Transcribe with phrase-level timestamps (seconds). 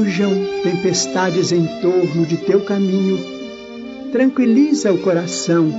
[0.00, 3.18] rujam tempestades em torno de teu caminho,
[4.10, 5.70] tranquiliza o coração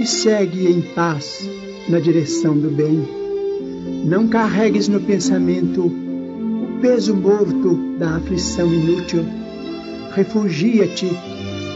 [0.00, 1.48] e segue em paz
[1.88, 3.02] na direção do bem.
[4.04, 9.24] Não carregues no pensamento o peso morto da aflição inútil.
[10.14, 11.10] Refugia-te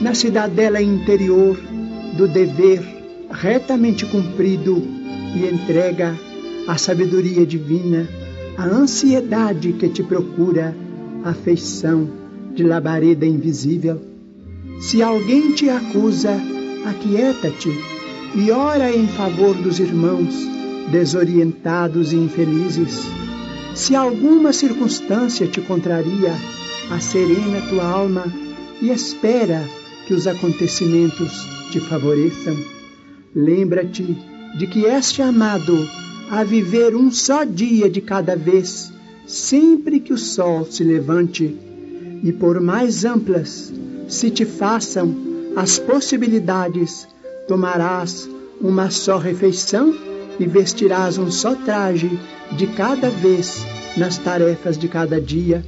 [0.01, 1.59] na cidadela interior
[2.17, 2.81] do dever
[3.29, 4.81] retamente cumprido
[5.35, 6.17] e entrega
[6.69, 8.07] a sabedoria divina,
[8.57, 10.77] a ansiedade que te procura,
[11.25, 12.09] afeição
[12.55, 14.01] de labareda invisível.
[14.81, 16.37] Se alguém te acusa,
[16.85, 17.71] aquieta-te
[18.35, 20.35] e ora em favor dos irmãos
[20.91, 23.07] desorientados e infelizes.
[23.75, 26.35] Se alguma circunstância te contraria,
[27.01, 28.25] serena tua alma
[28.81, 29.67] e espera
[30.07, 32.57] que os acontecimentos te favoreçam.
[33.35, 34.17] Lembra-te
[34.59, 35.89] de que és chamado
[36.31, 38.92] a viver um só dia de cada vez,
[39.27, 41.57] sempre que o sol se levante,
[42.23, 43.73] e por mais amplas
[44.09, 45.15] se te façam
[45.57, 47.07] as possibilidades,
[47.49, 48.29] tomarás
[48.61, 49.95] uma só refeição
[50.39, 52.19] e vestirás um só traje
[52.53, 53.65] de cada vez
[53.97, 55.65] nas tarefas de cada dia.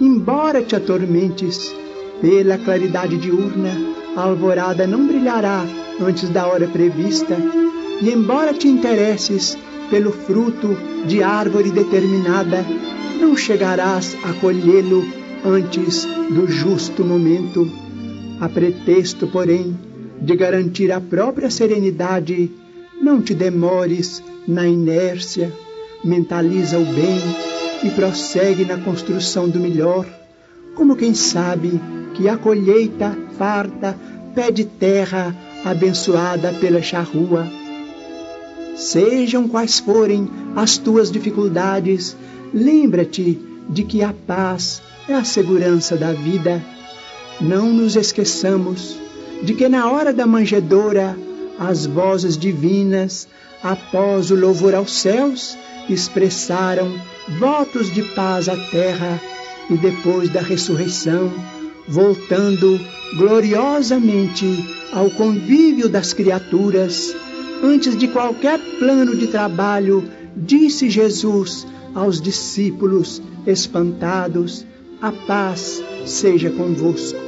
[0.00, 1.74] Embora te atormentes
[2.20, 3.70] pela claridade diurna,
[4.16, 5.64] a alvorada não brilhará
[6.00, 7.36] antes da hora prevista,
[8.00, 9.56] e embora te interesses
[9.90, 12.64] pelo fruto de árvore determinada,
[13.20, 15.04] não chegarás a colhê-lo
[15.44, 17.70] antes do justo momento.
[18.40, 19.76] A pretexto, porém,
[20.20, 22.50] de garantir a própria serenidade,
[23.00, 25.52] não te demores na inércia,
[26.04, 27.20] mentaliza o bem
[27.84, 30.06] e prossegue na construção do melhor,
[30.74, 31.80] como quem sabe
[32.14, 33.96] que a colheita farta
[34.34, 35.34] pede terra
[35.64, 37.46] abençoada pela charrua.
[38.76, 42.16] Sejam quais forem as tuas dificuldades,
[42.52, 46.62] lembra-te de que a paz é a segurança da vida.
[47.40, 48.96] Não nos esqueçamos
[49.42, 51.16] de que na hora da manjedoura
[51.58, 53.26] as vozes divinas,
[53.62, 55.56] após o louvor aos céus,
[55.88, 56.92] expressaram
[57.38, 59.20] votos de paz à terra
[59.70, 61.32] e depois da ressurreição,
[61.88, 62.78] voltando
[63.16, 64.46] gloriosamente
[64.92, 67.14] ao convívio das criaturas,
[67.62, 74.64] antes de qualquer plano de trabalho, disse Jesus aos discípulos espantados:
[75.00, 77.25] A paz seja convosco.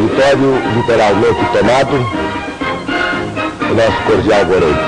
[0.00, 1.96] Auditório literalmente tomado,
[3.70, 4.80] o nosso cordial noite.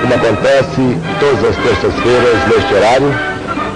[0.00, 3.14] Como acontece todas as terças-feiras neste horário,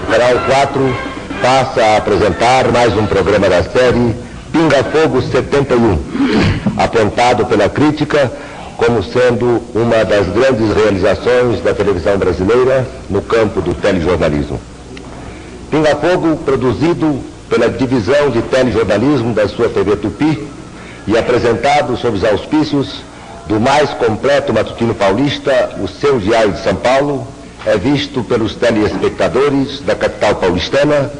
[0.09, 0.95] Canal 4
[1.41, 4.15] passa a apresentar mais um programa da série
[4.51, 5.99] Pinga Fogo 71,
[6.77, 8.31] apontado pela crítica
[8.77, 14.59] como sendo uma das grandes realizações da televisão brasileira no campo do telejornalismo.
[15.69, 17.19] Pinga Fogo, produzido
[17.49, 20.53] pela divisão de telejornalismo da sua TV Tupi
[21.07, 23.01] e apresentado sob os auspícios
[23.47, 27.27] do mais completo matutino paulista, o seu Diário de São Paulo,
[27.65, 31.11] é visto pelos telespectadores da capital paulistana,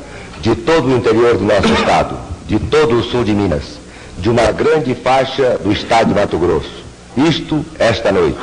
[0.42, 3.80] de todo o interior do nosso estado, de todo o sul de Minas,
[4.18, 6.84] de uma grande faixa do estado de Mato Grosso.
[7.16, 8.40] Isto esta noite.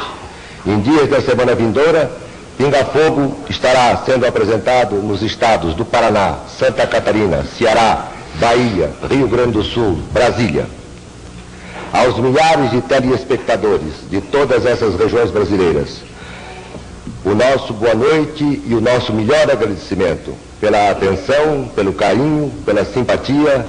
[0.66, 2.10] Em dias da semana vindoura,
[2.56, 9.52] Pinga Fogo estará sendo apresentado nos estados do Paraná, Santa Catarina, Ceará, Bahia, Rio Grande
[9.52, 10.66] do Sul, Brasília.
[11.92, 16.02] Aos milhares de telespectadores de todas essas regiões brasileiras,
[17.24, 23.66] o nosso boa noite e o nosso melhor agradecimento pela atenção, pelo carinho, pela simpatia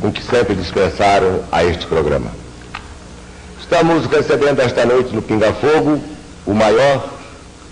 [0.00, 2.30] com que sempre dispensaram a este programa.
[3.60, 6.02] Estamos recebendo esta noite no Pinga Fogo
[6.46, 7.10] o maior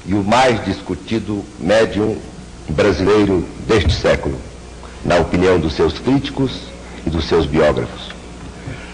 [0.04, 2.18] e o mais discutido médium
[2.68, 4.38] brasileiro deste século,
[5.02, 6.52] na opinião dos seus críticos
[7.06, 8.17] e dos seus biógrafos.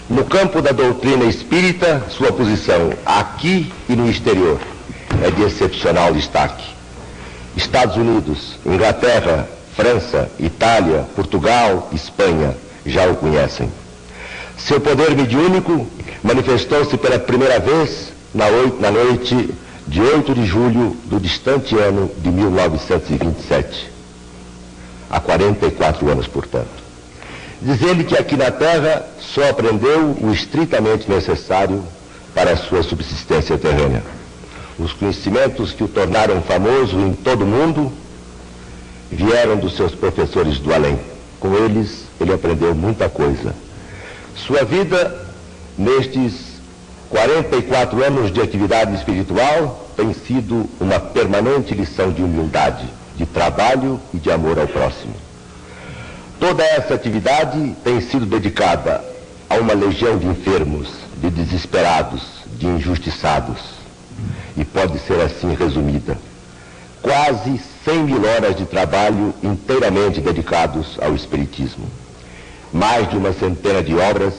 [0.07, 4.59] No campo da doutrina espírita, sua posição aqui e no exterior
[5.23, 6.63] é de excepcional destaque.
[7.57, 12.55] Estados Unidos, Inglaterra, França, Itália, Portugal, Espanha
[12.85, 13.71] já o conhecem.
[14.57, 15.87] Seu poder mediúnico
[16.23, 19.49] manifestou-se pela primeira vez na, noite
[19.87, 23.89] de 8 de julho do distante ano de 1927.
[25.09, 26.84] Há 44 anos, portanto.
[27.65, 31.83] Diz ele que aqui na Terra só aprendeu o estritamente necessário
[32.31, 34.03] para a sua subsistência terrena.
[34.77, 37.91] Os conhecimentos que o tornaram famoso em todo o mundo
[39.11, 40.99] vieram dos seus professores do além.
[41.39, 43.55] Com eles, ele aprendeu muita coisa.
[44.35, 45.25] Sua vida,
[45.75, 46.33] nestes
[47.09, 52.85] 44 anos de atividade espiritual, tem sido uma permanente lição de humildade,
[53.17, 55.24] de trabalho e de amor ao próximo.
[56.39, 59.03] Toda essa atividade tem sido dedicada
[59.49, 62.21] a uma legião de enfermos, de desesperados,
[62.57, 63.75] de injustiçados
[64.57, 66.17] e pode ser assim resumida.
[67.01, 71.85] Quase 100 mil horas de trabalho inteiramente dedicados ao Espiritismo.
[72.73, 74.33] Mais de uma centena de obras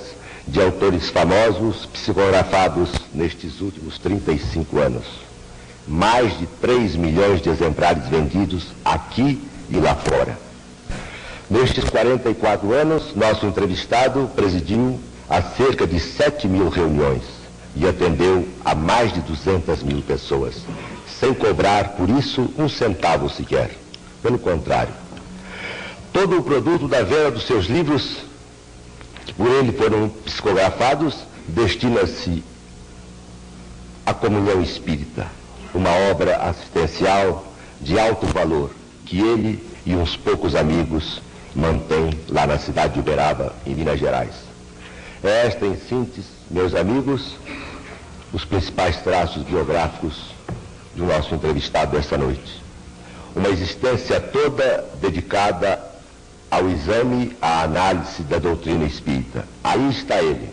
[0.46, 5.04] de autores famosos psicografados nestes últimos 35 anos.
[5.88, 9.40] Mais de 3 milhões de exemplares vendidos aqui
[9.70, 10.45] e lá fora.
[11.48, 14.98] Nestes 44 anos, nosso entrevistado presidiu
[15.28, 17.22] a cerca de 7 mil reuniões
[17.76, 20.56] e atendeu a mais de 200 mil pessoas,
[21.20, 23.70] sem cobrar por isso um centavo sequer.
[24.20, 24.92] Pelo contrário,
[26.12, 28.16] todo o produto da venda dos seus livros,
[29.24, 31.14] que por ele foram psicografados,
[31.46, 32.42] destina-se
[34.04, 35.28] à comunhão espírita,
[35.72, 37.46] uma obra assistencial
[37.80, 38.72] de alto valor
[39.04, 41.20] que ele e uns poucos amigos
[41.56, 44.34] mantêm lá na cidade de Uberaba, em Minas Gerais.
[45.24, 47.34] Esta, em síntese, meus amigos,
[48.32, 50.34] os principais traços biográficos
[50.94, 52.62] do nosso entrevistado desta noite.
[53.34, 55.82] Uma existência toda dedicada
[56.50, 59.46] ao exame, à análise da doutrina espírita.
[59.64, 60.50] Aí está ele,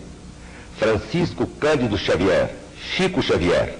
[0.77, 2.55] Francisco Cândido Xavier,
[2.95, 3.77] Chico Xavier,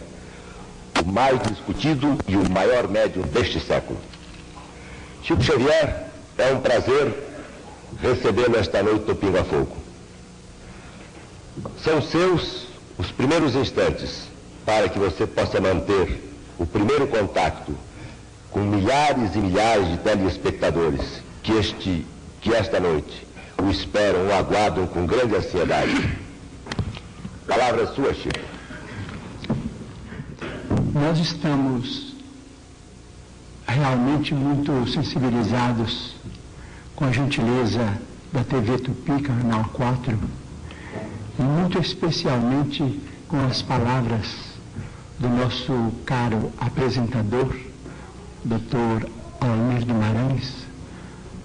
[1.01, 3.99] o mais discutido e o maior médium deste século.
[5.23, 7.13] Chico Xavier, é um prazer
[8.01, 9.77] recebê-lo esta noite no Pinga Fogo.
[11.83, 14.27] São seus os primeiros instantes
[14.65, 16.21] para que você possa manter
[16.57, 17.75] o primeiro contato
[18.50, 21.01] com milhares e milhares de telespectadores
[21.41, 22.06] que, este,
[22.41, 23.27] que esta noite
[23.62, 26.18] o esperam, o aguardam com grande ansiedade.
[27.47, 28.39] Palavra sua, Chico.
[30.94, 32.13] Nós estamos
[33.68, 36.12] realmente muito sensibilizados
[37.03, 38.00] com a gentileza
[38.31, 40.17] da TV Tupi, Canal 4,
[41.38, 44.25] e muito especialmente com as palavras
[45.19, 47.53] do nosso caro apresentador,
[48.45, 49.09] Dr.
[49.41, 50.65] Almir Guimarães,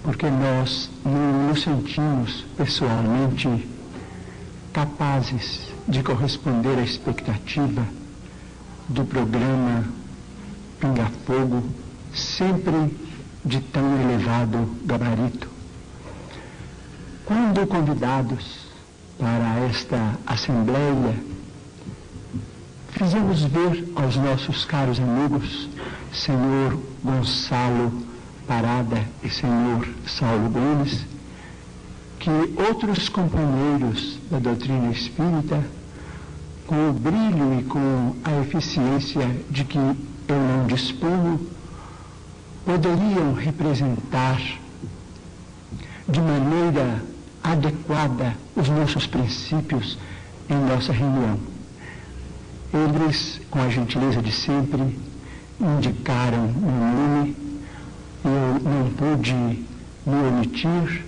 [0.01, 3.67] porque nós não nos sentimos pessoalmente
[4.71, 7.85] capazes de corresponder à expectativa
[8.87, 9.83] do programa
[10.79, 11.67] Pinga Fogo,
[12.13, 12.95] sempre
[13.43, 15.48] de tão elevado gabarito.
[17.29, 18.57] Quando convidados
[19.19, 21.13] para esta Assembleia,
[22.89, 25.69] fizemos ver aos nossos caros amigos,
[26.11, 27.93] senhor Gonçalo
[28.47, 31.05] Parada e senhor Saulo Gomes,
[32.17, 32.31] que
[32.67, 35.63] outros companheiros da doutrina espírita,
[36.65, 39.95] com o brilho e com a eficiência de que eu
[40.35, 41.47] não disponho,
[42.65, 44.41] poderiam representar
[46.07, 47.07] de maneira
[47.43, 49.97] adequada os nossos princípios
[50.49, 51.39] em nossa reunião.
[52.73, 54.97] Eles, com a gentileza de sempre,
[55.59, 57.35] indicaram um nome,
[58.23, 61.05] eu não pude me omitir,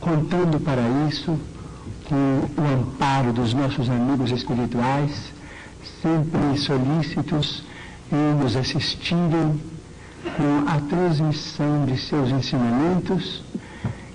[0.00, 1.38] contando para isso
[2.08, 5.32] com o amparo dos nossos amigos espirituais,
[6.02, 7.64] sempre solícitos
[8.12, 9.60] em nos assistirem
[10.36, 13.42] com a transmissão de seus ensinamentos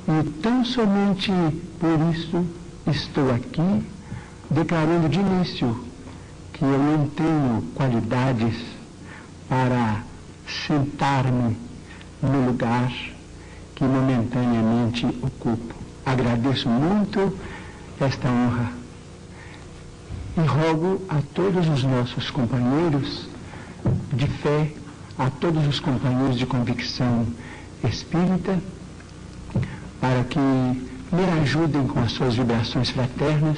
[0.09, 1.31] e tão somente
[1.79, 2.43] por isso
[2.87, 3.85] estou aqui
[4.49, 5.85] declarando de início
[6.51, 8.55] que eu não tenho qualidades
[9.47, 10.01] para
[10.65, 11.55] sentar-me
[12.23, 12.91] no lugar
[13.75, 15.75] que momentaneamente ocupo.
[16.03, 17.37] Agradeço muito
[18.01, 18.73] esta honra
[20.37, 23.29] e rogo a todos os nossos companheiros
[24.13, 24.71] de fé,
[25.19, 27.27] a todos os companheiros de convicção
[27.83, 28.59] espírita,
[29.99, 33.57] para que me ajudem com as suas vibrações fraternas,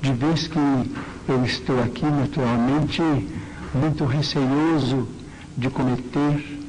[0.00, 0.58] de vez que
[1.28, 3.02] eu estou aqui naturalmente
[3.74, 5.08] muito receioso
[5.56, 6.60] de cometer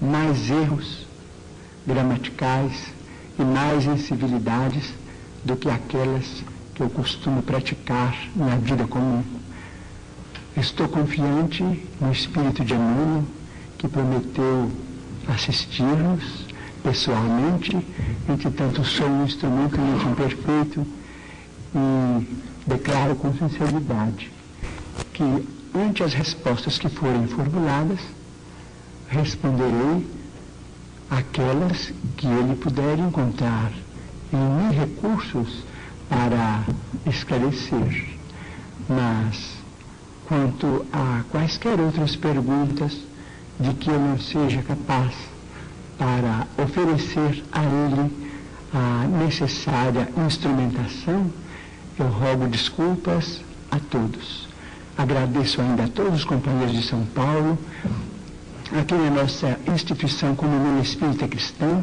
[0.00, 1.06] mais erros
[1.86, 2.92] gramaticais
[3.38, 4.92] e mais incivilidades
[5.44, 6.42] do que aquelas
[6.74, 9.22] que eu costumo praticar na vida comum.
[10.56, 11.62] Estou confiante
[12.00, 13.24] no Espírito de Emmanuel,
[13.78, 14.70] que prometeu
[15.28, 16.41] assistir-nos
[16.82, 17.76] pessoalmente,
[18.28, 20.86] entretanto sou um instrumento muito imperfeito
[21.74, 22.26] e
[22.66, 24.30] declaro com sinceridade
[25.12, 28.00] que ante as respostas que forem formuladas,
[29.08, 30.06] responderei
[31.10, 33.72] aquelas que ele puder encontrar
[34.32, 35.64] em mim recursos
[36.08, 36.64] para
[37.06, 38.18] esclarecer.
[38.88, 39.56] Mas,
[40.26, 42.98] quanto a quaisquer outras perguntas
[43.60, 45.14] de que eu não seja capaz
[45.98, 48.32] para oferecer a ele
[48.74, 51.30] a necessária instrumentação,
[51.98, 54.48] eu rogo desculpas a todos.
[54.96, 57.58] Agradeço ainda a todos os companheiros de São Paulo,
[58.78, 61.82] aqui na nossa instituição Comunhão Espírita Cristã,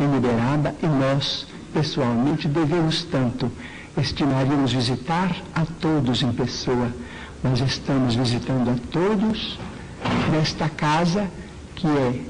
[0.00, 3.50] em Uberaba, e nós, pessoalmente, devemos tanto.
[3.96, 6.90] Estimaríamos visitar a todos em pessoa.
[7.44, 9.58] Nós estamos visitando a todos
[10.30, 11.28] nesta casa
[11.74, 12.20] que é,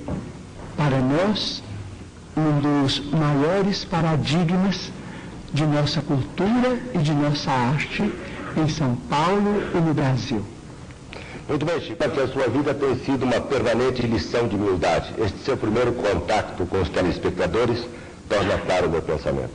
[0.82, 1.62] para nós,
[2.36, 4.90] um dos maiores paradigmas
[5.52, 8.12] de nossa cultura e de nossa arte
[8.56, 10.44] em São Paulo e no Brasil.
[11.48, 15.14] Muito bem, Chico, que a sua vida tem sido uma permanente lição de humildade.
[15.24, 17.86] Este seu primeiro contato com os telespectadores
[18.28, 19.52] torna claro o meu pensamento.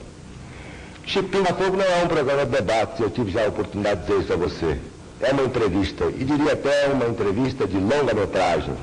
[1.06, 4.08] Chico Pinga Fogo não é um programa de debate, eu tive já a oportunidade de
[4.08, 4.80] dizer isso a você.
[5.20, 8.76] É uma entrevista, e diria até uma entrevista de longa metragem,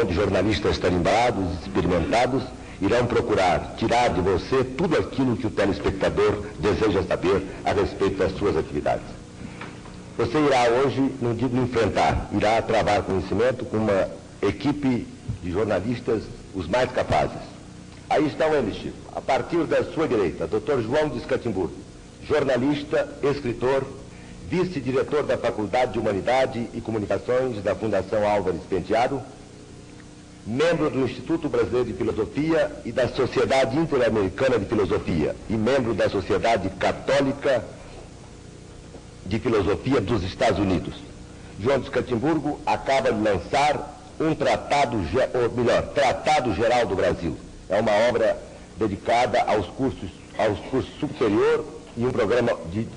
[0.00, 2.42] onde jornalistas tarimbados, experimentados,
[2.80, 8.36] irão procurar tirar de você tudo aquilo que o telespectador deseja saber a respeito das
[8.36, 9.04] suas atividades.
[10.16, 14.08] Você irá hoje, não digo enfrentar, irá travar conhecimento com uma
[14.42, 15.06] equipe
[15.42, 16.22] de jornalistas
[16.54, 17.38] os mais capazes.
[18.10, 18.96] Aí estão eles, Chico.
[19.14, 20.82] A partir da sua direita, Dr.
[20.82, 21.72] João de Escatimburgo,
[22.28, 23.84] jornalista, escritor,
[24.48, 29.22] vice-diretor da Faculdade de Humanidade e Comunicações da Fundação Álvares Penteado,
[30.46, 36.08] membro do Instituto Brasileiro de Filosofia e da Sociedade Interamericana de Filosofia e membro da
[36.08, 37.64] Sociedade Católica
[39.24, 40.94] de Filosofia dos Estados Unidos.
[41.60, 47.36] João de Escatimburgo acaba de lançar um tratado, ou melhor, Tratado Geral do Brasil.
[47.68, 48.36] É uma obra
[48.76, 51.64] dedicada aos cursos, aos cursos superior
[51.96, 52.88] e um programa de,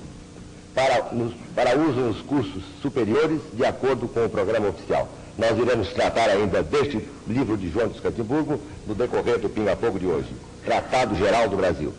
[0.74, 5.08] para, nos, para uso nos cursos superiores de acordo com o programa oficial.
[5.38, 9.98] Nós iremos tratar ainda deste livro de João de Escatimburgo no decorrer do Pinga Fogo
[9.98, 10.28] de hoje.
[10.64, 11.92] Tratado Geral do Brasil.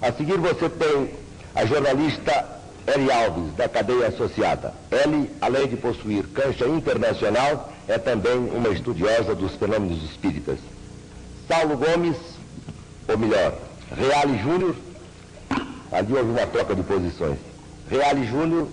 [0.00, 1.10] A seguir você tem
[1.54, 4.74] a jornalista Eli Alves, da cadeia associada.
[4.90, 10.58] Eli, além de possuir cancha internacional, é também uma estudiosa dos fenômenos espíritas.
[11.46, 12.16] Saulo Gomes,
[13.08, 13.56] ou melhor,
[13.96, 14.74] Reale Júnior,
[15.92, 17.38] ali houve uma troca de posições.
[17.88, 18.66] Reale Júnior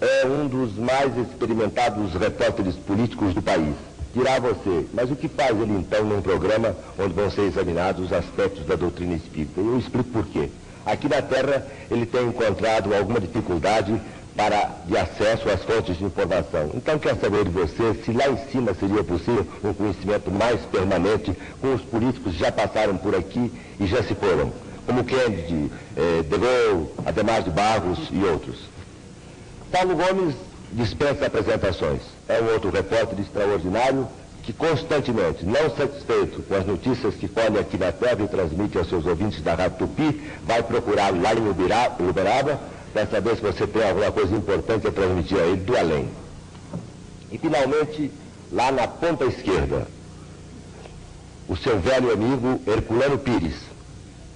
[0.00, 3.74] é um dos mais experimentados repórteres políticos do país.
[4.14, 8.12] Dirá você, mas o que faz ele então num programa onde vão ser examinados os
[8.12, 9.60] aspectos da doutrina espírita?
[9.60, 10.48] Eu explico por quê.
[10.86, 14.00] Aqui na Terra ele tem encontrado alguma dificuldade
[14.34, 16.70] para de acesso às fontes de informação.
[16.74, 21.36] Então quer saber de você se lá em cima seria possível um conhecimento mais permanente
[21.60, 24.52] com os políticos que já passaram por aqui e já se foram,
[24.86, 28.77] como Kennedy, eh, De Gaulle, Ademar de Barros e outros.
[29.70, 30.34] Paulo Gomes
[30.72, 32.00] dispensa apresentações.
[32.28, 34.06] É um outro repórter extraordinário
[34.42, 38.88] que constantemente, não satisfeito com as notícias que colhe aqui na terra e transmite aos
[38.88, 42.58] seus ouvintes da Rádio Tupi, vai procurar lá em Uberaba
[42.92, 46.08] para saber se você tem alguma coisa importante a transmitir a ele do além.
[47.30, 48.10] E finalmente,
[48.50, 49.86] lá na ponta esquerda,
[51.46, 53.56] o seu velho amigo Herculano Pires,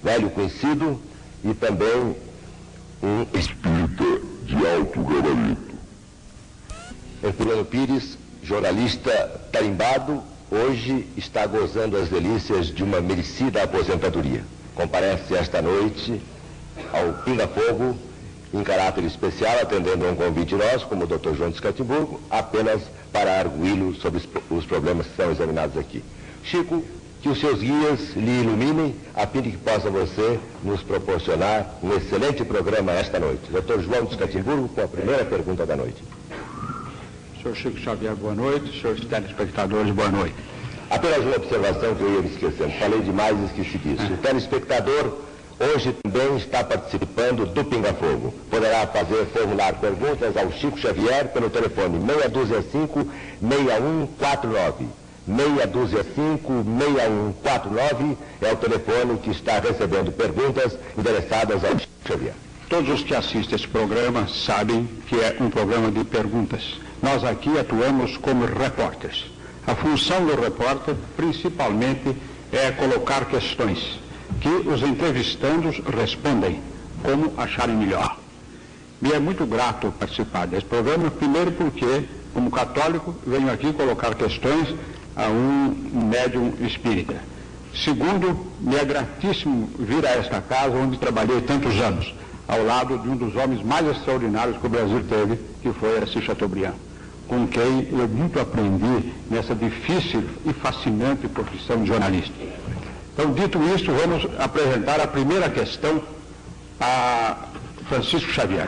[0.03, 1.01] velho conhecido
[1.43, 2.15] e também
[3.01, 5.73] um espírita de alto gabarito.
[7.23, 10.21] Herculano Pires jornalista tarimbado,
[10.51, 14.43] hoje está gozando as delícias de uma merecida aposentadoria.
[14.75, 16.21] Comparece esta noite
[16.91, 17.97] ao Pinga Fogo,
[18.53, 21.35] em caráter especial, atendendo a um convite nosso, como o Dr.
[21.35, 22.81] João de Escatimburgo, apenas
[23.11, 26.03] para arguí-lo sobre os problemas que são examinados aqui.
[26.43, 26.83] Chico,
[27.23, 31.95] Que os seus guias lhe iluminem, a fim de que possa você nos proporcionar um
[31.95, 33.49] excelente programa esta noite.
[33.49, 36.03] Doutor João de Catimburgo, com a primeira pergunta da noite.
[37.41, 38.77] Senhor Chico Xavier, boa noite.
[38.81, 40.35] Senhores telespectadores, boa noite.
[40.89, 42.71] Apenas uma observação que eu ia me esquecendo.
[42.77, 44.13] Falei demais e esqueci disso.
[44.13, 45.17] O telespectador
[45.61, 48.33] hoje também está participando do Pinga Fogo.
[48.49, 53.07] Poderá fazer formular perguntas ao Chico Xavier pelo telefone 625
[53.39, 55.02] 6149.
[55.29, 61.71] 625-6149 é o telefone que está recebendo perguntas endereçadas ao
[62.05, 62.33] Xavier.
[62.69, 66.77] Todos os que assistem esse programa sabem que é um programa de perguntas.
[67.01, 69.25] Nós aqui atuamos como repórteres.
[69.65, 72.15] A função do repórter, principalmente,
[72.51, 73.99] é colocar questões
[74.41, 76.59] que os entrevistandos respondem
[77.01, 78.17] como acharem melhor.
[79.01, 84.73] Me é muito grato participar desse programa, primeiro porque, como católico, venho aqui colocar questões
[85.15, 85.75] a um
[86.09, 87.15] médium espírita.
[87.73, 92.13] Segundo, me é gratíssimo vir a esta casa onde trabalhei tantos anos,
[92.47, 96.23] ao lado de um dos homens mais extraordinários que o Brasil teve, que foi Assis
[96.23, 96.73] Chateaubriand,
[97.27, 102.33] com quem eu muito aprendi nessa difícil e fascinante profissão de jornalista.
[103.13, 106.01] Então, dito isto, vamos apresentar a primeira questão
[106.79, 107.37] a
[107.87, 108.67] Francisco Xavier.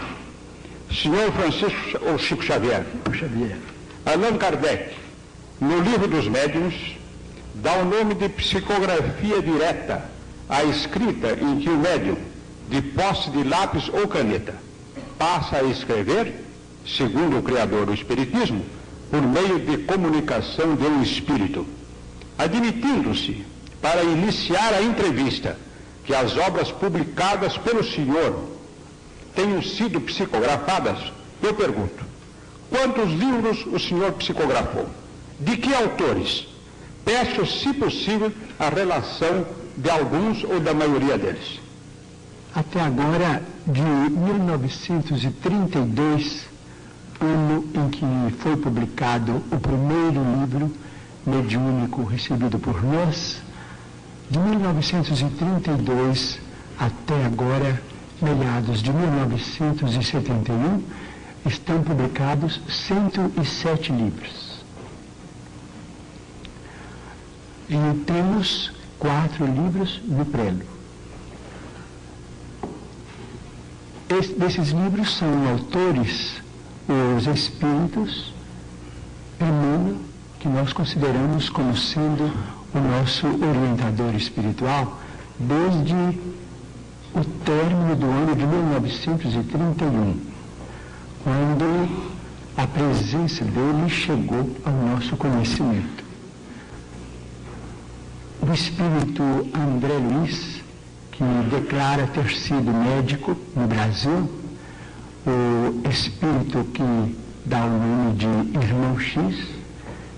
[0.91, 2.85] Senhor Francisco ou Chico Xavier?
[3.11, 3.57] Xavier.
[4.05, 4.93] Allan Kardec
[5.59, 6.97] no livro dos médiuns,
[7.53, 10.03] dá o nome de psicografia direta
[10.49, 12.17] à escrita em que o médium,
[12.69, 14.55] de posse de lápis ou caneta,
[15.17, 16.43] passa a escrever,
[16.85, 18.65] segundo o criador do Espiritismo,
[19.09, 21.65] por meio de comunicação de um espírito,
[22.37, 23.45] admitindo-se,
[23.81, 25.57] para iniciar a entrevista,
[26.03, 28.49] que as obras publicadas pelo senhor
[29.33, 30.99] tenham sido psicografadas,
[31.41, 32.03] eu pergunto,
[32.69, 34.87] quantos livros o senhor psicografou?
[35.39, 36.47] De que autores?
[37.03, 39.45] Peço, se possível, a relação
[39.77, 41.59] de alguns ou da maioria deles.
[42.53, 46.45] Até agora, de 1932,
[47.19, 48.05] ano em que
[48.39, 50.71] foi publicado o primeiro livro
[51.25, 53.41] mediúnico recebido por nós,
[54.29, 56.39] de 1932
[56.79, 57.81] até agora,
[58.21, 60.81] meados de 1971,
[61.45, 64.44] estão publicados 107 livros.
[67.69, 70.61] E temos quatro livros no prelo.
[74.09, 76.35] Es, desses livros são autores
[77.17, 78.33] os espíritos
[79.41, 79.97] Emmanuel,
[80.39, 82.31] que nós consideramos como sendo
[82.73, 84.99] o nosso orientador espiritual
[85.39, 85.93] desde
[87.13, 90.19] o término do ano de 1931,
[91.23, 92.09] quando
[92.57, 96.04] a presença dele chegou ao nosso conhecimento
[98.47, 99.23] o espírito
[99.55, 100.61] André Luiz,
[101.11, 104.29] que declara ter sido médico no Brasil,
[105.25, 108.25] o espírito que dá o nome de
[108.59, 109.35] Irmão X,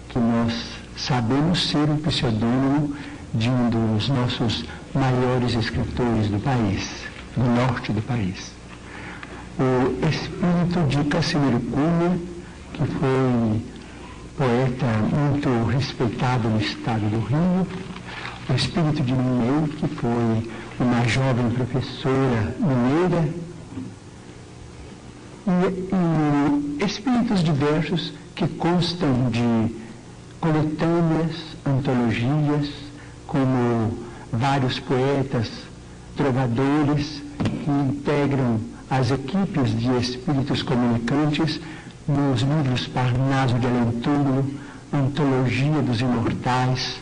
[0.10, 0.54] que nós
[0.98, 2.94] sabemos ser o pseudônimo
[3.34, 8.52] de um dos nossos maiores escritores do país, do norte do país.
[9.58, 12.20] O espírito de Casimiro Cunha,
[12.74, 13.62] que foi
[14.38, 14.86] poeta
[15.16, 17.68] muito respeitado no estado do Rio,
[18.50, 23.30] o espírito de Mineu, que foi uma jovem professora mineira,
[25.48, 29.76] e, e espíritos diversos que constam de
[30.40, 32.70] coletâneas, antologias,
[33.26, 33.98] como
[34.32, 35.50] vários poetas,
[36.16, 41.60] trovadores que integram as equipes de espíritos comunicantes
[42.08, 44.46] nos livros Parnaso de Alentúmulo,
[44.94, 46.98] Antologia dos Imortais,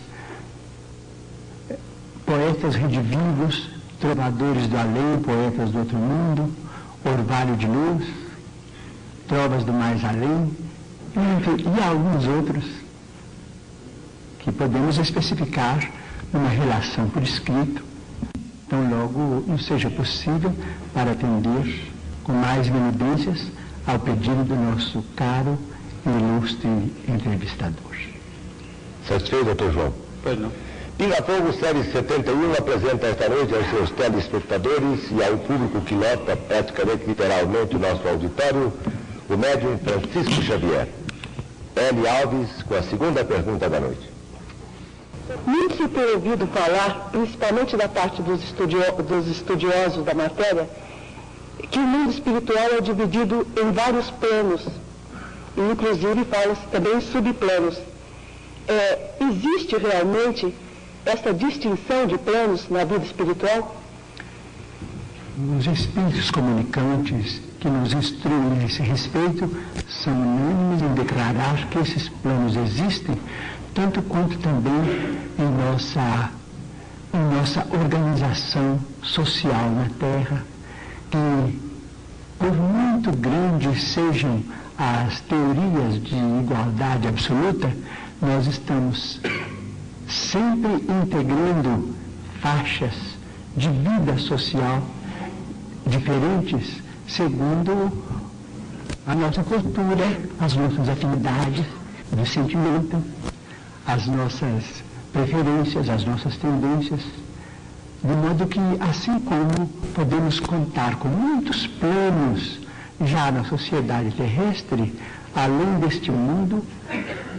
[2.25, 6.51] poetas redivivos, trovadores do além, poetas do outro mundo,
[7.03, 8.07] orvalho de luz,
[9.27, 10.51] trovas do mais além,
[11.15, 12.65] e, e alguns outros
[14.39, 15.89] que podemos especificar
[16.33, 17.83] numa relação por escrito,
[18.69, 20.53] tão logo não seja possível
[20.93, 21.91] para atender
[22.23, 23.51] com mais minudências
[23.88, 25.57] ao pedido do nosso caro
[26.05, 26.67] e ilustre
[27.07, 27.95] entrevistador.
[29.07, 29.93] Satisfeito, doutor João?
[30.23, 30.51] Pois não.
[30.97, 36.38] Pinga Fogo, série 71, apresenta esta noite aos seus telespectadores e ao público que nota
[36.38, 38.71] praticamente literalmente o nosso auditório,
[39.29, 40.88] o médium Francisco Xavier.
[41.75, 42.08] L.
[42.08, 44.10] Alves, com a segunda pergunta da noite.
[45.45, 50.69] Muito se tem ouvido falar, principalmente da parte dos, estudio dos estudiosos da matéria,
[51.71, 54.65] que o mundo espiritual é dividido em vários planos,
[55.58, 57.77] e inclusive fala-se também em subplanos.
[58.67, 60.55] É, existe realmente
[61.05, 63.81] essa distinção de planos na vida espiritual?
[65.57, 69.49] Os espíritos comunicantes que nos instruem a esse respeito
[69.87, 73.17] são unânimes em declarar que esses planos existem,
[73.73, 76.31] tanto quanto também em nossa,
[77.13, 80.43] em nossa organização social na Terra,
[81.11, 81.59] que
[82.39, 84.41] por muito grandes sejam
[84.77, 87.71] as teorias de igualdade absoluta,
[88.21, 89.19] nós estamos
[90.07, 91.95] sempre integrando
[92.41, 92.93] faixas
[93.55, 94.81] de vida social
[95.87, 97.91] diferentes segundo
[99.07, 100.05] a nossa cultura,
[100.39, 101.65] as nossas afinidades
[102.11, 103.01] de sentimento,
[103.85, 107.01] as nossas preferências, as nossas tendências.
[108.03, 112.59] De modo que, assim como podemos contar com muitos planos
[113.01, 114.93] já na sociedade terrestre,
[115.35, 116.63] além deste mundo,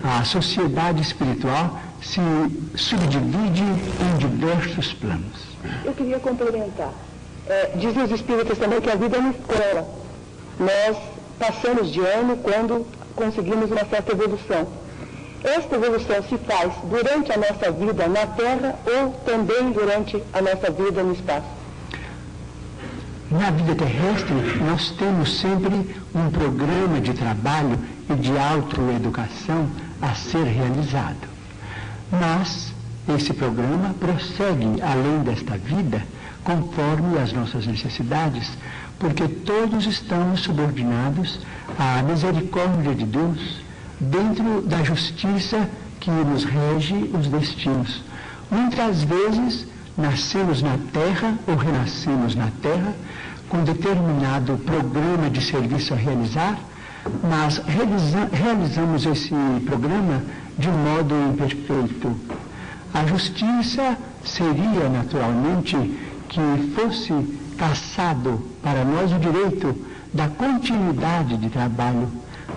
[0.02, 2.20] a sociedade espiritual se
[2.76, 5.46] subdivide em diversos planos.
[5.84, 6.92] Eu queria complementar.
[7.48, 9.88] É, dizem os espíritas também que a vida é uma escola.
[10.58, 10.96] Nós
[11.38, 14.66] passamos de ano quando conseguimos uma certa evolução.
[15.44, 20.70] Esta evolução se faz durante a nossa vida na Terra ou também durante a nossa
[20.70, 21.46] vida no espaço?
[23.30, 27.78] Na vida terrestre, nós temos sempre um programa de trabalho
[28.08, 29.68] e de autoeducação
[30.00, 31.35] a ser realizado.
[32.10, 32.72] Mas
[33.08, 36.02] esse programa prossegue além desta vida,
[36.44, 38.50] conforme as nossas necessidades,
[38.98, 41.40] porque todos estamos subordinados
[41.78, 43.60] à misericórdia de Deus
[44.00, 45.68] dentro da justiça
[46.00, 48.02] que nos rege os destinos.
[48.50, 49.66] Muitas vezes
[49.96, 52.94] nascemos na terra ou renascemos na terra
[53.48, 56.58] com determinado programa de serviço a realizar,
[57.22, 60.22] mas realiza realizamos esse programa
[60.58, 62.16] de modo imperfeito.
[62.92, 65.76] A justiça seria, naturalmente,
[66.28, 67.12] que fosse
[67.56, 69.74] caçado para nós o direito
[70.12, 72.08] da continuidade de trabalho,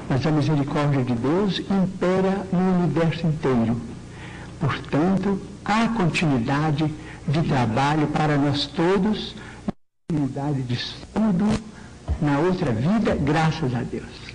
[0.10, 3.80] mas a misericórdia de Deus impera no universo inteiro.
[4.60, 6.94] Portanto, há continuidade
[7.28, 9.36] de trabalho para nós todos,
[10.08, 11.46] continuidade de estudo
[12.22, 14.29] na outra vida, graças a Deus.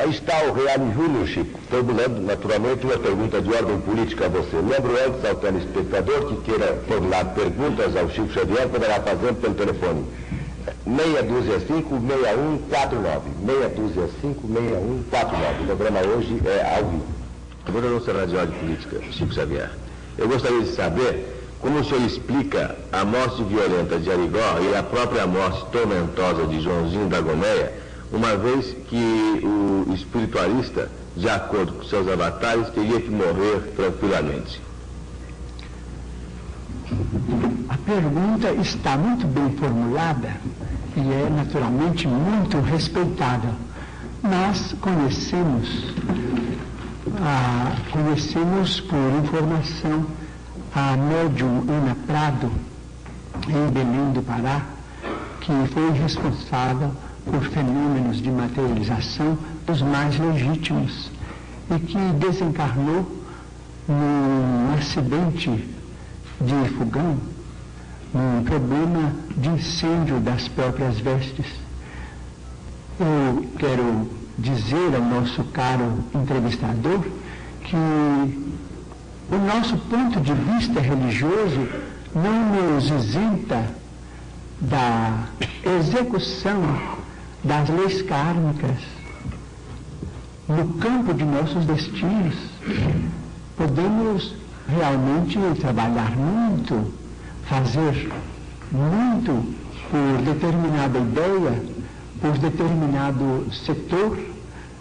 [0.00, 4.56] Aí está o Reale Júnior, Chico, formulando naturalmente uma pergunta de ordem política a você.
[4.56, 10.06] Lembro antes ao telespectador que queira formular perguntas ao Chico Xavier, poderá fazer pelo telefone.
[10.86, 13.30] Meia dúzia 5 6149.
[13.44, 15.64] Meia dúzia 5 6149.
[15.64, 17.06] O programa hoje é ao vivo.
[17.66, 19.70] Agora não será de ordem política, Chico Xavier.
[20.16, 24.82] Eu gostaria de saber como o senhor explica a morte violenta de Arigó e a
[24.82, 27.79] própria morte tormentosa de Joãozinho da Gomeia,
[28.12, 34.60] uma vez que o espiritualista, de acordo com seus avatares, teria que morrer tranquilamente?
[37.68, 40.36] A pergunta está muito bem formulada
[40.96, 43.52] e é naturalmente muito respeitável.
[44.22, 45.94] Nós conhecemos,
[47.22, 50.04] ah, conhecemos por informação
[50.74, 52.50] a médium Ana Prado,
[53.48, 54.62] em Belém do Pará,
[55.40, 56.92] que foi responsável
[57.24, 61.10] por fenômenos de materialização dos mais legítimos
[61.70, 63.20] e que desencarnou
[63.88, 65.68] num acidente
[66.40, 67.16] de fogão,
[68.14, 71.46] num problema de incêndio das próprias vestes.
[72.98, 77.00] Eu quero dizer ao nosso caro entrevistador
[77.62, 81.68] que o nosso ponto de vista religioso
[82.14, 83.64] não nos isenta
[84.60, 85.28] da
[85.64, 86.99] execução
[87.42, 88.78] das leis kármicas
[90.48, 92.34] no campo de nossos destinos.
[93.56, 94.34] Podemos
[94.68, 96.92] realmente trabalhar muito,
[97.44, 98.12] fazer
[98.70, 99.54] muito
[99.90, 101.62] por determinada ideia,
[102.20, 104.18] por determinado setor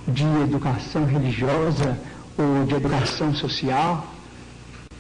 [0.08, 1.98] de educação religiosa
[2.38, 4.08] ou de educação social,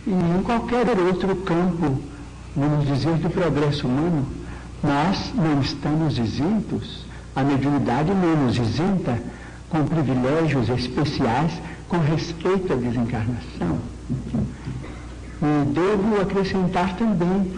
[0.05, 1.99] e em qualquer outro campo,
[2.55, 4.25] vamos dizer, do progresso humano,
[4.83, 7.08] nós não estamos isentos
[7.39, 9.17] a mediunidade não nos isenta
[9.69, 11.53] com privilégios especiais
[11.87, 13.79] com respeito à desencarnação.
[15.41, 17.53] E devo acrescentar também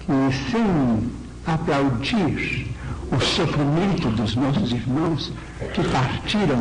[0.00, 1.10] que sem
[1.46, 2.74] aplaudir
[3.12, 5.32] o sofrimento dos nossos irmãos
[5.72, 6.60] que partiram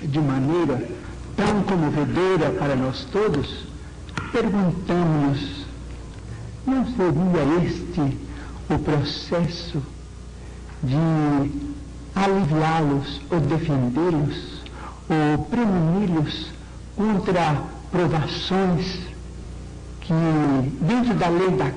[0.00, 0.88] de maneira
[1.36, 3.66] tão comovedora para nós todos,
[4.32, 5.66] perguntamos-nos,
[6.66, 8.16] não seria este
[8.70, 9.82] o processo
[10.86, 11.50] de
[12.14, 14.62] aliviá-los ou defendê-los
[15.08, 16.50] ou premunir-los
[16.96, 18.98] contra provações
[20.00, 20.14] que
[20.80, 21.70] dentro da lei, da,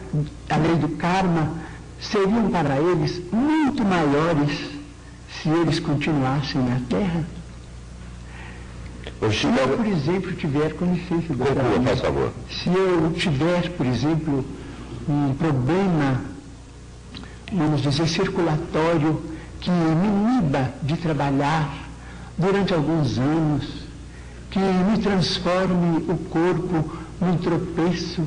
[0.48, 1.52] da lei do karma
[2.00, 4.52] seriam para eles muito maiores
[5.42, 7.26] se eles continuassem na Terra?
[9.32, 12.32] Se eu, por exemplo, tiver, com licença, Conclua, por favor.
[12.50, 14.46] Se eu tiver, por exemplo,
[15.10, 16.22] um problema,
[17.52, 19.22] vamos dizer, circulatório
[19.60, 21.90] que me iniba de trabalhar
[22.38, 23.66] durante alguns anos,
[24.50, 28.24] que me transforme o corpo num tropeço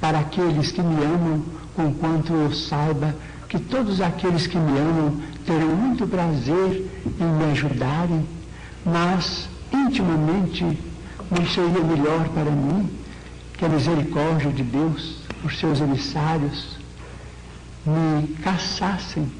[0.00, 1.42] para aqueles que me amam,
[1.74, 3.14] conquanto eu saiba
[3.48, 8.26] que todos aqueles que me amam terão muito prazer em me ajudarem,
[8.84, 10.64] mas intimamente
[11.30, 12.88] não seria melhor para mim
[13.56, 16.78] que a misericórdia de Deus, por seus emissários,
[17.86, 19.30] me caçassem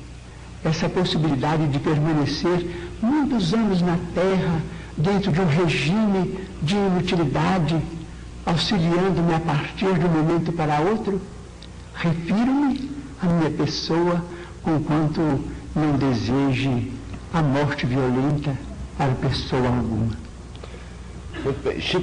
[0.64, 2.66] essa possibilidade de permanecer
[3.00, 4.61] muitos anos na terra
[4.96, 7.81] dentro de um regime de inutilidade,
[8.46, 11.20] auxiliando-me a partir de um momento para outro?
[11.94, 14.24] Refiro-me à minha pessoa,
[14.62, 15.20] conquanto
[15.74, 16.92] não deseje
[17.33, 18.57] a morte violenta
[18.96, 20.21] para pessoa alguma.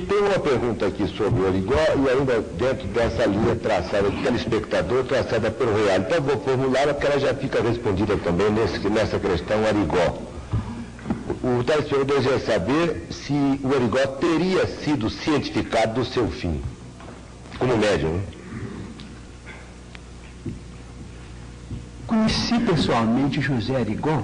[0.07, 5.05] Tem uma pergunta aqui sobre o Origó e ainda dentro dessa linha traçada do telespectador,
[5.05, 5.99] traçada pelo Real.
[5.99, 10.17] Então vou formulá-la porque ela já fica respondida também nesse, nessa questão Arigó.
[11.41, 16.61] O, telespectador deseja saber se o Origó teria sido cientificado do seu fim,
[17.57, 18.13] como médium.
[18.13, 18.23] Né?
[22.05, 24.23] Conheci pessoalmente José Arigó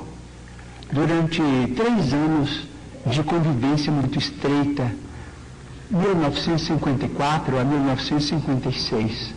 [0.92, 1.42] durante
[1.76, 2.75] três anos
[3.06, 4.92] de convivência muito estreita,
[5.92, 9.34] 1954 a 1956.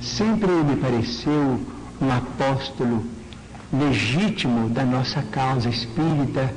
[0.00, 1.60] Sempre me pareceu
[2.00, 3.04] um apóstolo
[3.72, 6.52] legítimo da nossa causa espírita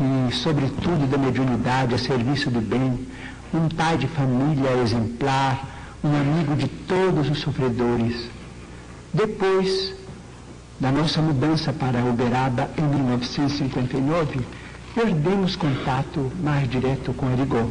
[0.00, 3.06] e, sobretudo, da mediunidade a serviço do bem,
[3.52, 5.66] um pai de família exemplar,
[6.02, 8.28] um amigo de todos os sofredores.
[9.12, 9.94] Depois
[10.78, 14.40] da nossa mudança para Uberaba em 1959,
[14.98, 17.68] perdemos contato mais direto com Arigó.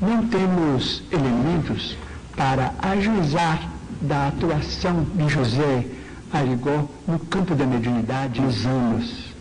[0.00, 1.98] Não temos elementos
[2.34, 5.86] para ajuizar da atuação de José
[6.32, 9.34] Arigó no campo da mediunidade nos anos.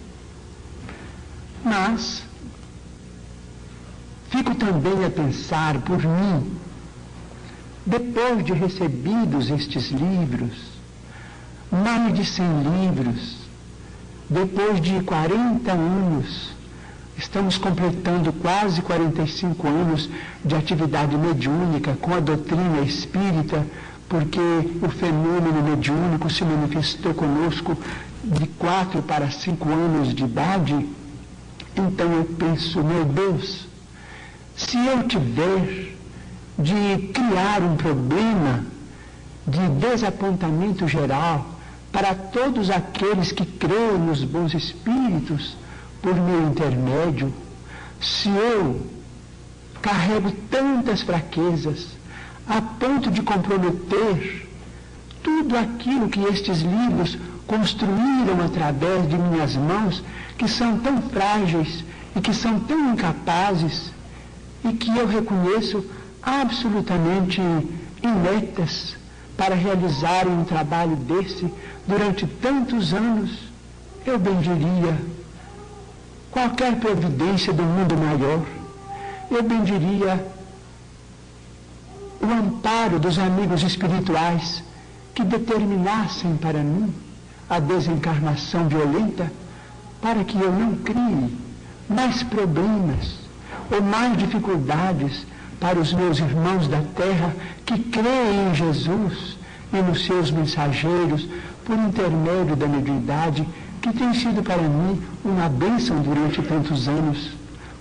[1.64, 2.22] Mas
[4.30, 6.52] fico também a pensar por mim,
[7.86, 10.52] depois de recebidos estes livros,
[11.72, 13.38] mais de 100 livros,
[14.30, 16.59] depois de 40 anos
[17.20, 20.10] Estamos completando quase 45 anos
[20.44, 23.68] de atividade mediúnica com a doutrina espírita,
[24.08, 27.78] porque o fenômeno mediúnico se manifestou conosco
[28.24, 30.88] de 4 para 5 anos de idade.
[31.76, 33.68] Então eu penso, meu Deus,
[34.56, 35.98] se eu tiver
[36.58, 38.64] de criar um problema
[39.46, 41.46] de desapontamento geral
[41.92, 45.58] para todos aqueles que creem nos bons espíritos,
[46.02, 47.34] por meu intermédio,
[48.00, 48.82] se eu
[49.82, 51.88] carrego tantas fraquezas
[52.48, 54.48] a ponto de comprometer
[55.22, 60.04] tudo aquilo que estes livros construíram através de minhas mãos,
[60.38, 61.84] que são tão frágeis
[62.16, 63.92] e que são tão incapazes
[64.64, 65.86] e que eu reconheço
[66.22, 67.42] absolutamente
[68.02, 68.96] ineptas
[69.38, 71.52] para realizarem um trabalho desse
[71.88, 73.32] durante tantos anos,
[74.06, 74.98] eu bendiria
[76.32, 78.46] qualquer providência do mundo maior,
[79.32, 80.26] eu bendiria
[82.22, 84.64] o amparo dos amigos espirituais
[85.14, 86.94] que determinassem para mim
[87.50, 89.32] a desencarnação violenta,
[90.02, 91.36] para que eu não crie
[91.90, 93.20] mais problemas
[93.72, 95.26] ou mais dificuldades
[95.60, 99.38] para os meus irmãos da terra que creem em Jesus
[99.74, 101.28] e nos seus mensageiros
[101.66, 103.48] por intermédio da mediunidade
[103.82, 107.32] que tem sido para mim uma bênção durante tantos anos.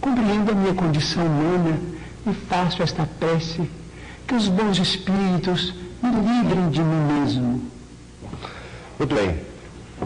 [0.00, 1.78] Compreendo a minha condição humana
[2.26, 3.68] e faço esta prece,
[4.26, 7.62] que os bons espíritos me livrem de mim mesmo.
[8.98, 9.40] Muito bem.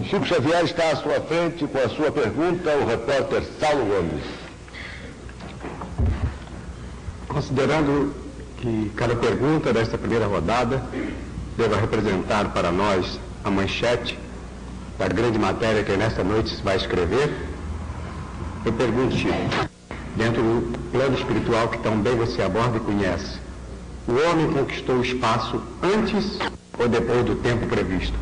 [0.05, 4.24] Chico Xavier está à sua frente com a sua pergunta, o repórter Saulo Gomes.
[7.28, 8.14] Considerando
[8.57, 10.83] que cada pergunta desta primeira rodada
[11.57, 14.18] deva representar para nós a manchete
[14.98, 17.35] da grande matéria que nesta noite vai escrever,
[18.64, 19.35] eu pergunto, Chico,
[20.16, 23.38] dentro do plano espiritual que tão bem você aborda e conhece,
[24.07, 26.38] o homem conquistou o espaço antes
[26.78, 28.18] ou depois do tempo previsto?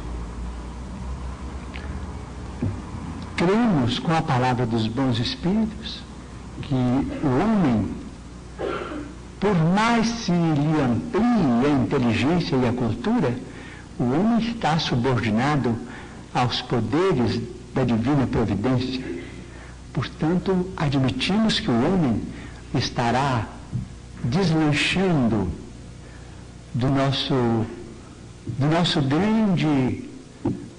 [3.36, 6.02] Cremos com a palavra dos bons espíritos
[6.62, 8.00] que o homem
[9.40, 13.34] por mais se lhe amplie a inteligência e a cultura,
[13.98, 15.74] o homem está subordinado
[16.32, 17.40] aos poderes
[17.74, 19.02] da divina providência.
[19.92, 22.22] Portanto, admitimos que o homem
[22.74, 23.46] estará
[24.22, 25.50] deslanchando
[26.74, 27.34] do nosso,
[28.46, 30.08] do nosso grande,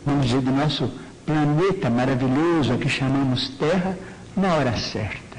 [0.06, 0.92] vamos dizer, do nosso
[1.26, 3.98] planeta maravilhoso a que chamamos Terra
[4.36, 5.38] na hora certa.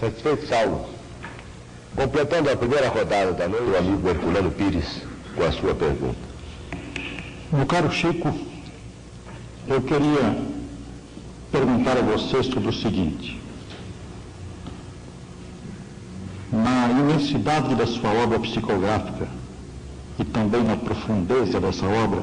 [0.00, 0.88] Satisfeito, Saulo?
[1.94, 5.02] Completando a primeira rodada da noite, o amigo Herculano Pires
[5.34, 6.27] com a sua pergunta.
[7.50, 8.30] Meu caro Chico,
[9.66, 10.38] eu queria
[11.50, 13.40] perguntar a você sobre o seguinte.
[16.52, 19.26] Na imensidade da sua obra psicográfica
[20.18, 22.22] e também na profundeza dessa obra,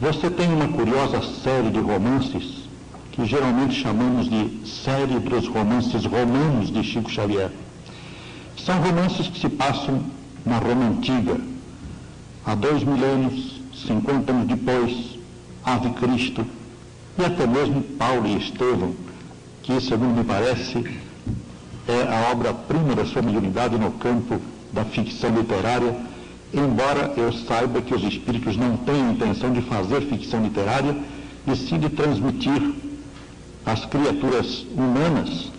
[0.00, 2.64] você tem uma curiosa série de romances
[3.12, 7.52] que geralmente chamamos de série dos romances romanos de Chico Xavier.
[8.56, 10.02] São romances que se passam
[10.44, 11.40] na Roma Antiga,
[12.44, 15.18] há dois milênios, 50 anos depois,
[15.64, 16.44] Ave Cristo,
[17.18, 18.94] e até mesmo Paulo e Estevão,
[19.62, 20.84] que, segundo me parece,
[21.88, 24.40] é a obra-prima da sua mediunidade no campo
[24.72, 25.94] da ficção literária,
[26.52, 30.96] embora eu saiba que os espíritos não têm intenção de fazer ficção literária,
[31.46, 32.74] e sim de transmitir
[33.64, 35.50] às criaturas humanas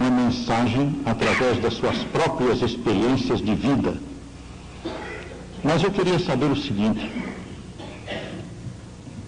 [0.00, 3.94] uma mensagem através das suas próprias experiências de vida.
[5.62, 7.08] Mas eu queria saber o seguinte: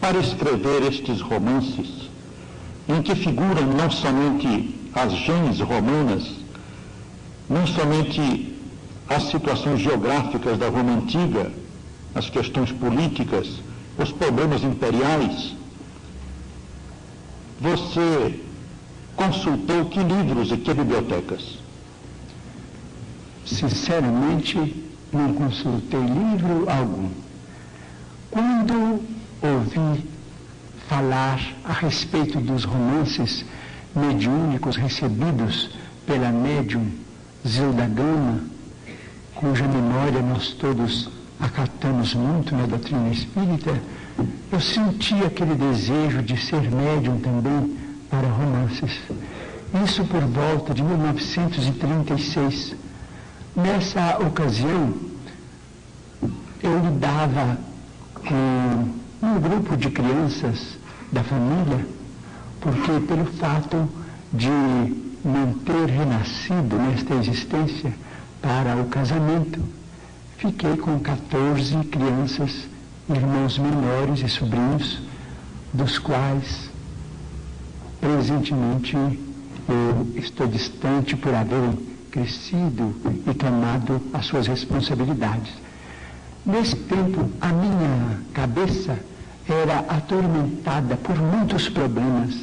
[0.04, 2.10] para escrever estes romances,
[2.86, 6.30] em que figuram não somente as gens romanas,
[7.48, 8.54] não somente
[9.08, 11.50] as situações geográficas da Roma antiga,
[12.14, 13.48] as questões políticas,
[13.96, 15.54] os problemas imperiais,
[17.58, 18.40] você
[19.16, 21.60] consultou que livros e que bibliotecas?
[23.46, 27.08] Sinceramente, não consultei livro algum.
[28.30, 29.13] Quando
[29.48, 30.04] ouvi
[30.88, 33.44] falar a respeito dos romances
[33.94, 35.70] mediúnicos recebidos
[36.06, 36.90] pela médium
[37.46, 38.40] Zilda Gama,
[39.34, 43.80] cuja memória nós todos acatamos muito na doutrina espírita,
[44.50, 47.76] eu senti aquele desejo de ser médium também
[48.08, 49.00] para romances.
[49.84, 52.76] Isso por volta de 1936.
[53.56, 54.94] Nessa ocasião,
[56.62, 57.58] eu lidava
[58.14, 60.76] com um grupo de crianças
[61.10, 61.86] da família,
[62.60, 63.88] porque pelo fato
[64.32, 64.48] de
[65.24, 67.92] não ter renascido nesta existência
[68.42, 69.60] para o casamento,
[70.36, 72.68] fiquei com 14 crianças,
[73.08, 75.00] irmãos menores e sobrinhos,
[75.72, 76.74] dos quais
[78.04, 81.70] Presentemente, eu estou distante por haver
[82.10, 82.94] crescido
[83.26, 85.50] e tomado as suas responsabilidades.
[86.44, 88.98] Nesse tempo, a minha cabeça
[89.48, 92.34] era atormentada por muitos problemas.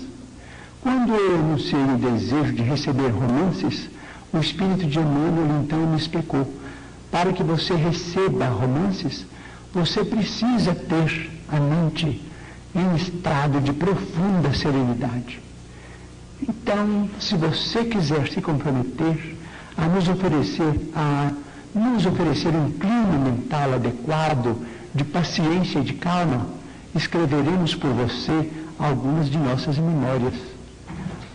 [0.82, 3.90] Quando eu anunciei o desejo de receber romances,
[4.34, 6.48] o espírito de Emmanuel então me explicou:
[7.12, 9.26] para que você receba romances,
[9.74, 12.22] você precisa ter a mente
[12.74, 15.40] em estado de profunda serenidade.
[16.48, 19.38] Então, se você quiser se comprometer
[19.78, 21.32] a nos oferecer, a
[21.76, 24.58] nos oferecer um clima mental adequado,
[24.94, 26.61] de paciência e de calma,
[26.96, 28.50] escreveremos por você
[28.80, 30.34] algumas de nossas memórias.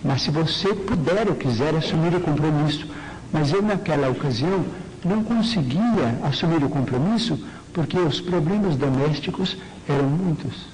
[0.04, 2.86] Mas se você puder ou quiser assumir o compromisso,
[3.32, 4.64] mas eu naquela ocasião
[5.04, 7.38] não conseguia assumir o compromisso
[7.72, 9.56] porque os problemas domésticos
[9.88, 10.66] eram muitos.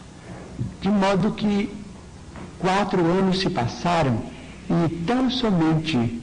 [0.81, 1.71] De modo que
[2.63, 4.23] Quatro anos se passaram
[4.71, 6.23] e tão somente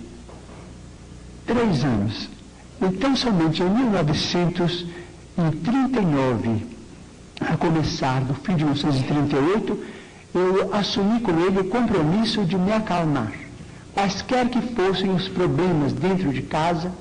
[1.45, 2.29] três anos,
[2.81, 6.65] e tão somente em 1939,
[7.41, 9.79] a começar do fim de 1938,
[10.33, 13.31] eu assumi com ele o compromisso de me acalmar.
[13.93, 16.91] Quaisquer que fossem os problemas dentro de casa,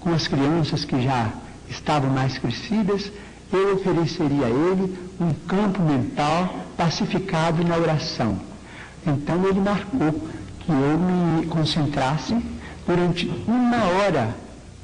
[0.00, 1.30] com as crianças que já
[1.68, 3.10] estavam mais crescidas,
[3.52, 8.52] eu ofereceria a ele um campo mental pacificado na oração
[9.06, 10.12] então ele marcou
[10.60, 12.36] que eu me concentrasse
[12.86, 14.34] durante uma hora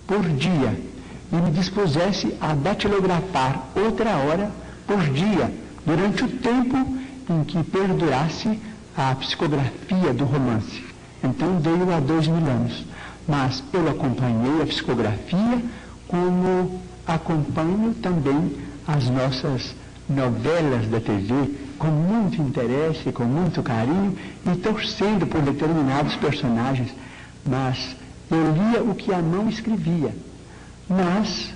[0.06, 0.78] por dia
[1.30, 4.50] e me dispusesse a datilografar outra hora
[4.88, 5.52] por dia,
[5.86, 6.98] durante o tempo
[7.30, 8.58] em que perdurasse
[8.96, 10.82] a psicografia do romance.
[11.22, 12.84] Então veio há dois mil anos.
[13.28, 15.62] Mas eu acompanhei a psicografia
[16.08, 19.76] como acompanho também as nossas
[20.08, 24.16] novelas da TV com muito interesse, com muito carinho
[24.50, 26.90] e torcendo por determinados personagens.
[27.46, 27.94] Mas
[28.30, 30.14] Eu lia o que a mão escrevia,
[30.86, 31.50] mas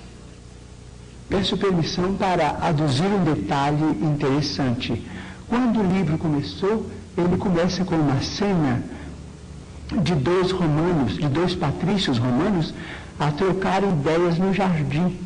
[1.32, 5.02] peço permissão para aduzir um detalhe interessante.
[5.48, 8.82] Quando o livro começou, ele começa com uma cena
[10.02, 12.74] de dois romanos, de dois patrícios romanos,
[13.18, 15.16] a trocar ideias no jardim,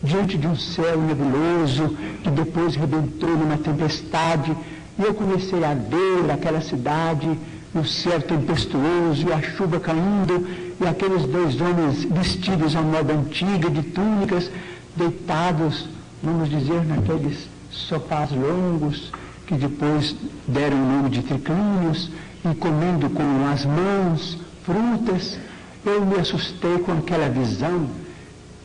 [0.00, 4.56] diante de um céu nebuloso, que depois rebentou numa tempestade,
[4.96, 7.28] e eu comecei a ver aquela cidade
[7.74, 10.46] no céu tempestuoso, e a chuva caindo,
[10.80, 14.48] e aqueles dois homens vestidos à moda antiga, de túnicas,
[14.96, 15.88] deitados,
[16.22, 19.12] vamos dizer, naqueles sofás longos,
[19.46, 20.16] que depois
[20.48, 22.10] deram o nome de triclínios,
[22.44, 25.38] e comendo com as mãos frutas,
[25.84, 27.88] eu me assustei com aquela visão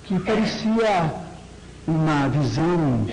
[0.06, 1.14] que parecia
[1.88, 3.06] uma visão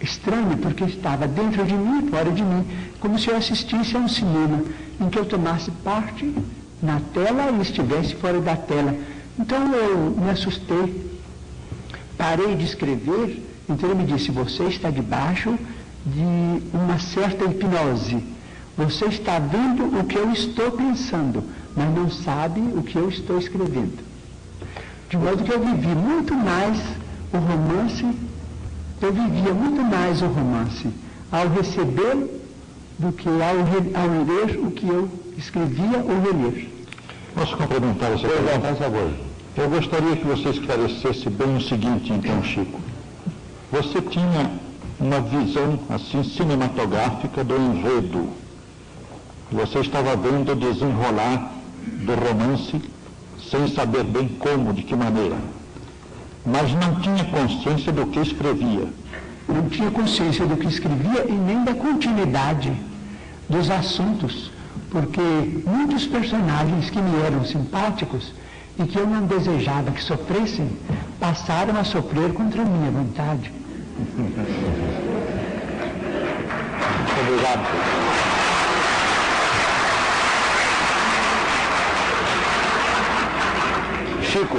[0.00, 2.66] estranha, porque estava dentro de mim fora de mim,
[3.00, 4.62] como se eu assistisse a um cinema
[5.00, 6.34] em que eu tomasse parte
[6.82, 8.94] na tela e estivesse fora da tela.
[9.38, 11.07] Então eu me assustei,
[12.18, 15.56] parei de escrever, então ele me disse, você está debaixo
[16.04, 18.22] de uma certa hipnose.
[18.76, 21.44] Você está vendo o que eu estou pensando,
[21.76, 23.98] mas não sabe o que eu estou escrevendo.
[25.08, 26.78] De modo que eu vivi muito mais
[27.32, 28.04] o romance,
[29.00, 30.88] eu vivia muito mais o romance
[31.30, 32.42] ao receber
[32.98, 36.68] do que ao, ao ler o que eu escrevia ou reler.
[37.34, 38.68] Posso complementar essa pergunta?
[38.68, 39.27] Por favor.
[39.60, 42.80] Eu gostaria que você esclarecesse bem o seguinte, então, Chico.
[43.72, 44.52] Você tinha
[45.00, 48.28] uma visão assim cinematográfica do enredo.
[49.50, 52.80] Você estava vendo desenrolar do romance
[53.50, 55.36] sem saber bem como, de que maneira.
[56.46, 58.86] Mas não tinha consciência do que escrevia.
[59.48, 62.72] Não tinha consciência do que escrevia e nem da continuidade
[63.48, 64.52] dos assuntos,
[64.88, 65.20] porque
[65.66, 68.32] muitos personagens que me eram simpáticos
[68.78, 70.70] e que eu não desejava que sofressem,
[71.18, 73.52] passaram a sofrer contra a minha vontade.
[77.20, 77.68] Obrigado.
[84.22, 84.58] Chico,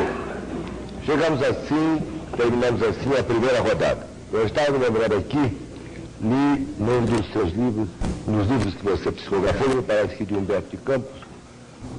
[1.06, 2.02] chegamos assim,
[2.36, 4.06] terminamos assim a primeira rodada.
[4.34, 5.58] Eu estava lembrando aqui,
[6.22, 7.88] li num dos seus livros,
[8.28, 11.29] nos livros que você psicografou, me parece que de Humberto de Campos,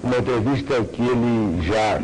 [0.03, 2.01] uma entrevista que ele já,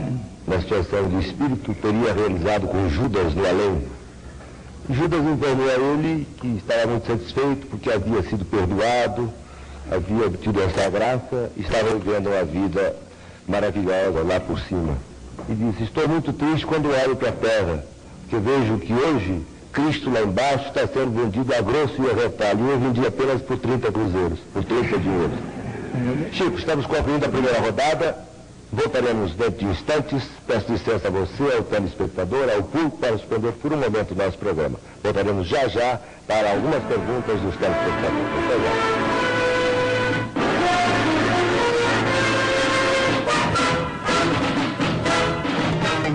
[0.46, 3.96] na situação de espírito, teria realizado com Judas no além
[4.88, 9.32] Judas informou a ele que estava muito satisfeito porque havia sido perdoado,
[9.90, 12.94] havia obtido essa graça, estava vivendo uma vida
[13.48, 14.96] maravilhosa lá por cima.
[15.48, 17.84] E disse, estou muito triste quando olho para a terra,
[18.20, 22.66] porque vejo que hoje Cristo lá embaixo está sendo vendido a grosso e a retalho,
[22.66, 25.38] e eu vendi apenas por 30 cruzeiros, por 30 dinheiros.
[26.32, 28.18] Chico, estamos concluindo a primeira rodada.
[28.70, 30.24] Voltaremos dentro de instantes.
[30.46, 34.36] Peço licença a você, ao telespectador, ao público, para suspender por um momento o nosso
[34.36, 34.78] programa.
[35.02, 38.26] Voltaremos já já para algumas perguntas dos telespectadores.
[38.44, 39.06] Até já.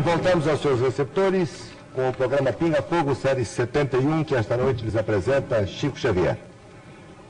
[0.04, 4.96] Voltamos aos seus receptores com o programa Pinga Fogo, série 71, que esta noite lhes
[4.96, 6.38] apresenta Chico Xavier.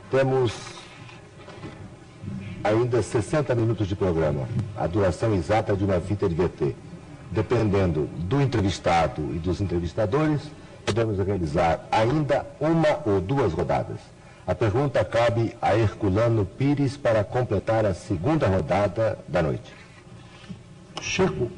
[0.09, 0.80] Temos
[2.63, 4.47] ainda 60 minutos de programa,
[4.77, 6.75] a duração exata de uma fita de VT.
[7.31, 10.41] Dependendo do entrevistado e dos entrevistadores,
[10.85, 13.99] podemos realizar ainda uma ou duas rodadas.
[14.45, 19.73] A pergunta cabe a Herculano Pires para completar a segunda rodada da noite.
[20.99, 21.49] Chico,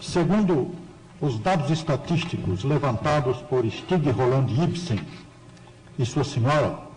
[0.00, 0.74] segundo
[1.20, 5.00] os dados estatísticos levantados por Stig Roland Ibsen
[5.98, 6.91] e sua senhora,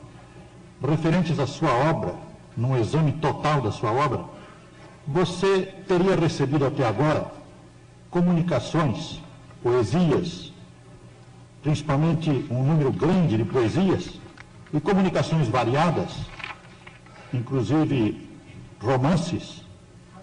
[0.81, 2.15] referentes à sua obra,
[2.55, 4.25] num exame total da sua obra,
[5.07, 7.31] você teria recebido até agora
[8.09, 9.21] comunicações,
[9.61, 10.53] poesias,
[11.61, 14.19] principalmente um número grande de poesias
[14.73, 16.11] e comunicações variadas,
[17.33, 18.29] inclusive
[18.81, 19.63] romances,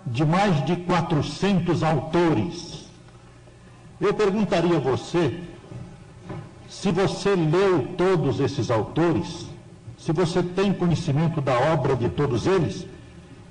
[0.07, 2.88] de mais de 400 autores.
[4.00, 5.40] Eu perguntaria a você
[6.68, 9.51] se você leu todos esses autores
[10.05, 12.84] se você tem conhecimento da obra de todos eles,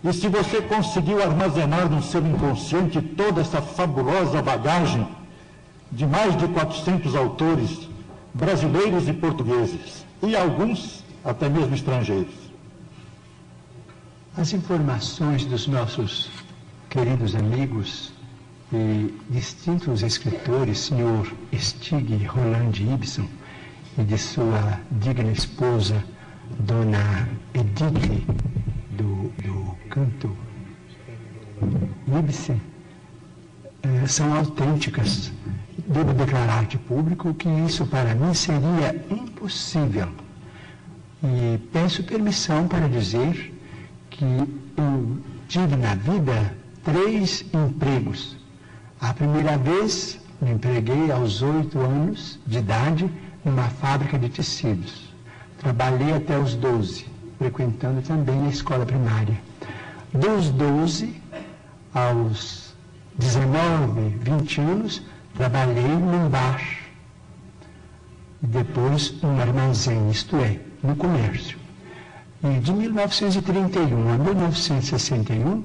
[0.03, 5.07] e se você conseguiu armazenar no seu inconsciente toda essa fabulosa bagagem
[5.89, 7.87] de mais de 400 autores
[8.33, 12.33] brasileiros e portugueses, e alguns até mesmo estrangeiros.
[14.35, 16.29] As informações dos nossos
[16.89, 18.11] queridos amigos
[18.73, 23.29] e distintos escritores, senhor Stig Roland Ibsen,
[23.97, 26.03] e de sua digna esposa,
[26.59, 28.25] Dona Edith
[28.91, 30.35] do, do canto
[32.19, 32.61] Ibsen
[33.83, 35.31] eh, são autênticas.
[35.87, 40.09] Devo declarar de público que isso para mim seria impossível.
[41.23, 43.53] E peço permissão para dizer
[44.09, 48.37] que eu tive na vida três empregos.
[48.99, 53.09] A primeira vez me empreguei aos oito anos de idade
[53.45, 55.10] numa fábrica de tecidos.
[55.61, 57.05] Trabalhei até os doze,
[57.37, 59.39] frequentando também a escola primária.
[60.11, 61.21] Dos doze
[61.93, 62.73] aos
[63.15, 65.03] 19, 20 anos,
[65.35, 66.59] trabalhei num bar.
[68.41, 71.59] E depois num armazém, isto é, no comércio.
[72.43, 75.63] E de 1931 a 1961,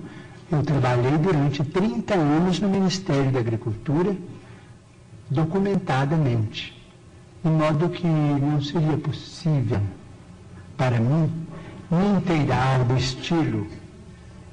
[0.52, 4.14] eu trabalhei durante 30 anos no Ministério da Agricultura,
[5.30, 6.75] documentadamente,
[7.46, 9.80] de modo que não seria possível
[10.76, 11.30] para mim
[11.88, 13.68] me inteirar do estilo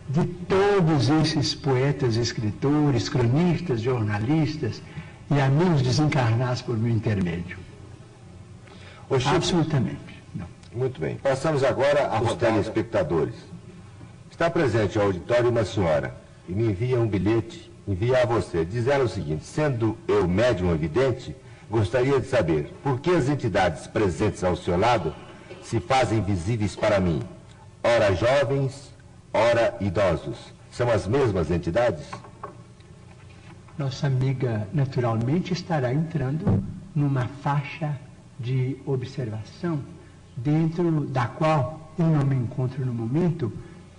[0.07, 4.79] de todos esses poetas, escritores, cronistas, jornalistas
[5.31, 7.57] e amigos desencarnados por meu intermédio.
[9.25, 10.21] Absolutamente.
[10.35, 10.45] Não.
[10.71, 11.15] Muito bem.
[11.15, 13.35] Passamos agora aos telespectadores.
[14.29, 16.15] Está presente ao auditório uma senhora
[16.47, 21.35] e me envia um bilhete, envia a você, dizendo o seguinte: sendo eu médium evidente,
[21.69, 25.13] gostaria de saber por que as entidades presentes ao seu lado
[25.61, 27.21] se fazem visíveis para mim,
[27.83, 28.93] ora jovens,
[29.33, 30.53] ora idosos.
[30.71, 32.05] São as mesmas entidades?
[33.77, 36.63] Nossa amiga naturalmente estará entrando
[36.95, 37.97] numa faixa
[38.39, 39.79] de observação
[40.35, 43.51] dentro da qual eu não me encontro no momento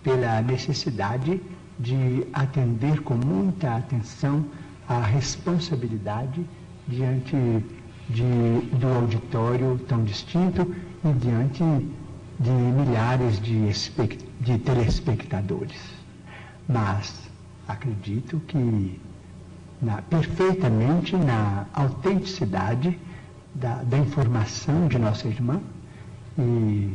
[0.03, 1.41] pela necessidade
[1.79, 4.45] de atender com muita atenção
[4.89, 6.45] à responsabilidade
[6.89, 7.37] diante
[8.09, 10.75] de, do auditório tão distinto
[11.05, 11.63] e diante
[12.39, 13.71] de milhares de,
[14.41, 15.81] de telespectadores.
[16.69, 17.31] Mas
[17.69, 19.01] acredito que
[19.81, 22.99] na, perfeitamente na autenticidade
[23.55, 25.61] da, da informação de nossa irmã
[26.39, 26.93] e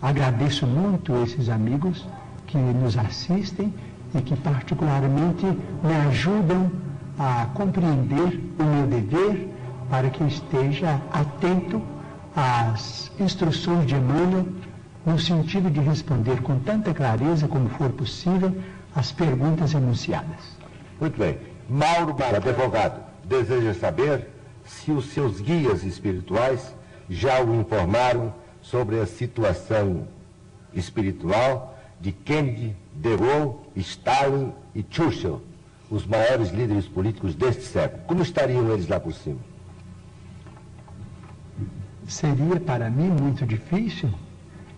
[0.00, 2.06] agradeço muito esses amigos
[2.46, 3.72] que nos assistem
[4.14, 6.70] e que particularmente me ajudam
[7.20, 9.46] a compreender o meu dever
[9.90, 11.82] para que eu esteja atento
[12.34, 14.46] às instruções de Emmanuel
[15.04, 18.56] no sentido de responder com tanta clareza como for possível
[18.94, 20.56] as perguntas enunciadas.
[20.98, 21.36] Muito bem.
[21.68, 24.26] Mauro Bar, advogado, deseja saber
[24.64, 26.74] se os seus guias espirituais
[27.08, 30.08] já o informaram sobre a situação
[30.72, 35.42] espiritual de Kennedy, De Gaulle, Stalin e Churchill,
[35.90, 38.02] os maiores líderes políticos deste século.
[38.06, 39.40] Como estariam eles lá por cima?
[42.06, 44.08] Seria para mim muito difícil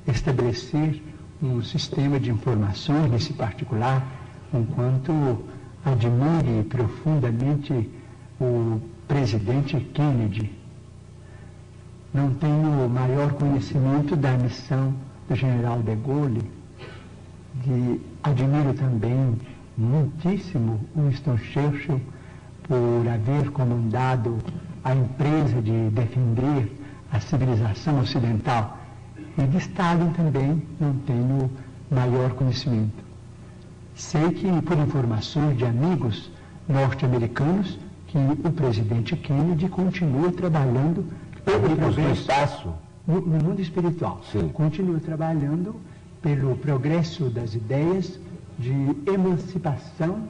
[0.06, 1.02] estabelecer
[1.42, 4.06] um sistema de informações nesse particular,
[4.52, 5.44] enquanto
[5.84, 7.90] admire profundamente
[8.40, 10.50] o presidente Kennedy.
[12.14, 14.94] Não tenho maior conhecimento da missão
[15.28, 16.50] do general de Gaulle,
[17.54, 19.38] de, admiro também
[19.82, 22.00] muitíssimo Winston Churchill
[22.62, 24.38] por haver comandado
[24.84, 26.72] a empresa de defender
[27.10, 28.78] a civilização ocidental.
[29.36, 31.50] E de Stalin também não tenho
[31.90, 33.02] maior conhecimento.
[33.94, 36.30] Sei que, por informações de amigos
[36.68, 41.04] norte-americanos, que o presidente Kennedy continua trabalhando
[41.44, 42.74] pelo progresso espaço
[43.06, 44.20] no, no, mundo espiritual.
[44.30, 44.48] Sim.
[44.48, 45.76] Continua trabalhando
[46.20, 48.18] pelo progresso das ideias
[48.62, 50.22] de emancipação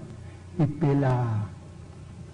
[0.59, 1.47] e pela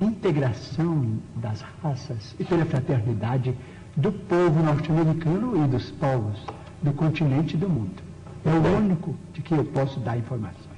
[0.00, 3.52] integração das raças e pela fraternidade
[3.96, 6.38] do povo norte-americano e dos povos
[6.80, 8.00] do continente e do mundo.
[8.46, 10.68] É o único de que eu posso dar informações.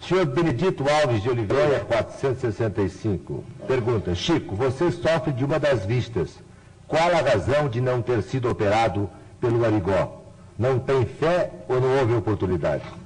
[0.00, 6.42] Senhor Benedito Alves de Oliveira, 465, pergunta: Chico, você sofre de uma das vistas.
[6.88, 9.08] Qual a razão de não ter sido operado
[9.38, 10.22] pelo Arigó?
[10.58, 13.01] Não tem fé ou não houve oportunidade?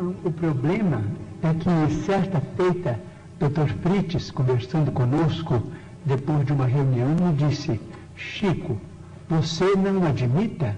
[0.00, 1.04] O problema
[1.42, 2.98] é que, certa feita,
[3.38, 3.70] Dr.
[3.82, 5.62] Fritz, conversando conosco,
[6.06, 7.78] depois de uma reunião, me disse:
[8.16, 8.80] Chico,
[9.28, 10.74] você não admita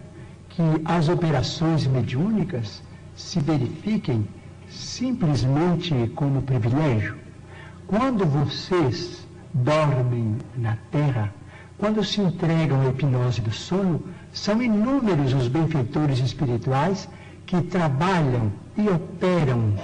[0.49, 2.83] que as operações mediúnicas
[3.15, 4.27] se verifiquem
[4.69, 7.15] simplesmente como privilégio?
[7.87, 11.33] Quando vocês dormem na terra,
[11.79, 14.03] quando se entregam à hipnose do sono,
[14.33, 17.09] são inúmeros os benfeitores espirituais
[17.53, 19.75] que trabalham e operam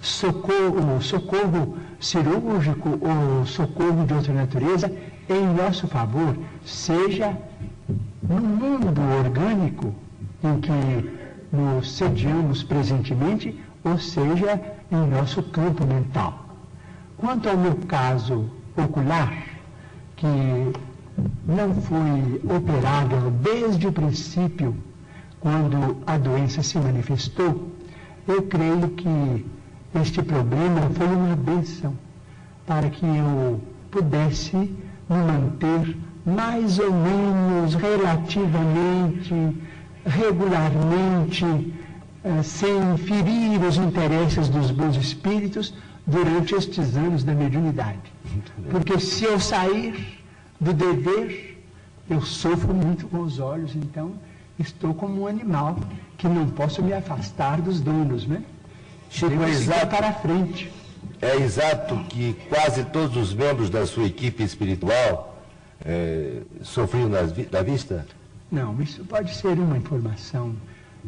[0.00, 4.92] socorro, socorro cirúrgico ou socorro de outra natureza
[5.28, 7.36] em nosso favor, seja
[8.22, 9.92] no mundo orgânico
[10.44, 11.10] em que
[11.52, 16.46] nos sediamos presentemente, ou seja em nosso campo mental.
[17.16, 19.34] Quanto ao meu caso ocular,
[20.14, 20.26] que
[21.44, 24.76] não foi operado desde o princípio,
[25.44, 27.70] quando a doença se manifestou,
[28.26, 29.44] eu creio que
[30.00, 31.94] este problema foi uma bênção
[32.66, 34.72] para que eu pudesse me
[35.08, 39.34] manter mais ou menos relativamente,
[40.06, 41.44] regularmente,
[42.24, 45.74] eh, sem ferir os interesses dos bons espíritos
[46.06, 48.10] durante estes anos da mediunidade.
[48.70, 50.22] Porque se eu sair
[50.58, 51.62] do dever,
[52.08, 54.12] eu sofro muito com os olhos, então
[54.58, 55.76] estou como um animal
[56.16, 58.42] que não posso me afastar dos donos, né?
[59.10, 60.70] Chico, é exato, para frente.
[61.20, 65.38] É exato que quase todos os membros da sua equipe espiritual
[65.84, 68.06] é, sofriam da vista?
[68.50, 70.54] Não, isso pode ser uma informação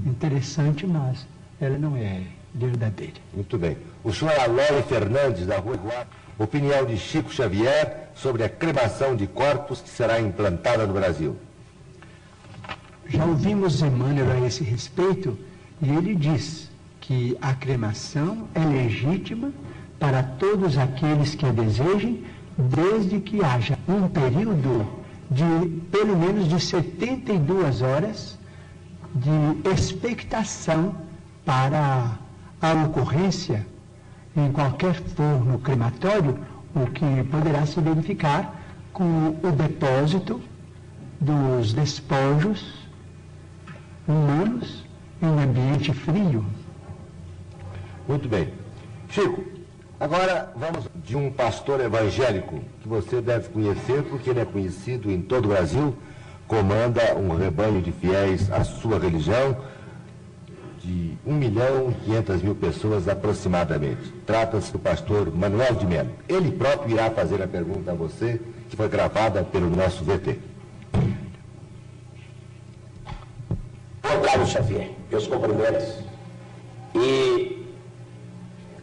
[0.04, 1.26] interessante, mas
[1.60, 2.22] ela não é
[2.54, 3.14] verdadeira.
[3.34, 3.76] Muito bem.
[4.02, 6.06] O senhor Alole Fernandes, da Rua Iguá,
[6.38, 11.36] opinião de Chico Xavier sobre a cremação de corpos que será implantada no Brasil.
[13.08, 15.38] Já ouvimos Emmanuel a esse respeito
[15.80, 16.68] e ele diz
[17.00, 19.52] que a cremação é legítima
[19.98, 22.24] para todos aqueles que a desejem,
[22.58, 24.86] desde que haja um período
[25.30, 28.36] de pelo menos de 72 horas
[29.14, 30.94] de expectação
[31.44, 32.18] para
[32.60, 33.64] a ocorrência
[34.36, 36.38] em qualquer forno crematório,
[36.74, 38.60] o que poderá se verificar
[38.92, 40.40] com o depósito
[41.20, 42.85] dos despojos
[44.06, 44.84] humanos
[45.22, 46.44] em ambiente frio.
[48.06, 48.52] Muito bem.
[49.08, 49.44] Chico,
[49.98, 55.20] agora vamos de um pastor evangélico que você deve conhecer, porque ele é conhecido em
[55.20, 55.96] todo o Brasil,
[56.46, 59.56] comanda um rebanho de fiéis à sua religião
[60.86, 64.12] de 1 milhão e 500 mil pessoas aproximadamente.
[64.24, 66.10] Trata-se do pastor Manuel de Melo.
[66.28, 68.40] Ele próprio irá fazer a pergunta a você,
[68.70, 70.38] que foi gravada pelo nosso VT.
[74.24, 75.98] Carlos Xavier, meus cumprimentos.
[76.94, 77.66] E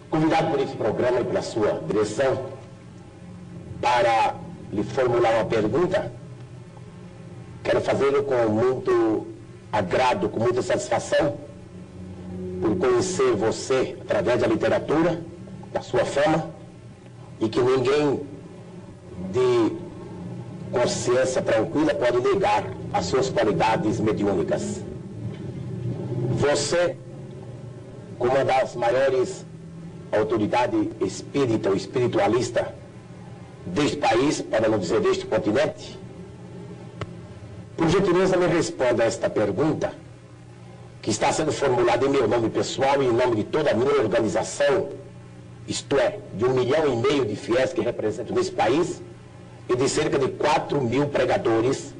[0.10, 2.46] convidado por esse programa e pela sua direção
[3.82, 4.36] para
[4.72, 6.12] lhe formular uma pergunta,
[7.64, 9.28] quero fazê-lo com muito
[9.72, 11.38] agrado, com muita satisfação
[12.62, 15.22] por conhecer você através da literatura,
[15.74, 16.50] da sua fama,
[17.40, 18.22] e que ninguém
[19.32, 19.76] de
[20.72, 22.64] consciência tranquila pode negar
[22.94, 24.82] as suas qualidades mediúnicas.
[26.44, 26.98] Você,
[28.20, 29.46] como uma das maiores
[30.12, 32.76] autoridades espírita ou espiritualista
[33.66, 35.98] deste país, para não dizer deste continente,
[37.78, 39.94] por gentileza me responda a esta pergunta
[41.02, 44.02] que está sendo formulado em meu nome pessoal e em nome de toda a minha
[44.02, 44.90] organização,
[45.66, 49.02] isto é, de um milhão e meio de fiéis que representam nesse país
[49.70, 51.96] e de cerca de 4 mil pregadores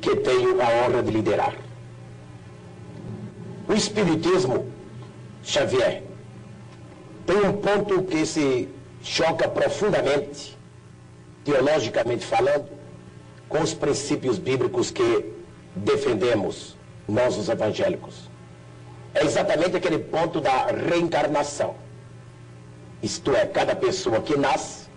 [0.00, 1.69] que tenho a honra de liderar.
[3.70, 4.66] O Espiritismo,
[5.44, 6.02] Xavier,
[7.24, 8.68] tem um ponto que se
[9.00, 10.58] choca profundamente,
[11.44, 12.68] teologicamente falando,
[13.48, 15.32] com os princípios bíblicos que
[15.76, 16.76] defendemos
[17.08, 18.28] nós os evangélicos.
[19.14, 21.76] É exatamente aquele ponto da reencarnação.
[23.00, 24.88] Isto é, cada pessoa que nasce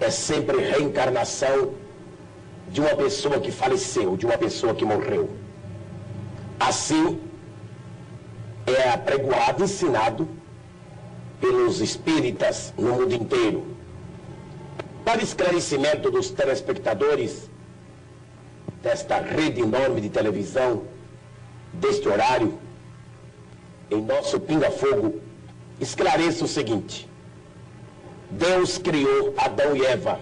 [0.00, 1.74] é sempre reencarnação
[2.70, 5.28] de uma pessoa que faleceu, de uma pessoa que morreu.
[6.60, 7.27] Assim,
[8.74, 10.28] é apregoado, ensinado
[11.40, 13.66] pelos espíritas no mundo inteiro.
[15.04, 17.48] Para esclarecimento dos telespectadores
[18.82, 20.84] desta rede enorme de televisão,
[21.72, 22.58] deste horário,
[23.90, 25.20] em nosso pinga-fogo,
[25.80, 27.08] esclareça o seguinte:
[28.30, 30.20] Deus criou Adão e Eva.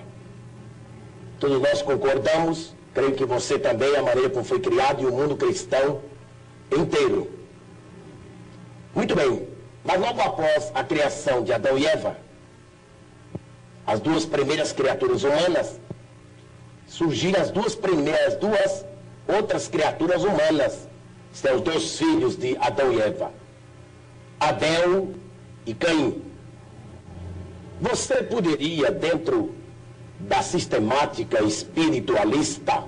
[1.40, 5.36] Todos nós concordamos, creio que você também, a maneira como foi criado e o mundo
[5.36, 6.01] cristão
[6.70, 7.30] inteiro.
[8.97, 9.47] Muito bem,
[9.84, 12.16] mas logo após a criação de Adão e Eva,
[13.86, 15.78] as duas primeiras criaturas humanas,
[16.86, 18.86] surgiram as duas primeiras, duas
[19.28, 20.88] outras criaturas humanas,
[21.30, 23.30] são os dois filhos de Adão e Eva,
[24.40, 25.11] Abel
[25.66, 26.22] e Caim.
[27.78, 29.55] Você poderia, dentro
[30.20, 32.84] da sistemática espiritualista,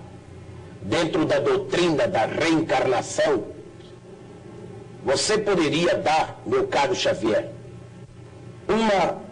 [0.80, 3.57] dentro da doutrina da reencarnação,
[5.08, 7.50] você poderia dar, meu caro Xavier,
[8.68, 9.22] uma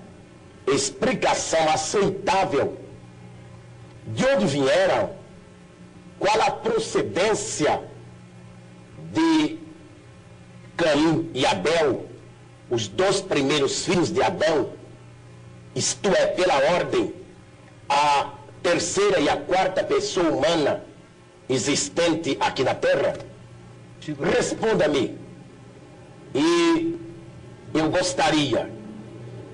[0.66, 2.78] explicação aceitável
[4.06, 5.10] de onde vieram,
[6.18, 7.82] qual a procedência
[9.12, 9.58] de
[10.78, 12.06] Caim e Abel
[12.70, 14.70] os dois primeiros filhos de Adão,
[15.74, 17.12] isto é, pela ordem,
[17.86, 20.82] a terceira e a quarta pessoa humana
[21.50, 23.18] existente aqui na Terra?
[24.18, 25.25] Responda-me.
[26.34, 26.96] E
[27.74, 28.70] eu gostaria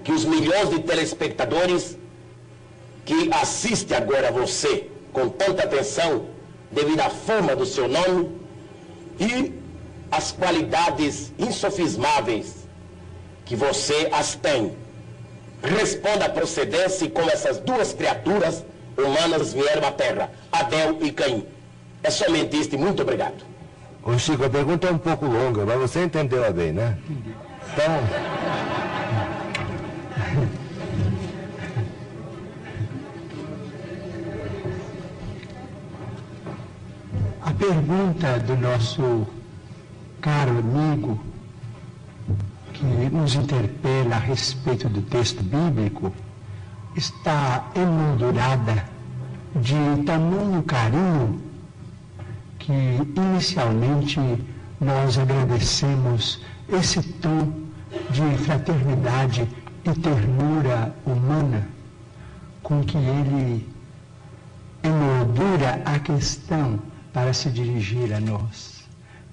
[0.05, 1.97] que os milhões de telespectadores
[3.05, 6.27] que assistem agora você com tanta atenção,
[6.71, 8.31] devido à fama do seu nome
[9.21, 9.53] e
[10.11, 12.67] as qualidades insofismáveis
[13.45, 14.75] que você as tem.
[15.63, 18.65] Responda a procedência e como essas duas criaturas
[18.97, 21.47] humanas vieram à Terra, Abel e Caim.
[22.03, 23.52] É somente isto e muito obrigado.
[24.05, 26.99] Ô Chico, a pergunta é um pouco longa, mas você entendeu bem, né?
[27.73, 28.01] Então.
[37.43, 39.27] A pergunta do nosso
[40.21, 41.21] caro amigo,
[42.73, 46.13] que nos interpela a respeito do texto bíblico,
[46.97, 48.85] está emoldurada
[49.55, 51.52] de tamanho carinho
[52.63, 52.73] que
[53.17, 54.21] inicialmente
[54.81, 57.53] nós agradecemos esse tom
[58.11, 59.49] de fraternidade
[59.85, 61.69] e ternura humana
[62.63, 63.69] com que ele
[64.83, 66.79] emoldura a questão
[67.13, 68.89] para se dirigir a nós.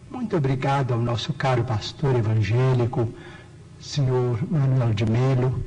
[0.09, 3.07] Muito obrigado ao nosso caro pastor evangélico,
[3.80, 5.63] senhor Manuel de Melo,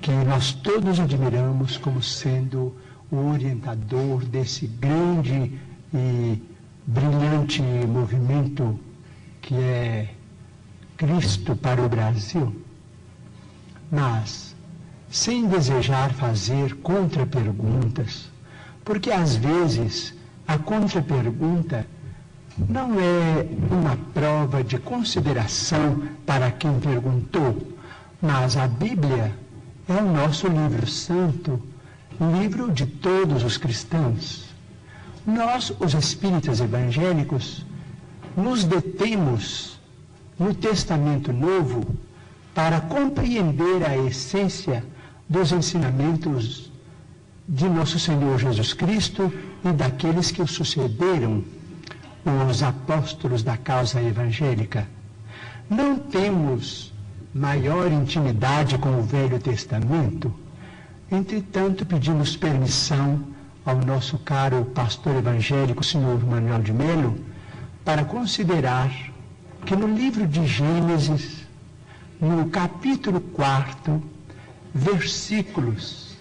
[0.00, 2.74] que nós todos admiramos como sendo
[3.10, 5.52] o orientador desse grande
[5.92, 6.53] e
[6.86, 8.78] brilhante movimento
[9.40, 10.08] que é
[10.96, 12.54] Cristo para o Brasil.
[13.90, 14.54] Mas,
[15.10, 18.30] sem desejar fazer contra-perguntas,
[18.84, 20.14] porque às vezes
[20.46, 21.86] a contra-pergunta
[22.68, 27.76] não é uma prova de consideração para quem perguntou,
[28.20, 29.32] mas a Bíblia
[29.88, 31.60] é o nosso livro santo,
[32.40, 34.53] livro de todos os cristãos.
[35.26, 37.64] Nós, os espíritas evangélicos,
[38.36, 39.80] nos detemos
[40.38, 41.86] no Testamento Novo
[42.54, 44.84] para compreender a essência
[45.28, 46.70] dos ensinamentos
[47.48, 49.32] de nosso Senhor Jesus Cristo
[49.64, 51.42] e daqueles que o sucederam,
[52.48, 54.86] os apóstolos da causa evangélica.
[55.68, 56.92] Não temos
[57.34, 60.32] maior intimidade com o Velho Testamento,
[61.10, 63.33] entretanto, pedimos permissão
[63.64, 67.18] ao nosso caro pastor evangélico, senhor Manuel de Melo,
[67.84, 68.90] para considerar
[69.64, 71.44] que no livro de Gênesis,
[72.20, 74.02] no capítulo 4,
[74.74, 76.16] versículos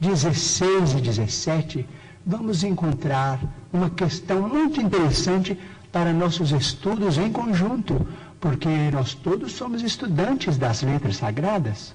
[0.00, 1.88] 16 e 17,
[2.26, 3.40] vamos encontrar
[3.72, 5.58] uma questão muito interessante
[5.92, 8.06] para nossos estudos em conjunto,
[8.40, 11.94] porque nós todos somos estudantes das letras sagradas.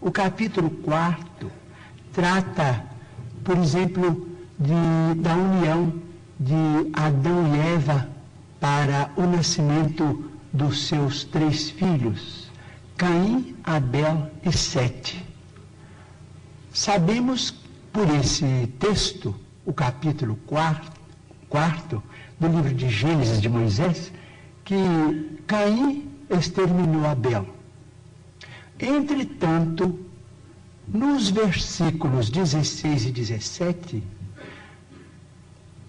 [0.00, 1.50] O capítulo 4
[2.12, 2.84] trata,
[3.46, 4.28] por exemplo,
[4.58, 5.92] de, da união
[6.38, 8.08] de Adão e Eva
[8.58, 12.50] para o nascimento dos seus três filhos,
[12.96, 15.24] Caim, Abel e Sete.
[16.72, 17.54] Sabemos
[17.92, 19.32] por esse texto,
[19.64, 20.90] o capítulo 4,
[21.48, 22.02] quarto
[22.40, 24.12] do livro de Gênesis de Moisés,
[24.64, 27.46] que Caim exterminou Abel.
[28.80, 30.05] Entretanto,
[30.88, 34.02] nos versículos 16 e 17,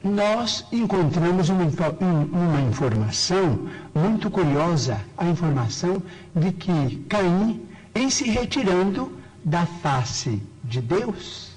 [0.03, 6.01] nós encontramos uma, uma, informação muito curiosa, a informação
[6.35, 7.61] de que Caim,
[7.93, 11.51] em se retirando da face de Deus,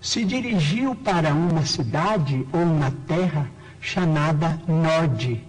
[0.00, 3.48] se dirigiu para uma cidade ou uma terra
[3.80, 5.42] chamada Nod,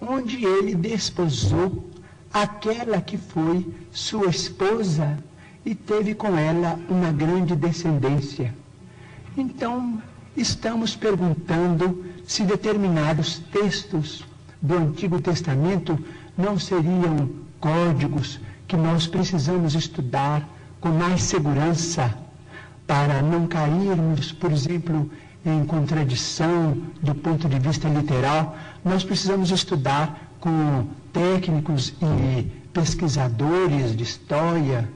[0.00, 1.88] onde ele desposou
[2.32, 5.18] aquela que foi sua esposa
[5.64, 8.54] e teve com ela uma grande descendência.
[9.36, 10.02] Então,
[10.36, 14.24] estamos perguntando se determinados textos
[14.60, 15.98] do Antigo Testamento
[16.36, 20.48] não seriam códigos que nós precisamos estudar
[20.80, 22.14] com mais segurança
[22.86, 25.10] para não cairmos, por exemplo,
[25.44, 34.02] em contradição do ponto de vista literal, nós precisamos estudar com técnicos e pesquisadores de
[34.02, 34.88] história,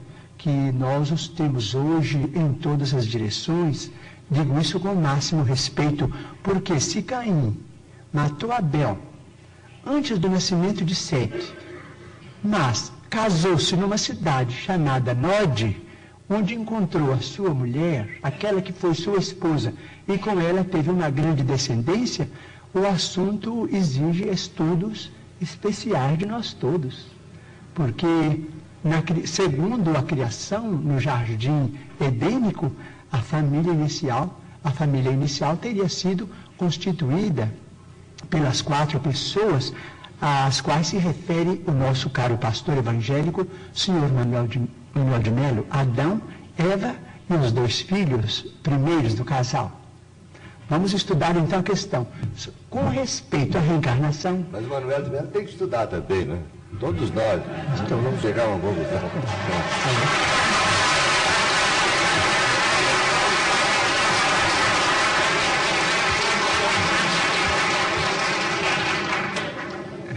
[0.45, 3.89] que nós os temos hoje em todas as direções.
[4.29, 6.07] Digo isso com o máximo respeito,
[6.43, 7.57] porque se Caim
[8.13, 8.95] matou Abel
[9.83, 11.51] antes do nascimento de Sete,
[12.43, 15.81] mas casou-se numa cidade chamada Nod,
[16.29, 19.73] onde encontrou a sua mulher, aquela que foi sua esposa,
[20.07, 22.29] e com ela teve uma grande descendência,
[22.71, 27.07] o assunto exige estudos especiais de nós todos.
[27.73, 28.45] porque,
[28.85, 32.71] na, segundo a criação no jardim edênico,
[33.11, 37.51] a família inicial, a família inicial teria sido constituída
[38.29, 39.73] pelas quatro pessoas
[40.21, 44.61] às quais se refere o nosso caro pastor evangélico, senhor Manuel de,
[44.93, 46.21] Manuel de Melo, Adão,
[46.55, 46.95] Eva
[47.27, 49.81] e os dois filhos primeiros do casal.
[50.69, 52.07] Vamos estudar então a questão.
[52.69, 54.45] Com respeito à reencarnação.
[54.51, 56.39] Mas o Manuel de Melo tem que estudar também, né?
[56.79, 57.41] Todos nós.
[57.83, 58.99] Então vamos chegar a uma conclusão.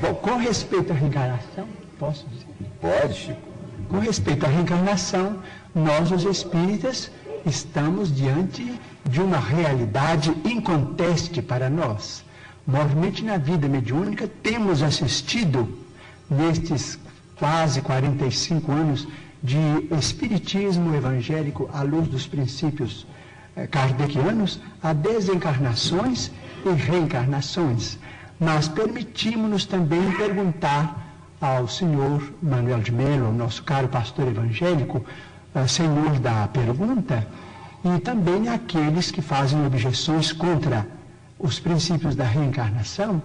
[0.00, 1.68] Bom, com respeito à reencarnação,
[1.98, 2.46] posso dizer?
[2.80, 3.40] Pode, Chico.
[3.88, 5.38] Com respeito à reencarnação,
[5.74, 7.10] nós, os espíritas,
[7.46, 8.78] estamos diante
[9.08, 12.24] de uma realidade inconteste para nós.
[12.66, 15.68] Normalmente, na vida mediúnica, temos assistido,
[16.30, 16.98] nestes
[17.36, 19.08] quase 45 anos
[19.42, 19.58] de
[19.98, 23.06] espiritismo evangélico à luz dos princípios
[23.56, 26.30] eh, kardecianos, a desencarnações
[26.64, 27.98] e reencarnações.
[28.38, 31.06] Mas permitimos-nos também perguntar
[31.40, 35.04] ao senhor Manuel de Mello, nosso caro pastor evangélico,
[35.54, 37.26] uh, senhor da pergunta,
[37.84, 40.86] e também àqueles que fazem objeções contra
[41.38, 43.22] os princípios da reencarnação,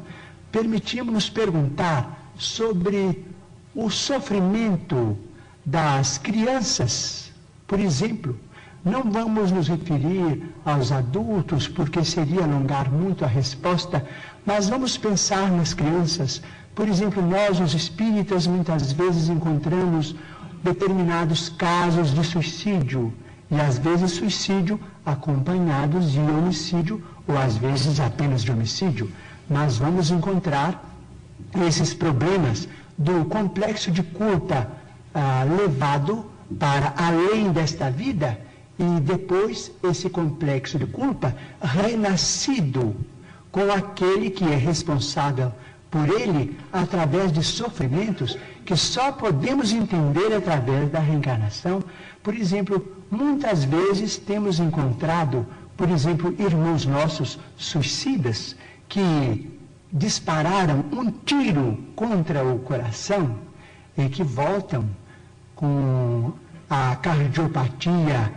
[0.52, 3.26] permitimos-nos perguntar sobre
[3.74, 5.18] o sofrimento
[5.66, 7.32] das crianças,
[7.66, 8.38] por exemplo,
[8.84, 14.06] não vamos nos referir aos adultos, porque seria alongar muito a resposta,
[14.46, 16.42] mas vamos pensar nas crianças.
[16.76, 20.16] Por exemplo, nós, os espíritas, muitas vezes encontramos
[20.62, 23.14] determinados casos de suicídio,
[23.50, 29.10] e às vezes suicídio acompanhados de homicídio, ou às vezes apenas de homicídio.
[29.50, 30.93] Mas vamos encontrar
[31.62, 34.68] esses problemas do complexo de culpa
[35.14, 36.26] ah, levado
[36.60, 38.40] para além desta vida
[38.78, 42.96] e depois esse complexo de culpa renascido
[43.52, 45.52] com aquele que é responsável
[45.92, 51.84] por ele através de sofrimentos que só podemos entender através da reencarnação.
[52.24, 55.46] Por exemplo, muitas vezes temos encontrado,
[55.78, 58.56] por exemplo, irmãos nossos suicidas
[58.90, 59.53] que
[59.94, 63.36] dispararam um tiro contra o coração
[63.96, 64.86] e que voltam
[65.56, 66.34] com
[66.68, 68.34] a cardiopatia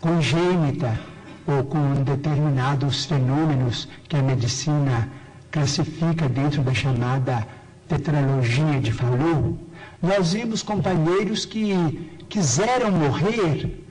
[0.00, 1.00] congênita
[1.46, 5.08] ou com determinados fenômenos que a medicina
[5.50, 7.48] classifica dentro da chamada
[7.88, 9.58] tetralogia de Fallot,
[10.02, 13.82] nós vimos companheiros que quiseram morrer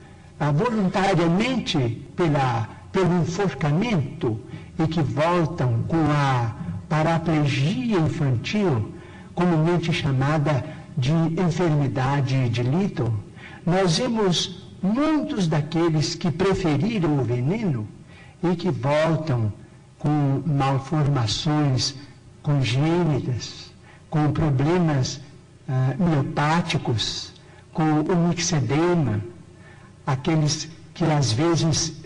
[0.54, 4.40] voluntariamente pela, pelo enforcamento
[4.78, 8.92] e que voltam com a paraplegia infantil,
[9.34, 10.64] comumente chamada
[10.96, 13.12] de enfermidade de Little.
[13.64, 17.86] Nós vimos muitos daqueles que preferiram o veneno
[18.42, 19.52] e que voltam
[19.98, 21.94] com malformações
[22.42, 23.72] congênitas,
[24.08, 25.20] com problemas
[25.68, 27.32] ah, miopáticos,
[27.72, 29.20] com o mixedema,
[30.06, 32.00] aqueles que às vezes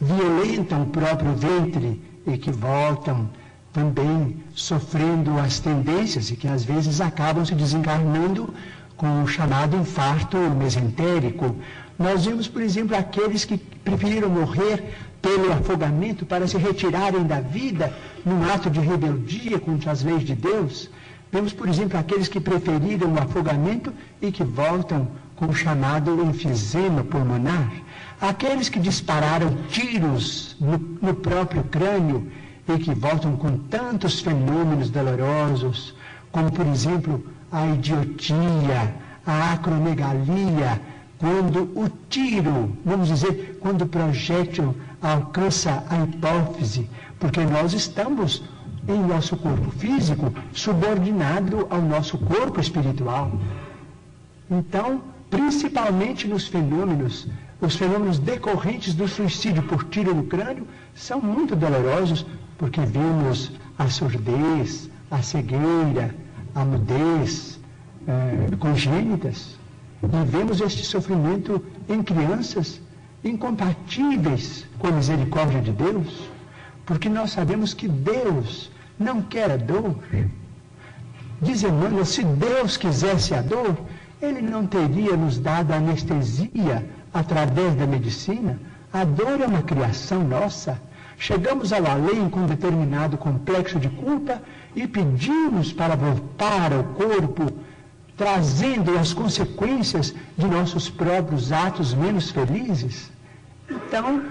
[0.00, 3.28] violentam o próprio ventre e que voltam
[3.72, 8.52] também sofrendo as tendências e que às vezes acabam se desencarnando
[8.96, 11.56] com o chamado infarto mesentérico
[12.00, 17.94] nós vimos, por exemplo, aqueles que preferiram morrer pelo afogamento para se retirarem da vida
[18.24, 20.88] num ato de rebeldia contra as leis de Deus.
[21.30, 23.92] Vemos, por exemplo, aqueles que preferiram o afogamento
[24.22, 27.70] e que voltam com o chamado enfisema pulmonar.
[28.18, 32.32] Aqueles que dispararam tiros no, no próprio crânio
[32.74, 35.94] e que voltam com tantos fenômenos dolorosos,
[36.30, 38.94] como, por exemplo, a idiotia,
[39.26, 40.80] a acromegalia,
[41.18, 48.42] quando o tiro, vamos dizer, quando o projétil alcança a hipófise, porque nós estamos
[48.88, 53.32] em nosso corpo físico subordinado ao nosso corpo espiritual.
[54.50, 57.28] Então, principalmente nos fenômenos,
[57.60, 62.24] os fenômenos decorrentes do suicídio por tiro no crânio são muito dolorosos,
[62.60, 66.14] porque vemos a surdez, a cegueira,
[66.54, 67.58] a mudez
[68.06, 69.58] é, congênitas.
[70.02, 72.78] E vemos este sofrimento em crianças
[73.24, 76.28] incompatíveis com a misericórdia de Deus,
[76.84, 79.96] porque nós sabemos que Deus não quer a dor.
[81.40, 83.74] Diz Emmanuel, se Deus quisesse a dor,
[84.20, 88.60] Ele não teria nos dado anestesia através da medicina.
[88.92, 90.78] A dor é uma criação nossa.
[91.20, 94.40] Chegamos ao além com determinado complexo de culpa
[94.74, 97.52] e pedimos para voltar ao corpo
[98.16, 103.12] trazendo as consequências de nossos próprios atos menos felizes?
[103.68, 104.22] Então,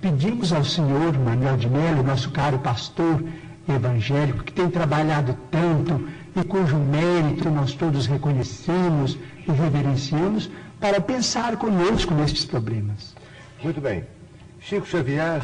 [0.00, 3.24] pedimos ao Senhor Manuel de Melo, nosso caro pastor
[3.68, 10.48] evangélico, que tem trabalhado tanto e cujo mérito nós todos reconhecemos e reverenciamos,
[10.78, 13.16] para pensar conosco nestes problemas.
[13.60, 14.04] Muito bem.
[14.66, 15.42] Chico Xavier.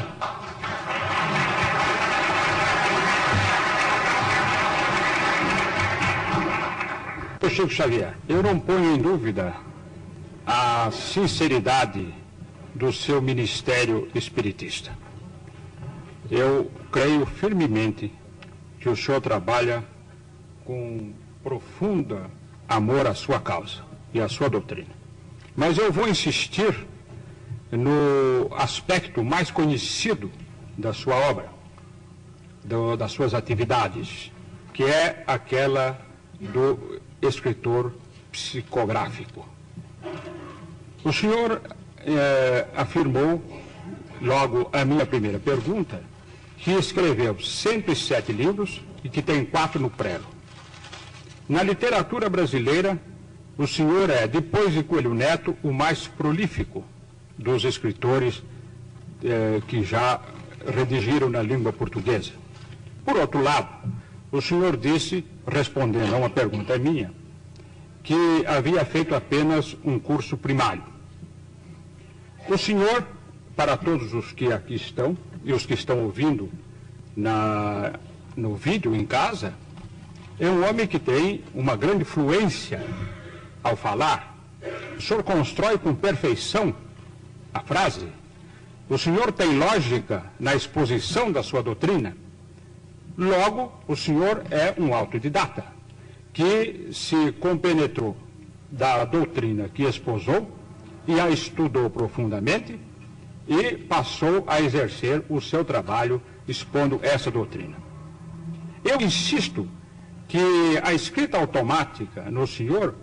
[7.39, 9.55] O Chico Xavier, eu não ponho em dúvida
[10.43, 12.11] a sinceridade
[12.73, 14.91] do seu ministério espiritista.
[16.31, 18.11] Eu creio firmemente
[18.79, 19.83] que o senhor trabalha
[20.65, 21.13] com
[21.43, 22.31] profunda
[22.67, 23.83] amor à sua causa
[24.15, 24.95] e à sua doutrina.
[25.55, 26.87] Mas eu vou insistir
[27.71, 30.31] no aspecto mais conhecido
[30.77, 31.49] da sua obra,
[32.63, 34.31] do, das suas atividades,
[34.73, 35.99] que é aquela
[36.39, 37.93] do escritor
[38.31, 39.47] psicográfico.
[41.03, 41.61] O senhor
[41.99, 43.43] eh, afirmou,
[44.21, 46.03] logo a minha primeira pergunta,
[46.57, 50.25] que escreveu 107 livros e que tem quatro no prelo.
[51.49, 52.99] Na literatura brasileira,
[53.57, 56.85] o senhor é, depois de Coelho Neto, o mais prolífico
[57.41, 58.43] dos escritores
[59.23, 60.21] eh, que já
[60.65, 62.31] redigiram na língua portuguesa.
[63.03, 63.67] Por outro lado,
[64.31, 67.11] o senhor disse, respondendo a uma pergunta minha,
[68.03, 70.83] que havia feito apenas um curso primário.
[72.47, 73.05] O senhor,
[73.55, 76.49] para todos os que aqui estão e os que estão ouvindo
[77.15, 77.93] na,
[78.35, 79.53] no vídeo em casa,
[80.39, 82.83] é um homem que tem uma grande fluência
[83.63, 84.37] ao falar.
[84.97, 86.73] O senhor constrói com perfeição
[87.53, 88.07] a frase.
[88.89, 92.15] O senhor tem lógica na exposição da sua doutrina.
[93.17, 95.63] Logo, o senhor é um autodidata
[96.33, 98.15] que se compenetrou
[98.69, 100.49] da doutrina que esposou
[101.07, 102.79] e a estudou profundamente
[103.47, 107.75] e passou a exercer o seu trabalho expondo essa doutrina.
[108.83, 109.67] Eu insisto
[110.27, 110.39] que
[110.81, 112.95] a escrita automática no senhor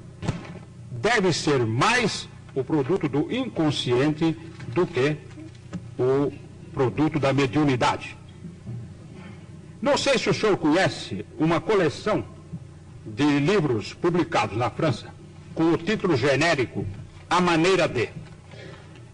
[0.90, 4.36] deve ser mais o produto do inconsciente
[4.68, 5.16] do que
[5.98, 6.32] o
[6.72, 8.16] produto da mediunidade.
[9.80, 12.24] Não sei se o senhor conhece uma coleção
[13.06, 15.12] de livros publicados na França
[15.54, 16.86] com o título genérico
[17.28, 18.08] A Maneira de,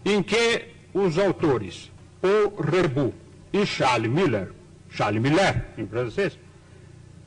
[0.03, 3.13] em que os autores Paul Rebu
[3.53, 4.51] e Charles Miller,
[4.89, 6.37] Charles Miller em francês,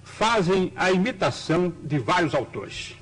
[0.02, 2.96] fazem a imitação de vários autores.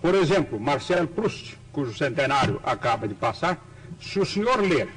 [0.00, 3.64] Por exemplo, Marcel Proust, cujo centenário acaba de passar,
[4.00, 4.88] se o senhor ler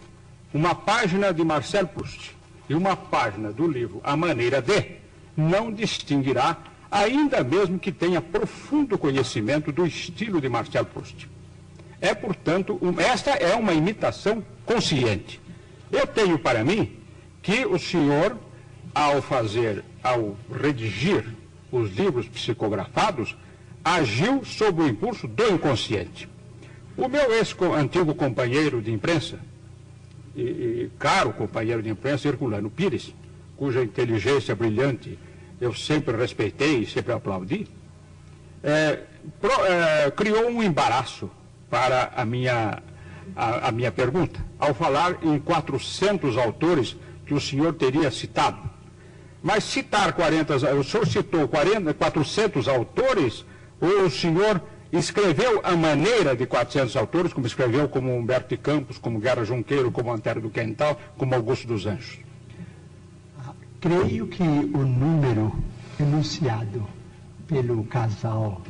[0.51, 2.36] uma página de Marcel Proust
[2.67, 4.95] e uma página do livro A Maneira de,
[5.38, 6.57] não distinguirá,
[6.89, 11.29] ainda mesmo que tenha profundo conhecimento do estilo de Marcel Proust.
[12.01, 15.39] É, portanto, um, esta é uma imitação consciente.
[15.91, 16.97] Eu tenho para mim
[17.43, 18.36] que o senhor,
[18.91, 21.25] ao fazer, ao redigir
[21.71, 23.36] os livros psicografados,
[23.86, 26.30] agiu sob o impulso do inconsciente.
[26.98, 29.39] O meu ex-antigo companheiro de imprensa,
[30.36, 33.14] e, e, caro companheiro de imprensa, Herculano Pires,
[33.56, 35.18] cuja inteligência brilhante
[35.60, 37.68] eu sempre respeitei e sempre aplaudi,
[38.64, 39.00] é,
[39.39, 41.30] pro, é, criou um embaraço
[41.70, 42.82] para a minha,
[43.36, 48.70] a, a minha pergunta, ao falar em 400 autores que o senhor teria citado.
[49.42, 53.46] Mas citar 40, o senhor citou 40, 400 autores,
[53.80, 54.62] ou o senhor
[54.92, 59.92] escreveu a maneira de 400 autores, como escreveu como Humberto de Campos, como Guerra Junqueiro,
[59.92, 62.20] como Antero do Quental, como Augusto dos Anjos?
[63.80, 65.54] Creio que o número
[66.00, 66.88] enunciado
[67.48, 68.62] pelo casal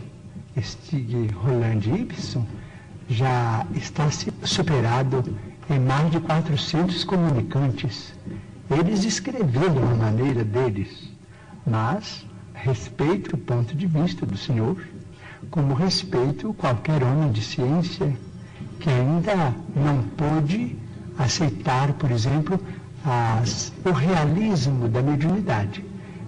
[0.60, 2.46] Stig Roland Ibsen
[3.10, 5.24] já está superado
[5.70, 8.14] em mais de 400 comunicantes.
[8.70, 11.10] Eles escreveram a maneira deles,
[11.66, 14.78] mas respeito o ponto de vista do senhor
[15.50, 18.16] como respeito qualquer homem de ciência
[18.80, 20.76] que ainda não pôde
[21.18, 22.60] aceitar, por exemplo,
[23.06, 25.84] as, o realismo da mediunidade.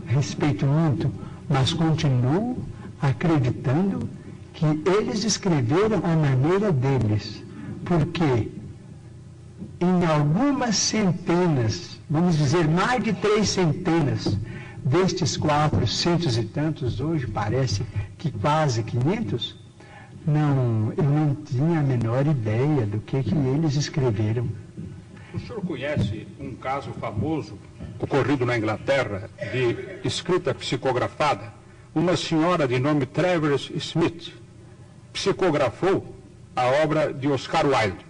[0.06, 1.12] Respeito muito,
[1.50, 2.58] mas continuo
[3.02, 4.10] acreditando
[4.54, 7.44] que eles escreveram a maneira deles,
[7.84, 8.52] porque
[9.80, 14.38] em algumas centenas, vamos dizer mais de três centenas,
[14.86, 17.84] destes quatrocentos e tantos, hoje parece
[18.18, 19.56] que quase 500,
[20.26, 24.48] não, eu não tinha a menor ideia do que, que eles escreveram.
[25.34, 27.58] O senhor conhece um caso famoso
[28.00, 31.52] ocorrido na Inglaterra de escrita psicografada?
[31.96, 34.34] Uma senhora de nome Travers Smith
[35.12, 36.16] psicografou
[36.56, 38.06] a obra de Oscar Wilde.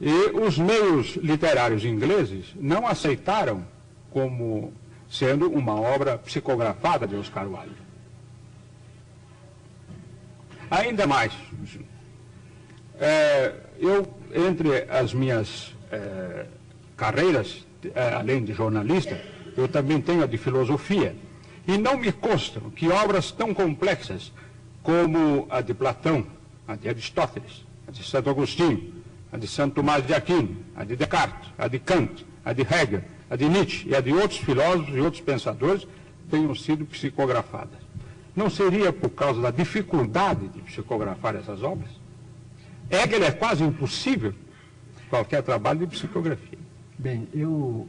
[0.00, 3.64] E os meios literários ingleses não aceitaram
[4.10, 4.72] como
[5.08, 7.86] sendo uma obra psicografada de Oscar Wilde.
[10.70, 11.32] Ainda mais,
[12.98, 16.46] é, eu, entre as minhas é,
[16.96, 19.20] carreiras, é, além de jornalista,
[19.56, 21.14] eu também tenho a de filosofia.
[21.68, 24.32] E não me constam que obras tão complexas
[24.82, 26.26] como a de Platão,
[26.66, 28.94] a de Aristóteles, a de Santo Agostinho,
[29.32, 33.02] a de Santo Tomás de Aquino, a de Descartes, a de Kant, a de Hegel,
[33.30, 35.86] a de Nietzsche e a de outros filósofos e outros pensadores
[36.30, 37.78] tenham sido psicografadas.
[38.34, 41.90] Não seria por causa da dificuldade de psicografar essas obras?
[42.90, 44.34] Hegel é quase impossível
[45.08, 46.58] qualquer trabalho de psicografia.
[46.98, 47.86] Bem, eu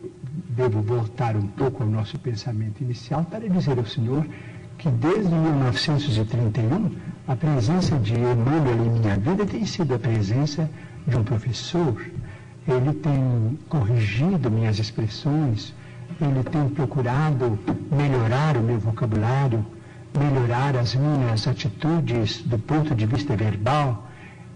[0.49, 4.25] devo voltar um pouco ao nosso pensamento inicial para dizer ao senhor
[4.77, 6.91] que desde 1931
[7.27, 10.69] a presença de Emmanuel em minha vida tem sido a presença
[11.05, 12.05] de um professor.
[12.67, 15.73] Ele tem corrigido minhas expressões,
[16.19, 17.57] ele tem procurado
[17.91, 19.65] melhorar o meu vocabulário,
[20.17, 24.07] melhorar as minhas atitudes do ponto de vista verbal.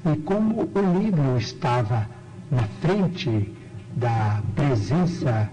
[0.05, 2.07] E como o livro estava
[2.49, 3.53] na frente
[3.95, 5.49] da presença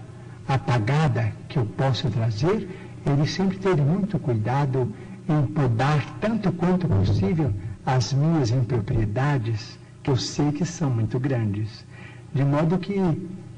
[0.47, 2.67] apagada que eu posso trazer,
[3.05, 4.91] ele sempre teve muito cuidado
[5.27, 7.53] em podar tanto quanto possível
[7.85, 11.85] as minhas impropriedades, que eu sei que são muito grandes.
[12.33, 12.95] De modo que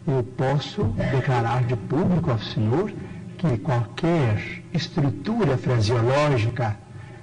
[0.08, 2.92] eu posso declarar de público ao Senhor
[3.38, 6.78] que qualquer estrutura fraseológica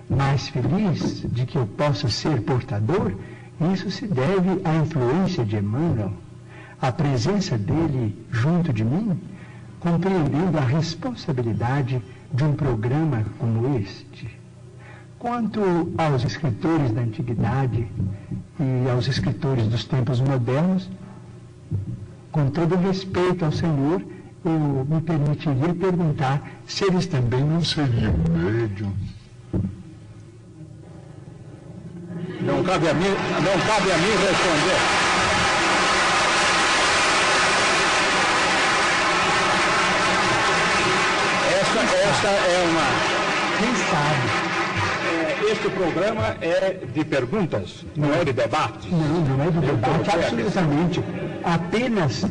[0.09, 3.13] mais feliz de que eu possa ser portador,
[3.73, 6.13] isso se deve à influência de Emmanuel,
[6.81, 9.19] a presença dele junto de mim,
[9.81, 14.29] compreendendo a responsabilidade de um programa como este.
[15.19, 15.61] Quanto
[15.99, 17.89] aos escritores da antiguidade
[18.61, 20.89] e aos escritores dos tempos modernos,
[22.33, 24.03] com todo respeito ao Senhor,
[24.45, 29.19] eu me permitiria perguntar se eles também não seriam médiums.
[32.41, 34.79] Não cabe a mim, não cabe a mim responder.
[41.61, 43.19] Esta, esta é uma.
[43.59, 44.48] Quem sabe?
[45.51, 48.93] Este programa é de perguntas, não é de debates.
[48.93, 51.01] Não, não é de debate, absolutamente.
[51.43, 52.27] Apenas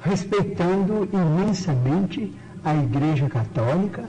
[0.00, 2.32] respeitando imensamente
[2.64, 4.04] a Igreja Católica,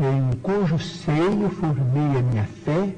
[0.00, 2.88] em cujo seio formei a minha fé,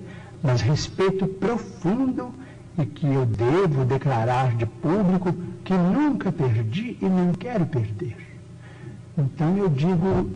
[0.42, 2.34] mas respeito profundo
[2.78, 5.34] e que eu devo declarar de público
[5.64, 8.16] que nunca perdi e não quero perder.
[9.18, 10.30] Então eu digo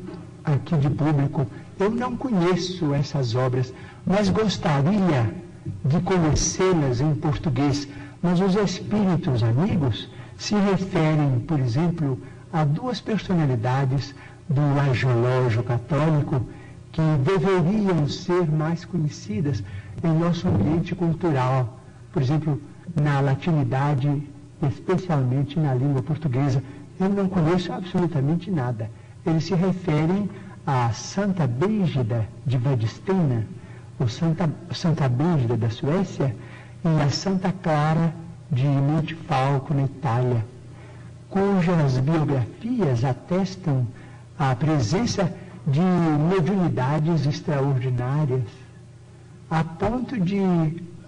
[0.45, 1.47] aqui de público,
[1.81, 3.73] eu não conheço essas obras,
[4.07, 5.35] mas gostaria
[5.85, 7.89] de conhecê-las em português.
[8.23, 12.19] Mas os espíritos amigos se referem, por exemplo,
[12.53, 14.15] a duas personalidades
[14.49, 16.43] do angelógio católico
[16.93, 19.63] que deveriam ser mais conhecidas
[20.03, 21.81] em nosso ambiente cultural.
[22.13, 22.61] Por exemplo,
[23.01, 24.23] na latinidade,
[24.69, 26.63] especialmente na língua portuguesa.
[26.99, 28.91] Eu não conheço absolutamente nada.
[29.25, 30.29] Eles se referem
[30.73, 33.45] a Santa Brígida de Vadistena,
[33.99, 36.33] ou Santa, Santa Brígida da Suécia,
[36.85, 38.15] e a Santa Clara
[38.49, 40.47] de Montefalco, na Itália,
[41.29, 43.85] cujas biografias atestam
[44.39, 45.35] a presença
[45.67, 48.47] de mediunidades extraordinárias,
[49.51, 50.41] a ponto de,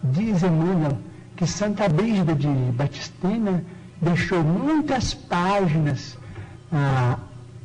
[0.03, 0.99] diz Emmanuel,
[1.37, 3.63] que Santa Brígida de Batistena
[4.01, 6.19] deixou muitas páginas,
[6.73, 7.17] ah,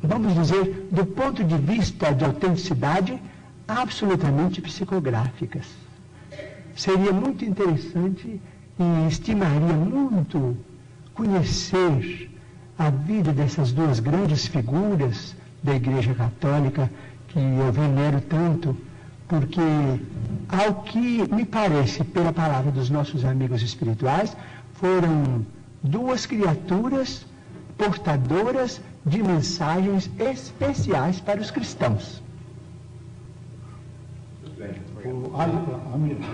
[0.02, 3.22] vamos dizer, do ponto de vista de autenticidade,
[3.68, 5.66] absolutamente psicográficas.
[6.76, 8.42] Seria muito interessante
[8.80, 10.56] e estimaria muito
[11.14, 12.32] conhecer
[12.78, 16.90] a vida dessas duas grandes figuras da Igreja Católica
[17.30, 18.78] que eu venero tanto,
[19.28, 19.60] porque,
[20.48, 24.38] ao que me parece, pela palavra dos nossos amigos espirituais,
[24.74, 25.46] foram
[25.84, 27.26] duas criaturas
[27.78, 32.22] portadoras de mensagens especiais para os cristãos.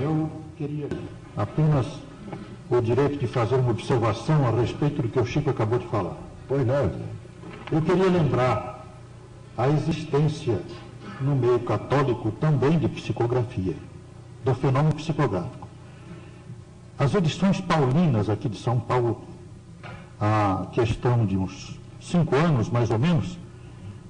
[0.02, 0.90] Eu queria
[1.38, 1.86] apenas
[2.70, 6.18] o direito de fazer uma observação a respeito do que o Chico acabou de falar.
[6.48, 6.92] Pois não.
[7.72, 8.88] Eu queria lembrar
[9.56, 10.60] a existência
[11.22, 13.76] no meio católico também de psicografia,
[14.44, 15.68] do fenômeno psicográfico.
[16.98, 19.24] As edições paulinas aqui de São Paulo,
[20.20, 23.38] a questão de uns cinco anos mais ou menos,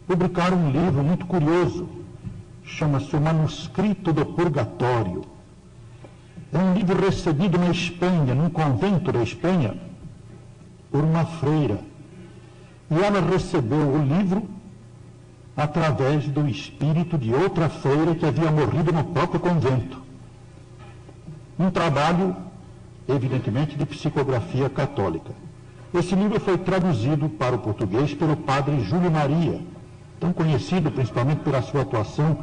[0.08, 1.88] publicaram um livro muito curioso,
[2.64, 5.24] chama-se O Manuscrito do Purgatório.
[6.52, 9.76] É um livro recebido na Espanha, num convento da Espanha,
[10.92, 11.80] por uma freira.
[12.92, 14.48] E ela recebeu o livro
[15.56, 20.02] através do espírito de outra freira que havia morrido no próprio convento.
[21.60, 22.36] Um trabalho,
[23.08, 25.32] evidentemente, de psicografia católica.
[25.94, 29.62] Esse livro foi traduzido para o português pelo padre Júlio Maria,
[30.20, 32.40] tão conhecido principalmente pela sua atuação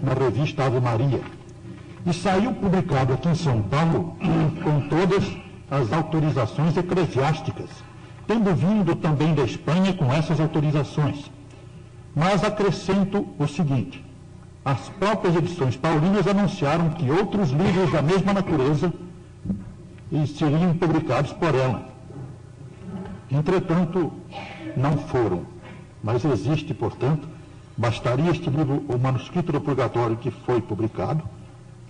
[0.00, 1.20] na revista Ave Maria.
[2.06, 4.16] E saiu publicado aqui em São Paulo
[4.64, 5.22] com todas
[5.70, 7.68] as autorizações eclesiásticas,
[8.26, 11.30] tendo vindo também da Espanha com essas autorizações.
[12.16, 14.02] Mas acrescento o seguinte:
[14.64, 18.90] as próprias edições paulinas anunciaram que outros livros da mesma natureza
[20.26, 21.93] seriam publicados por ela.
[23.34, 24.12] Entretanto,
[24.76, 25.42] não foram.
[26.02, 27.28] Mas existe, portanto,
[27.76, 31.22] bastaria este livro, o Manuscrito do Purgatório, que foi publicado,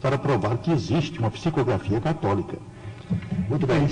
[0.00, 2.56] para provar que existe uma psicografia católica.
[3.48, 3.86] Muito bem.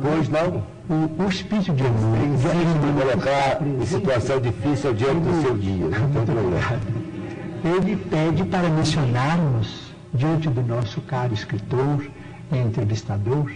[0.00, 0.62] Pois não?
[0.88, 2.18] O, o espírito de amor.
[2.18, 5.88] Insiste colocar em situação difícil diante do seu dia.
[5.88, 6.80] Não tem problema.
[7.64, 12.06] Ele pede para mencionarmos, diante do nosso caro escritor
[12.52, 13.50] e entrevistador,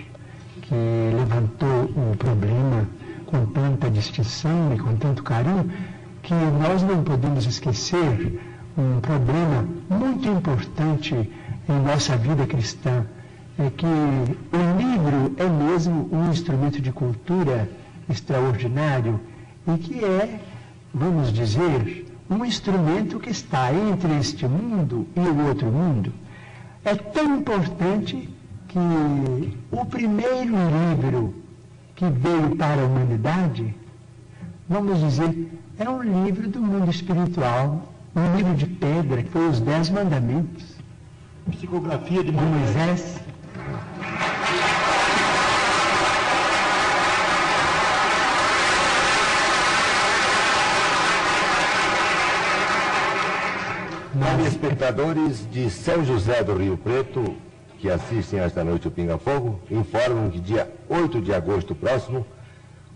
[0.69, 0.75] que
[1.17, 2.87] levantou um problema
[3.27, 5.71] com tanta distinção e com tanto carinho,
[6.23, 8.41] que nós não podemos esquecer
[8.77, 13.05] um problema muito importante em nossa vida cristã
[13.59, 17.69] é que o livro é mesmo um instrumento de cultura
[18.09, 19.21] extraordinário
[19.67, 20.39] e que é,
[20.95, 26.13] vamos dizer, um instrumento que está entre este mundo e o outro mundo.
[26.85, 28.29] É tão importante
[28.79, 31.35] que o primeiro livro
[31.95, 33.75] que veio para a humanidade,
[34.69, 39.61] vamos dizer, é um livro do mundo espiritual, um livro de pedra, que foi os
[39.61, 40.77] Dez Mandamentos.
[41.51, 43.19] Psicografia de Moisés.
[54.47, 57.37] espectadores de São José do Rio Preto,
[57.79, 62.27] que assistem esta noite o Pinga Fogo, informam que dia 8 de agosto próximo,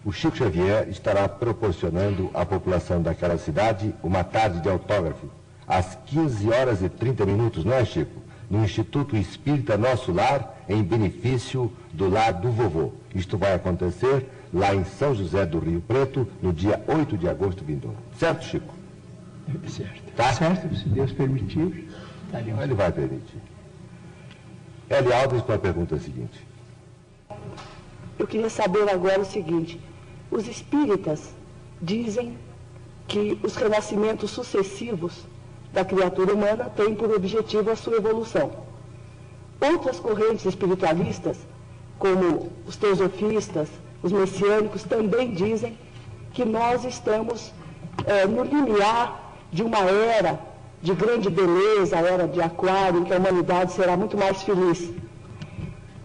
[0.04, 5.28] o Chico Xavier estará proporcionando à população daquela cidade uma tarde de autógrafo,
[5.66, 8.20] às 15 horas e 30 minutos, não é, Chico?
[8.50, 12.92] No Instituto Espírita Nosso Lar, em benefício do Lar do Vovô.
[13.14, 17.64] Isto vai acontecer lá em São José do Rio Preto, no dia 8 de agosto
[17.64, 17.96] vindouro.
[18.18, 18.74] Certo, Chico?
[19.68, 20.02] Certo.
[20.16, 20.32] Tá?
[20.32, 21.88] Certo, se Deus permitir,
[22.26, 22.62] estaremos.
[22.62, 23.51] Ele vai permitir.
[24.92, 26.46] Eli Alves para a pergunta seguinte.
[28.18, 29.80] Eu queria saber agora o seguinte:
[30.30, 31.30] os espíritas
[31.80, 32.36] dizem
[33.08, 35.24] que os renascimentos sucessivos
[35.72, 38.52] da criatura humana têm por objetivo a sua evolução.
[39.58, 41.38] Outras correntes espiritualistas,
[41.98, 43.70] como os teosofistas,
[44.02, 45.78] os messiânicos, também dizem
[46.34, 47.50] que nós estamos
[48.04, 50.51] é, no limiar de uma era
[50.82, 54.90] de grande beleza, a era de aquário, em que a humanidade será muito mais feliz.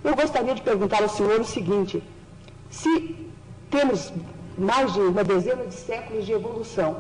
[0.04, 2.04] Eu gostaria de perguntar ao senhor o seguinte:
[2.70, 3.16] se
[3.72, 4.14] temos
[4.58, 6.98] mais de uma dezena de séculos de evolução,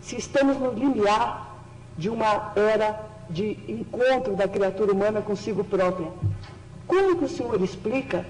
[0.00, 1.56] se estamos no limiar
[1.96, 6.08] de uma era de encontro da criatura humana consigo própria,
[6.86, 8.24] como que o senhor explica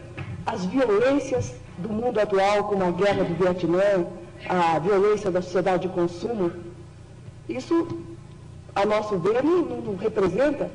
[0.47, 4.07] as violências do mundo atual, como a guerra do Vietnã,
[4.49, 6.51] a violência da sociedade de consumo,
[7.49, 7.87] isso,
[8.81, 10.71] a nosso ver, não, não representa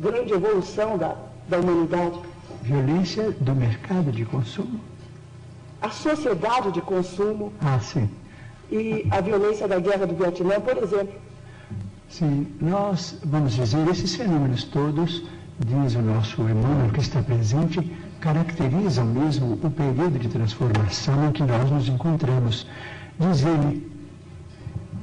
[0.00, 1.14] grande evolução da,
[1.48, 2.18] da humanidade.
[2.62, 4.80] Violência do mercado de consumo?
[5.80, 7.52] A sociedade de consumo.
[7.60, 8.10] Ah, sim.
[8.70, 11.14] E a violência da guerra do Vietnã, por exemplo.
[12.08, 15.22] Sim, nós, vamos dizer, esses fenômenos todos,
[15.60, 17.80] diz o nosso Emmanuel que está presente,
[18.20, 22.66] caracterizam mesmo o período de transformação em que nós nos encontramos.
[23.20, 23.93] Diz ele,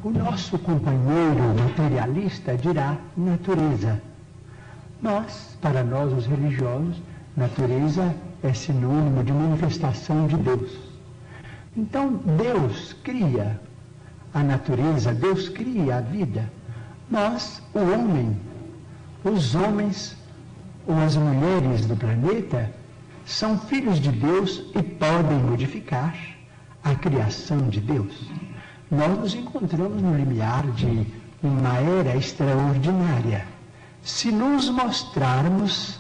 [0.03, 4.01] o nosso companheiro materialista dirá natureza.
[4.99, 7.01] Mas, para nós, os religiosos,
[7.35, 10.71] natureza é sinônimo de manifestação de Deus.
[11.77, 13.59] Então, Deus cria
[14.33, 16.51] a natureza, Deus cria a vida,
[17.09, 18.35] mas o homem,
[19.23, 20.17] os homens
[20.87, 22.71] ou as mulheres do planeta
[23.25, 26.15] são filhos de Deus e podem modificar
[26.83, 28.29] a criação de Deus
[28.91, 31.07] nós nos encontramos no limiar de
[31.41, 33.47] uma era extraordinária.
[34.03, 35.97] Se nos mostrarmos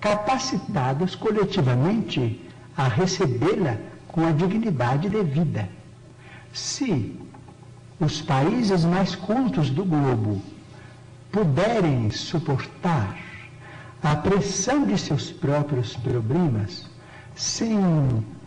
[0.00, 2.40] capacitados coletivamente
[2.76, 3.76] a recebê-la
[4.08, 5.68] com a dignidade devida.
[6.52, 7.16] Se
[8.00, 10.42] os países mais cultos do globo
[11.30, 13.16] puderem suportar
[14.02, 16.90] a pressão de seus próprios problemas,
[17.36, 17.78] sem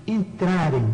[0.05, 0.93] entrarem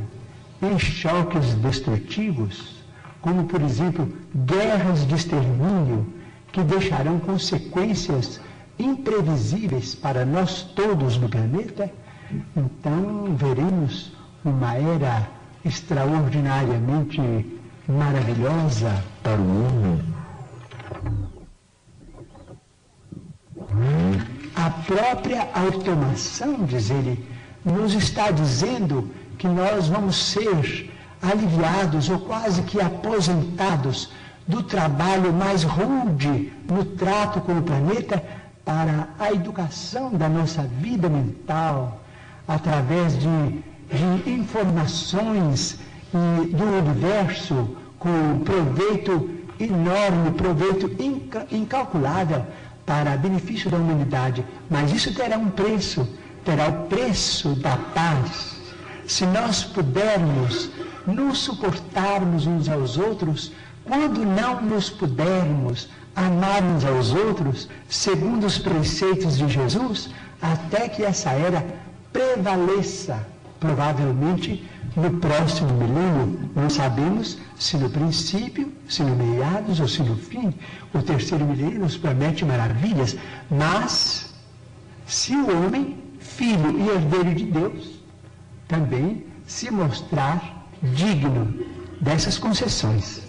[0.62, 2.81] em choques destrutivos,
[3.22, 6.08] como, por exemplo, guerras de extermínio
[6.52, 8.42] que deixarão consequências
[8.78, 11.90] imprevisíveis para nós todos no planeta,
[12.56, 14.12] então veremos
[14.44, 15.28] uma era
[15.64, 17.22] extraordinariamente
[17.88, 20.04] maravilhosa para o homem.
[24.56, 27.26] A própria automação, diz ele,
[27.64, 30.92] nos está dizendo que nós vamos ser
[31.22, 34.10] aliviados ou quase que aposentados
[34.48, 38.24] do trabalho mais rude no trato com o planeta
[38.66, 42.02] para a educação da nossa vida mental
[42.48, 45.80] através de, de informações
[46.14, 49.30] e do universo com proveito
[49.60, 50.90] enorme, proveito
[51.52, 52.46] incalculável
[52.86, 54.44] para benefício da humanidade.
[54.70, 56.08] Mas isso terá um preço,
[56.44, 58.60] terá o preço da paz.
[59.08, 60.72] Se nós pudermos
[61.06, 63.52] nos suportarmos uns aos outros,
[63.84, 70.10] quando não nos pudermos amar uns aos outros, segundo os preceitos de Jesus,
[70.42, 71.66] até que essa era
[72.12, 73.26] prevaleça,
[73.60, 76.50] provavelmente no próximo milênio.
[76.56, 80.54] Não sabemos se no princípio, se no meados ou se no fim.
[80.94, 83.16] O terceiro milênio nos promete maravilhas,
[83.50, 84.34] mas
[85.06, 88.00] se o homem, filho e herdeiro de Deus,
[88.68, 90.51] também se mostrar
[90.82, 91.54] digno
[92.00, 93.22] dessas concessões.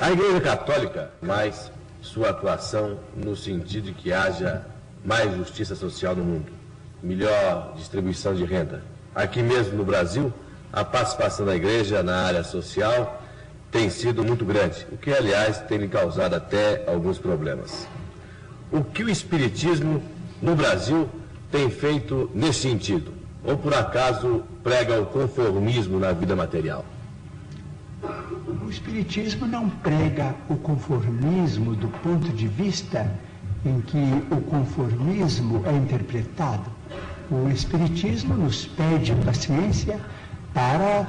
[0.00, 1.70] A Igreja Católica, mais
[2.02, 4.66] sua atuação no sentido de que haja
[5.04, 6.52] mais justiça social no mundo,
[7.02, 8.82] melhor distribuição de renda.
[9.14, 10.32] Aqui mesmo no Brasil,
[10.72, 13.22] a participação da Igreja na área social
[13.70, 17.88] tem sido muito grande, o que, aliás, tem me causado até alguns problemas.
[18.70, 20.02] O que o Espiritismo
[20.40, 21.08] no Brasil
[21.50, 23.12] tem feito nesse sentido?
[23.44, 26.84] Ou por acaso prega o conformismo na vida material?
[28.64, 33.10] O Espiritismo não prega o conformismo do ponto de vista
[33.64, 36.70] em que o conformismo é interpretado.
[37.30, 39.98] O Espiritismo nos pede paciência
[40.52, 41.06] para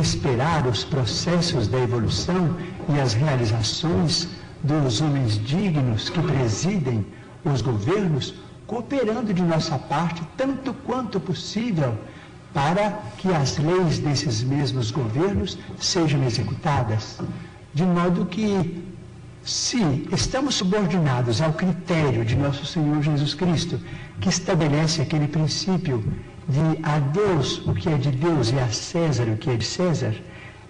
[0.00, 2.56] esperar os processos da evolução
[2.88, 4.28] e as realizações
[4.62, 7.04] dos homens dignos que presidem
[7.44, 8.34] os governos,
[8.72, 11.94] cooperando de nossa parte tanto quanto possível
[12.54, 17.20] para que as leis desses mesmos governos sejam executadas.
[17.74, 18.82] De modo que,
[19.44, 23.78] se estamos subordinados ao critério de nosso Senhor Jesus Cristo,
[24.22, 26.02] que estabelece aquele princípio
[26.48, 29.66] de a Deus o que é de Deus e a César o que é de
[29.66, 30.14] César,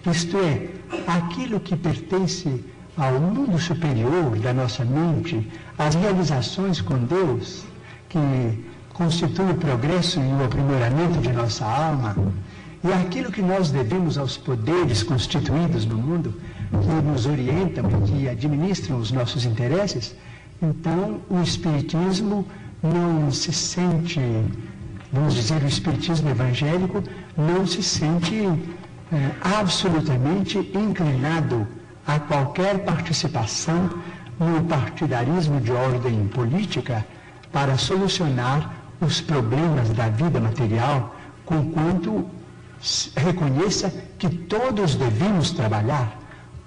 [0.05, 0.67] isto é,
[1.07, 2.65] aquilo que pertence
[2.97, 7.65] ao mundo superior da nossa mente, as realizações com Deus,
[8.13, 8.63] que
[8.93, 12.15] constitui o progresso e o aprimoramento de nossa alma,
[12.83, 18.29] e aquilo que nós devemos aos poderes constituídos no mundo, que nos orientam e que
[18.29, 20.15] administram os nossos interesses,
[20.61, 22.45] então o Espiritismo
[22.83, 24.19] não se sente,
[25.11, 27.03] vamos dizer, o Espiritismo evangélico
[27.35, 31.67] não se sente é, absolutamente inclinado
[32.05, 33.89] a qualquer participação
[34.39, 37.05] no partidarismo de ordem política
[37.53, 41.15] para solucionar os problemas da vida material,
[41.45, 42.25] conquanto
[43.15, 46.19] reconheça que todos devemos trabalhar.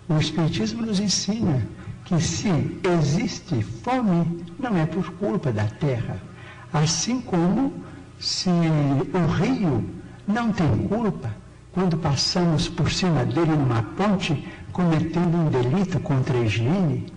[0.08, 1.66] O Espiritismo nos ensina
[2.04, 2.48] que se
[2.98, 6.22] existe fome, não é por culpa da terra.
[6.72, 7.72] Assim como
[8.18, 9.84] se o rio
[10.26, 11.34] não tem culpa,
[11.72, 17.12] quando passamos por cima dele numa ponte, cometendo um delito contra a higiene,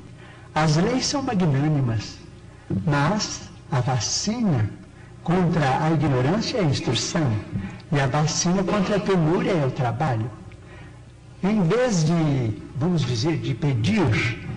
[0.56, 2.18] as leis são magnânimas,
[2.86, 4.70] mas a vacina
[5.24, 7.32] contra a ignorância é a instrução
[7.92, 10.30] e a vacina contra a penúria é o trabalho.
[11.44, 14.48] Em vez de, vamos dizer, de pedir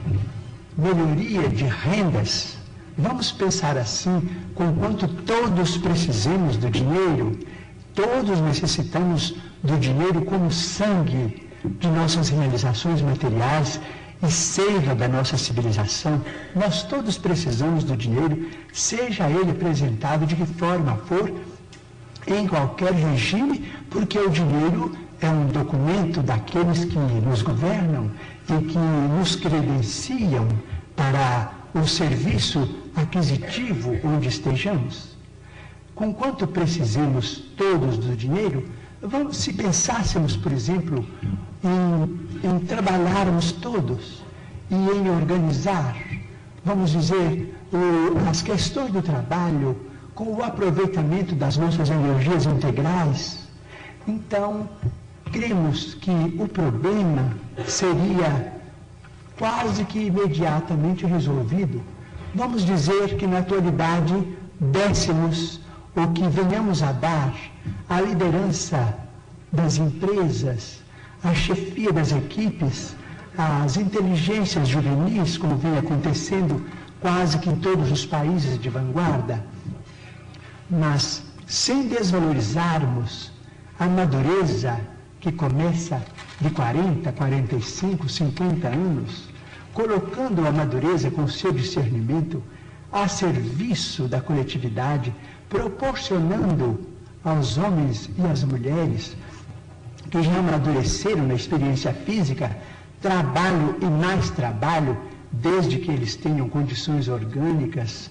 [0.77, 2.57] melhoria de rendas,
[2.97, 7.39] vamos pensar assim, conquanto todos precisamos do dinheiro,
[7.95, 11.49] todos necessitamos do dinheiro como sangue
[11.79, 13.81] de nossas realizações materiais
[14.23, 16.23] e seiva da nossa civilização,
[16.55, 21.33] nós todos precisamos do dinheiro, seja ele apresentado de que forma for,
[22.27, 28.11] em qualquer regime, porque o dinheiro é um documento daqueles que nos governam
[28.49, 30.47] e que nos credenciam
[30.95, 35.17] para o serviço aquisitivo onde estejamos.
[35.95, 38.69] Conquanto precisemos todos do dinheiro,
[39.33, 41.05] se pensássemos, por exemplo,
[41.65, 44.23] em, em trabalharmos todos
[44.71, 45.97] e em organizar,
[46.65, 49.77] vamos dizer, o, as questões do trabalho
[50.15, 53.49] com o aproveitamento das nossas energias integrais,
[54.07, 54.69] então
[55.33, 57.33] cremos que o problema
[57.67, 58.53] seria
[59.39, 61.83] quase que imediatamente resolvido.
[62.35, 64.15] Vamos dizer que na atualidade
[64.61, 65.61] dessemos
[65.97, 67.35] ou que venhamos a dar
[67.89, 68.97] a liderança
[69.53, 70.83] das empresas,
[71.23, 72.97] a chefia das equipes,
[73.37, 76.65] as inteligências juvenis, como vem acontecendo
[77.01, 79.45] quase que em todos os países de vanguarda,
[80.71, 83.33] mas sem desvalorizarmos
[83.79, 84.81] a madureza
[85.21, 86.03] que começa
[86.41, 89.29] de 40, 45, 50 anos,
[89.73, 92.43] colocando a madureza com seu discernimento
[92.93, 95.15] a serviço da coletividade,
[95.49, 96.92] proporcionando
[97.25, 99.17] aos homens e às mulheres
[100.11, 102.57] que já amadureceram na experiência física
[103.01, 104.97] trabalho e mais trabalho,
[105.31, 108.11] desde que eles tenham condições orgânicas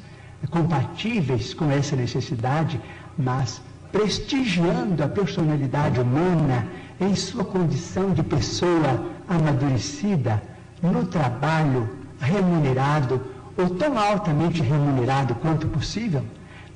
[0.50, 2.82] compatíveis com essa necessidade,
[3.18, 3.62] mas
[3.92, 6.68] prestigiando a personalidade humana
[7.00, 10.42] em sua condição de pessoa amadurecida,
[10.82, 11.90] no trabalho
[12.20, 13.22] remunerado
[13.58, 16.24] ou tão altamente remunerado quanto possível,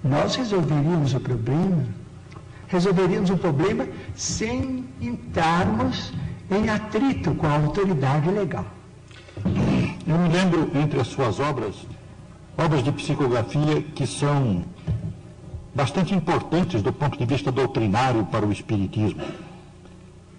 [0.03, 1.83] nós resolveríamos o problema.
[2.67, 6.13] Resolveríamos o problema sem entrarmos
[6.49, 8.65] em atrito com a autoridade legal.
[10.07, 11.75] Eu me lembro entre as suas obras,
[12.57, 14.63] obras de psicografia que são
[15.73, 19.21] bastante importantes do ponto de vista doutrinário para o Espiritismo.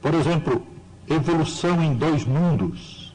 [0.00, 0.62] Por exemplo,
[1.08, 3.14] Evolução em Dois Mundos.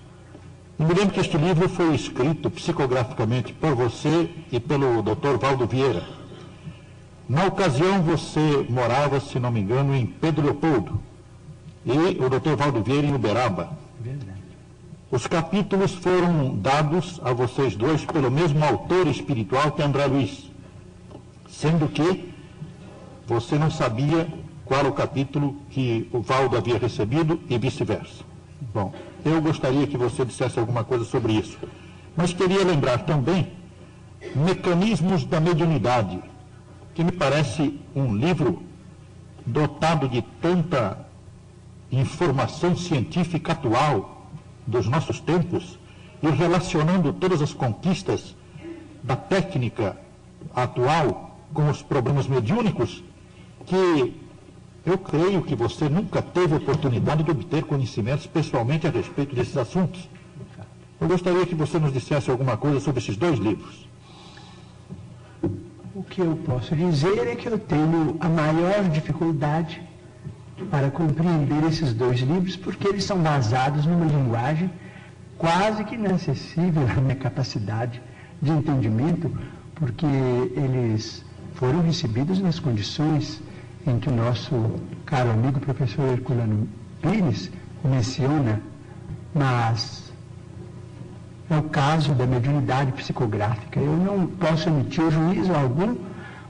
[0.79, 5.37] Eu me lembro que este livro foi escrito psicograficamente por você e pelo Dr.
[5.39, 6.20] Valdo Vieira.
[7.31, 11.01] Na ocasião, você morava, se não me engano, em Pedro Leopoldo
[11.85, 12.57] e o Dr.
[12.57, 13.69] Valdo Vieira em Uberaba.
[14.01, 14.41] Verdade.
[15.09, 20.51] Os capítulos foram dados a vocês dois pelo mesmo autor espiritual que André Luiz
[21.49, 22.33] sendo que
[23.25, 24.27] você não sabia
[24.65, 28.25] qual o capítulo que o Valdo havia recebido e vice-versa.
[28.73, 28.93] Bom,
[29.23, 31.57] eu gostaria que você dissesse alguma coisa sobre isso.
[32.13, 33.47] Mas queria lembrar também
[34.35, 36.19] Mecanismos da Mediunidade,
[36.93, 38.63] que me parece um livro
[39.45, 41.05] dotado de tanta
[41.91, 44.27] informação científica atual
[44.65, 45.77] dos nossos tempos
[46.21, 48.35] e relacionando todas as conquistas
[49.03, 49.97] da técnica
[50.53, 53.03] atual com os problemas mediúnicos
[53.65, 54.15] que
[54.85, 60.09] eu creio que você nunca teve oportunidade de obter conhecimentos pessoalmente a respeito desses assuntos.
[60.99, 63.87] Eu gostaria que você nos dissesse alguma coisa sobre esses dois livros.
[65.93, 69.81] O que eu posso dizer é que eu tenho a maior dificuldade
[70.69, 74.71] para compreender esses dois livros, porque eles são basados numa linguagem
[75.37, 78.01] quase que inacessível à minha capacidade
[78.41, 79.29] de entendimento,
[79.75, 83.41] porque eles foram recebidos nas condições
[83.85, 84.55] em que o nosso
[85.05, 86.69] caro amigo professor Herculano
[87.01, 87.51] Pires
[87.83, 88.61] menciona,
[89.33, 90.00] mas
[91.51, 93.77] é o caso da mediunidade psicográfica.
[93.77, 95.97] Eu não posso emitir juízo algum,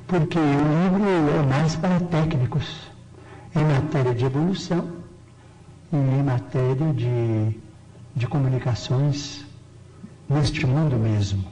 [0.08, 2.92] porque o livro é mais para técnicos
[3.56, 4.88] em matéria de evolução
[5.92, 7.58] e em matéria de,
[8.16, 9.44] de comunicações
[10.30, 11.44] neste mundo mesmo.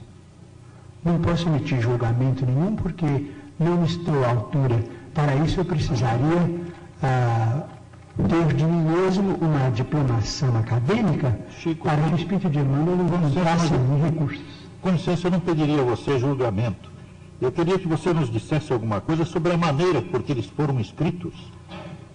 [1.04, 4.84] Não posso emitir julgamento nenhum, porque não estou à altura.
[5.12, 6.70] Para isso eu precisaria
[7.02, 7.64] ah,
[8.28, 13.06] ter de mim mesmo uma diplomação acadêmica Chico, para que o Espírito de Emmanuel não
[13.06, 13.72] demonstrasse
[14.02, 14.40] recursos.
[14.80, 16.90] Com licença, eu não pediria a você julgamento.
[17.40, 20.78] Eu queria que você nos dissesse alguma coisa sobre a maneira por que eles foram
[20.80, 21.34] escritos.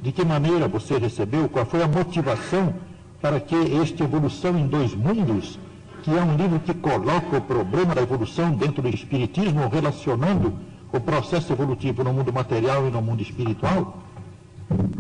[0.02, 1.50] De que maneira você recebeu?
[1.50, 2.74] Qual foi a motivação
[3.22, 5.60] para que esta evolução em dois mundos,
[6.04, 10.54] que é um livro que coloca o problema da evolução dentro do Espiritismo, relacionando
[10.94, 13.98] o processo evolutivo no mundo material e no mundo espiritual,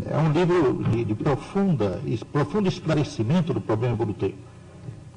[0.10, 2.02] é um livro de, de profunda,
[2.32, 4.36] profundo esclarecimento do problema evolutivo.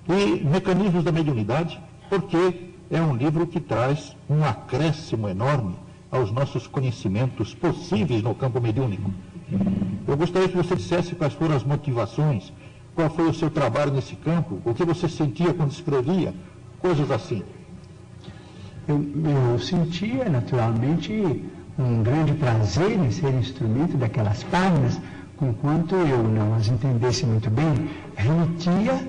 [0.09, 5.75] E Mecanismos da Mediunidade, porque é um livro que traz um acréscimo enorme
[6.11, 9.11] aos nossos conhecimentos possíveis no campo mediúnico.
[10.07, 12.51] Eu gostaria que você dissesse quais foram as motivações,
[12.95, 16.35] qual foi o seu trabalho nesse campo, o que você sentia quando escrevia,
[16.81, 17.43] coisas assim
[18.89, 19.05] eu,
[19.53, 21.45] eu sentia naturalmente
[21.79, 25.01] um grande prazer em ser instrumento daquelas páginas,
[25.37, 29.01] conquanto eu não as entendesse muito bem, remetia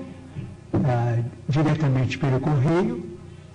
[0.84, 1.18] ah,
[1.48, 3.04] diretamente pelo correio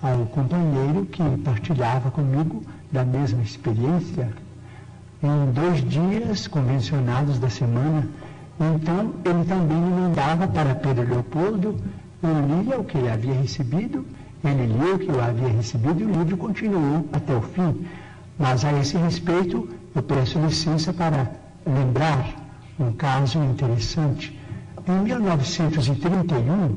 [0.02, 2.62] ao companheiro que partilhava comigo
[2.92, 4.28] da mesma experiência
[5.22, 8.06] em dois dias convencionados da semana.
[8.60, 11.80] Então, ele também me mandava para Pedro Leopoldo,
[12.22, 14.04] eu lia o que ele havia recebido
[14.44, 17.86] Ele lia o que eu havia recebido e o livro continuou até o fim.
[18.38, 21.32] Mas a esse respeito, eu peço licença para
[21.66, 22.34] lembrar
[22.78, 24.38] um caso interessante.
[24.86, 26.76] Em 1931,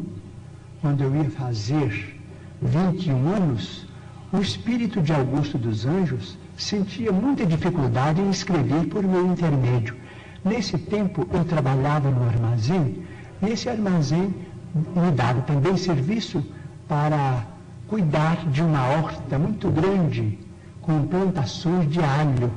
[0.81, 2.17] quando eu ia fazer
[2.61, 3.85] 21 anos,
[4.31, 9.97] o espírito de Augusto dos Anjos sentia muita dificuldade em escrever por meu intermédio.
[10.45, 13.03] Nesse tempo, eu trabalhava no armazém,
[13.41, 14.33] e esse armazém
[14.73, 16.41] me dava também serviço
[16.87, 17.43] para
[17.87, 20.39] cuidar de uma horta muito grande
[20.89, 22.51] com plantações de alho,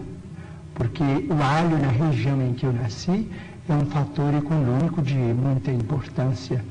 [0.75, 3.31] porque o alho na região em que eu nasci
[3.69, 6.65] é um fator econômico de muita importância.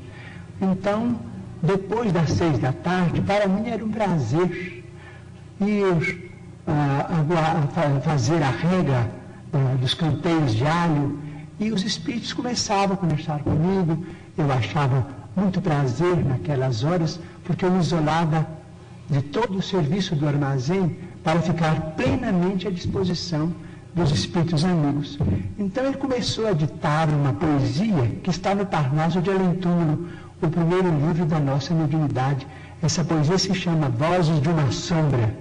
[0.60, 1.20] Então,
[1.62, 4.84] depois das seis da tarde, para mim era um prazer
[5.60, 6.32] ir
[6.66, 9.08] uh, fazer a rega
[9.52, 11.16] uh, dos canteiros de alho
[11.60, 14.04] e os espíritos começavam a conversar comigo.
[14.36, 15.06] Eu achava
[15.36, 18.48] muito prazer naquelas horas, porque eu me isolava
[19.08, 23.52] de todo o serviço do armazém para ficar plenamente à disposição
[23.94, 25.18] dos espíritos amigos.
[25.58, 30.08] Então ele começou a ditar uma poesia que está no Parnaso de Alentúmulo,
[30.40, 32.46] o primeiro livro da nossa mediunidade.
[32.82, 35.36] Essa poesia se chama Vozes de uma Sombra.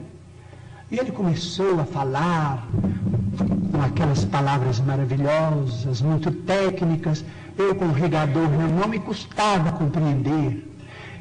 [0.92, 2.68] E ele começou a falar
[3.72, 7.24] com aquelas palavras maravilhosas, muito técnicas.
[7.58, 10.68] Eu, como regador, não me custava compreender.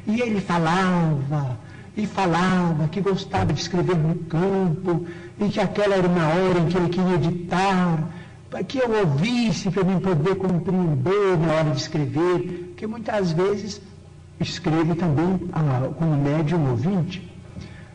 [0.05, 1.57] E ele falava
[2.01, 5.05] e falava que gostava de escrever no campo
[5.39, 8.09] e que aquela era uma hora em que ele queria editar,
[8.49, 13.81] para que eu ouvisse para mim poder compreender na hora de escrever, porque muitas vezes
[14.39, 17.31] escrevo também ah, como médium ouvinte.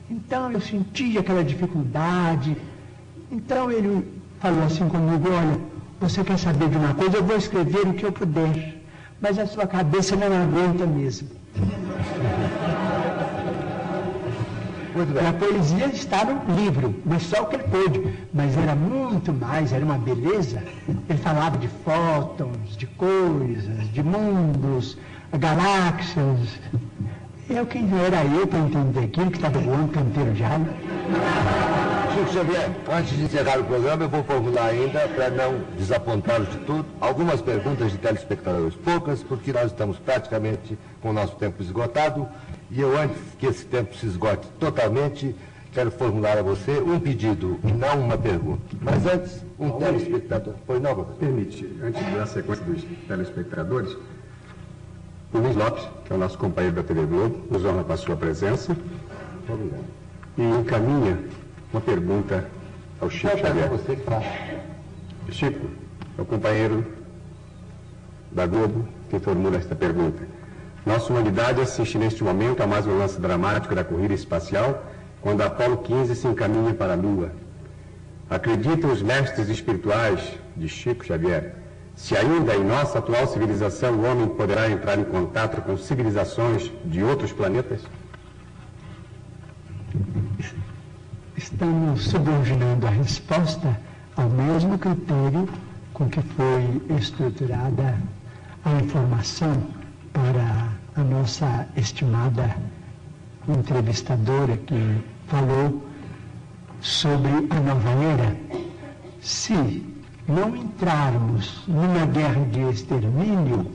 [0.09, 2.57] Então eu senti aquela dificuldade.
[3.31, 4.07] Então ele
[4.39, 5.59] falou assim comigo, olha,
[6.01, 8.81] você quer saber de uma coisa, eu vou escrever o que eu puder,
[9.21, 11.29] mas a sua cabeça não aguenta mesmo.
[15.29, 18.15] A poesia está no livro, mas só o que ele pôde.
[18.33, 20.63] Mas era muito mais, era uma beleza.
[21.09, 24.97] Ele falava de fótons, de coisas, de mundos,
[25.39, 26.59] galáxias.
[27.49, 30.67] Eu, quem era eu para entender aquilo que estava voando canteiro de alho?
[32.17, 36.59] Chico Xavier, antes de encerrar o programa, eu vou formular ainda, para não desapontá-los de
[36.59, 38.75] tudo, algumas perguntas de telespectadores.
[38.75, 42.27] Poucas, porque nós estamos praticamente com o nosso tempo esgotado.
[42.71, 45.35] E eu, antes que esse tempo se esgote totalmente,
[45.73, 48.63] quero formular a você um pedido e não uma pergunta.
[48.81, 50.55] Mas antes, um telespectador.
[50.67, 51.05] Foi nova?
[51.05, 53.97] Permite, antes da sequência dos telespectadores,
[55.33, 57.97] o Luiz Lopes, que é o nosso companheiro da TV Globo, nos honra com a
[57.97, 58.77] sua presença.
[59.49, 59.85] Obrigado.
[60.39, 61.19] E encaminha
[61.73, 62.49] uma pergunta
[63.01, 63.69] ao Chico Não, Xavier.
[63.69, 64.25] Você que faz.
[65.31, 65.67] Chico,
[66.19, 66.85] é o companheiro
[68.33, 70.27] da Globo que formula esta pergunta.
[70.87, 74.85] Nossa humanidade assiste neste momento a mais um lance dramático da corrida espacial,
[75.21, 77.33] quando a Apolo 15 se encaminha para a Lua.
[78.31, 80.21] Acreditam os mestres espirituais
[80.57, 81.57] de Chico Xavier,
[81.97, 87.03] se ainda em nossa atual civilização o homem poderá entrar em contato com civilizações de
[87.03, 87.81] outros planetas?
[91.37, 93.77] Estamos subordinando a resposta
[94.17, 95.49] ao mesmo critério
[95.93, 97.97] com que foi estruturada
[98.65, 99.67] a informação
[100.13, 102.57] para a nossa estimada
[103.47, 105.87] entrevistadora que falou
[106.81, 108.37] sobre a nova era,
[109.21, 109.85] se
[110.27, 113.71] não entrarmos numa guerra de extermínio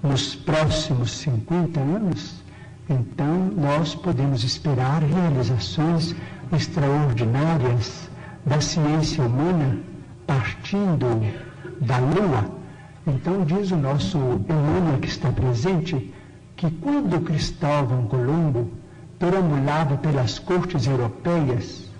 [0.00, 2.40] nos próximos 50 anos,
[2.88, 6.14] então nós podemos esperar realizações
[6.52, 8.08] extraordinárias
[8.46, 9.78] da ciência humana
[10.24, 11.06] partindo
[11.80, 12.48] da Lua.
[13.06, 16.13] Então diz o nosso Emmanuel que está presente
[16.64, 18.70] que quando Cristóvão Colombo
[19.18, 21.90] perambulava pelas cortes europeias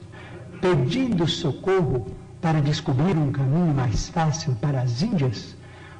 [0.58, 2.06] pedindo socorro
[2.40, 5.54] para descobrir um caminho mais fácil para as Índias,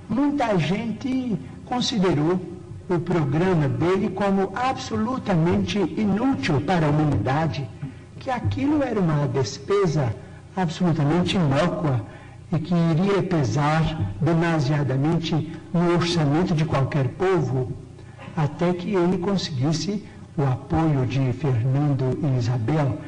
[0.09, 2.41] muita gente considerou
[2.89, 7.69] o programa dele como absolutamente inútil para a humanidade,
[8.19, 10.17] que aquilo era uma despesa
[10.57, 12.01] absolutamente inócua
[12.51, 17.84] e que iria pesar demasiadamente no orçamento de qualquer povo,
[18.37, 20.05] até que ele conseguisse
[20.37, 22.99] o apoio de Fernando e Isabel,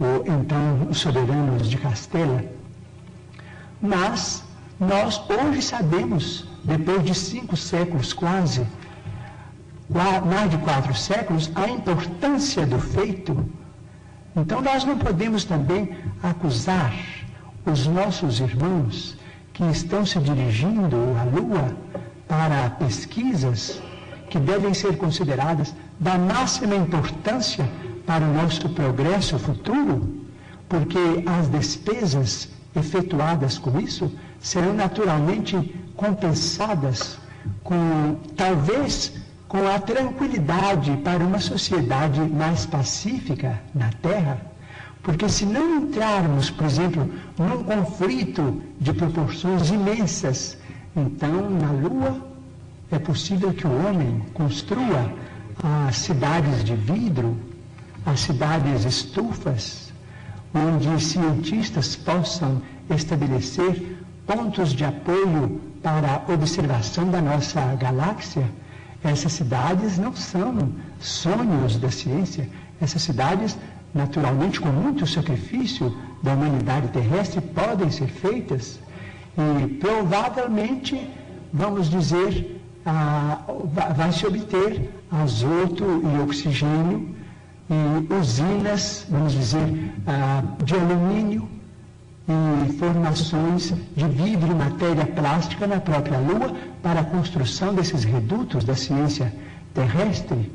[0.00, 2.44] o então soberanos de Castela.
[3.80, 4.44] Mas
[4.78, 8.66] nós hoje sabemos, depois de cinco séculos quase,
[9.88, 13.46] mais de quatro séculos, a importância do feito.
[14.34, 16.92] Então nós não podemos também acusar
[17.64, 19.16] os nossos irmãos
[19.52, 21.76] que estão se dirigindo à Lua
[22.26, 23.80] para pesquisas
[24.32, 27.68] que devem ser consideradas da máxima importância
[28.06, 30.24] para o nosso progresso futuro,
[30.70, 34.10] porque as despesas efetuadas com isso
[34.40, 37.18] serão naturalmente compensadas
[37.62, 39.12] com, talvez,
[39.46, 44.40] com a tranquilidade para uma sociedade mais pacífica na Terra.
[45.02, 47.06] Porque se não entrarmos, por exemplo,
[47.38, 50.56] num conflito de proporções imensas,
[50.96, 52.31] então na Lua
[52.92, 55.10] é possível que o homem construa
[55.88, 57.36] as cidades de vidro,
[58.04, 59.90] as cidades estufas,
[60.54, 62.60] onde cientistas possam
[62.90, 63.96] estabelecer
[64.26, 68.44] pontos de apoio para a observação da nossa galáxia.
[69.02, 72.46] Essas cidades não são sonhos da ciência,
[72.80, 73.56] essas cidades,
[73.94, 78.78] naturalmente, com muito sacrifício da humanidade terrestre, podem ser feitas
[79.36, 81.08] e provavelmente,
[81.52, 87.14] vamos dizer, vai se obter azoto e oxigênio
[87.70, 89.92] e usinas, vamos dizer,
[90.64, 91.48] de alumínio
[92.28, 98.64] e formações de vidro e matéria plástica na própria Lua para a construção desses redutos
[98.64, 99.32] da ciência
[99.74, 100.50] terrestre.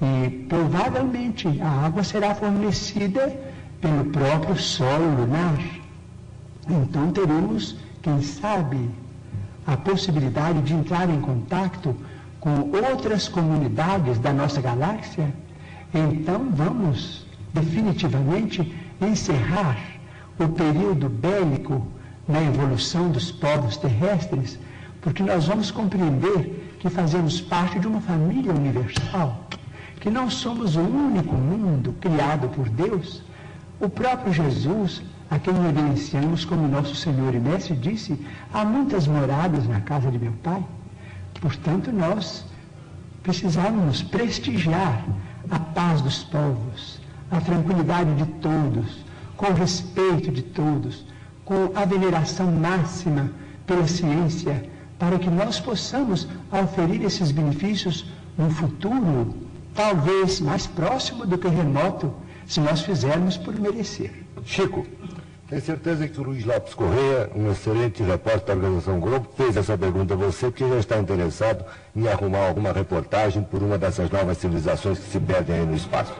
[0.00, 3.34] E provavelmente a água será fornecida
[3.80, 5.58] pelo próprio solo lunar.
[6.68, 8.90] Então teremos, quem sabe,
[9.68, 11.94] a possibilidade de entrar em contato
[12.40, 15.30] com outras comunidades da nossa galáxia,
[15.92, 19.76] então vamos definitivamente encerrar
[20.38, 21.86] o período bélico
[22.26, 24.58] na evolução dos povos terrestres,
[25.02, 29.48] porque nós vamos compreender que fazemos parte de uma família universal,
[30.00, 33.22] que não somos o único mundo criado por Deus.
[33.78, 38.18] O próprio Jesus a quem reverenciamos como nosso Senhor e Mestre, disse:
[38.52, 40.64] há muitas moradas na casa de meu Pai.
[41.40, 42.44] Portanto, nós
[43.22, 45.04] precisamos prestigiar
[45.50, 47.00] a paz dos povos,
[47.30, 49.04] a tranquilidade de todos,
[49.36, 51.04] com o respeito de todos,
[51.44, 53.30] com a veneração máxima
[53.66, 54.68] pela ciência,
[54.98, 59.34] para que nós possamos oferir esses benefícios no futuro,
[59.74, 62.12] talvez mais próximo do que remoto,
[62.46, 64.24] se nós fizermos por merecer.
[64.44, 64.86] Chico,
[65.48, 69.78] tenho certeza que o Luiz Lopes Correia, um excelente repórter da Organização Globo, fez essa
[69.78, 71.64] pergunta a você porque já está interessado
[71.96, 76.12] em arrumar alguma reportagem por uma dessas novas civilizações que se perdem aí no espaço.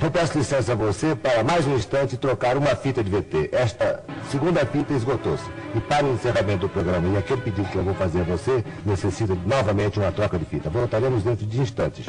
[0.00, 3.50] Eu peço licença a você para mais um instante trocar uma fita de VT.
[3.52, 5.44] Esta segunda fita esgotou-se.
[5.74, 8.64] E para o encerramento do programa e aquele pedido que eu vou fazer a você,
[8.86, 10.70] necessita novamente uma troca de fita.
[10.70, 12.06] Voltaremos dentro de instantes,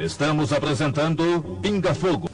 [0.00, 2.30] Estamos apresentando Pinga Fogo.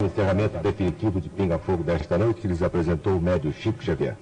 [0.00, 4.16] encerramento definitivo de Pinga Fogo desta noite, que lhes apresentou o médio Chico Xavier.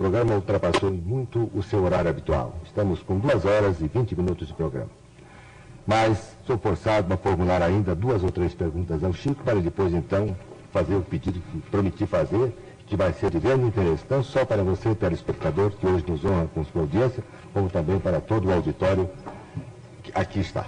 [0.00, 2.54] O programa ultrapassou muito o seu horário habitual.
[2.64, 4.88] Estamos com duas horas e 20 minutos de programa.
[5.86, 10.34] Mas sou forçado a formular ainda duas ou três perguntas ao Chico para depois, então,
[10.72, 12.50] fazer o pedido que prometi fazer,
[12.86, 16.48] que vai ser de grande interesse, não só para você, telespectador, que hoje nos honra
[16.54, 17.22] com sua audiência,
[17.52, 19.06] como também para todo o auditório
[20.02, 20.64] que aqui está.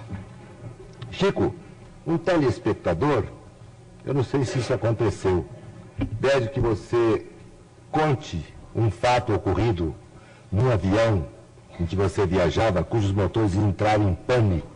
[1.11, 1.55] Chico,
[2.07, 3.25] um telespectador,
[4.05, 5.47] eu não sei se isso aconteceu,
[6.21, 7.27] pede que você
[7.91, 9.95] conte um fato ocorrido
[10.51, 11.27] num avião
[11.81, 14.69] em que você viajava, cujos motores entraram em pânico.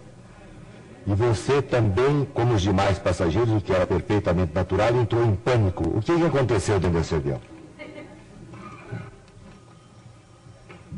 [1.06, 5.84] E você também, como os demais passageiros, o que era perfeitamente natural, entrou em pânico.
[5.88, 7.40] O que, aconteceu dentro desse avião?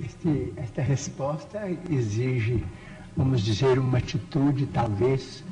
[0.03, 1.61] Este, esta resposta
[1.91, 2.65] exige,
[3.15, 5.45] vamos dizer, uma atitude, talvez,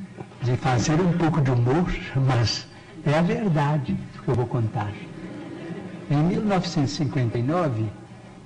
[0.43, 1.93] de fazer um pouco de humor,
[2.27, 2.67] mas
[3.05, 4.93] é a verdade que eu vou contar.
[6.09, 7.85] Em 1959,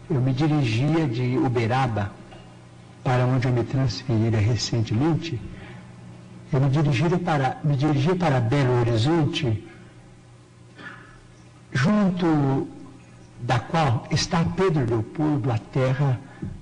[0.09, 2.11] eu me dirigia de Uberaba,
[3.05, 5.39] para onde eu me transferira recentemente.
[6.51, 9.62] Eu me dirigia para, me dirigia para Belo Horizonte,
[11.70, 12.66] junto
[13.43, 16.19] da qual está Pedro Leopoldo, a terra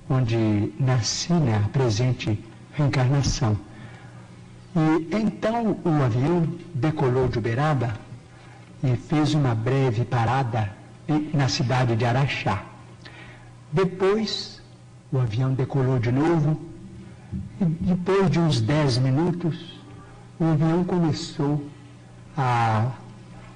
[0.09, 2.43] onde nasci na né, presente
[2.73, 3.57] reencarnação.
[4.75, 7.93] E então o avião decolou de Uberaba
[8.83, 10.77] e fez uma breve parada
[11.33, 12.63] na cidade de Araxá.
[13.71, 14.61] Depois,
[15.11, 16.59] o avião decolou de novo,
[17.61, 19.79] e depois de uns dez minutos,
[20.39, 21.63] o avião começou
[22.37, 22.91] a,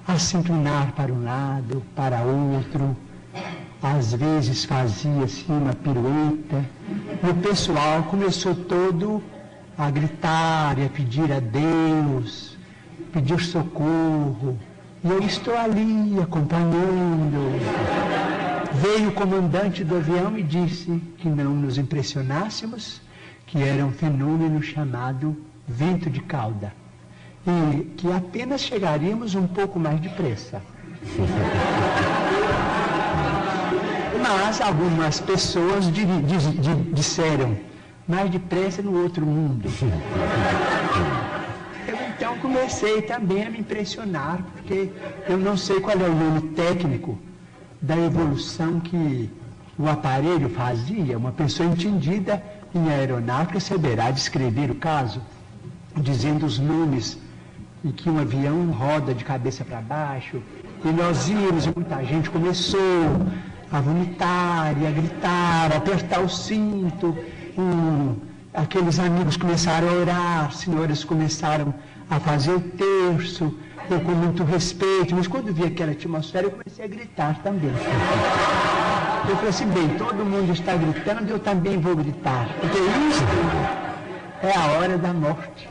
[0.06, 2.96] a se inclinar para um lado, para outro,
[3.82, 6.64] às vezes fazia assim uma pirueta,
[7.22, 9.22] e o pessoal começou todo
[9.76, 12.56] a gritar e a pedir a Deus,
[13.12, 14.58] pedir socorro,
[15.04, 17.60] e eu estou ali acompanhando.
[18.72, 23.02] Veio o comandante do avião e disse que não nos impressionássemos,
[23.46, 25.36] que era um fenômeno chamado
[25.68, 26.72] vento de cauda
[27.46, 30.62] e que apenas chegaríamos um pouco mais depressa.
[34.22, 37.58] Mas algumas pessoas di, di, di, disseram
[38.08, 39.68] mais depressa no outro mundo.
[42.44, 44.90] Comecei também a me impressionar, porque
[45.26, 47.18] eu não sei qual é o nome técnico
[47.80, 49.30] da evolução que
[49.78, 51.16] o aparelho fazia.
[51.16, 52.42] Uma pessoa entendida
[52.74, 55.22] em aeronáutica saberá descrever o caso,
[55.96, 57.18] dizendo os nomes
[57.82, 60.42] em que um avião roda de cabeça para baixo,
[60.84, 62.80] e nós íamos e muita gente começou
[63.72, 67.16] a vomitar e a gritar, a apertar o cinto.
[68.52, 73.54] Aqueles amigos começaram a orar, senhoras começaram a fazer o terço,
[73.90, 77.70] eu com muito respeito, mas quando vi aquela atmosfera eu comecei a gritar também.
[79.28, 83.24] Eu falei assim, bem, todo mundo está gritando, eu também vou gritar, porque isso
[84.42, 85.68] é a hora da morte.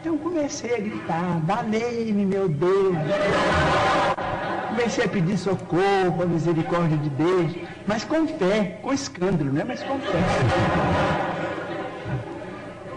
[0.00, 2.96] Então comecei a gritar, valei-me, meu Deus.
[4.68, 7.52] Comecei a pedir socorro, a misericórdia de Deus,
[7.86, 9.64] mas com fé, com escândalo, não é?
[9.64, 10.18] Mas com fé.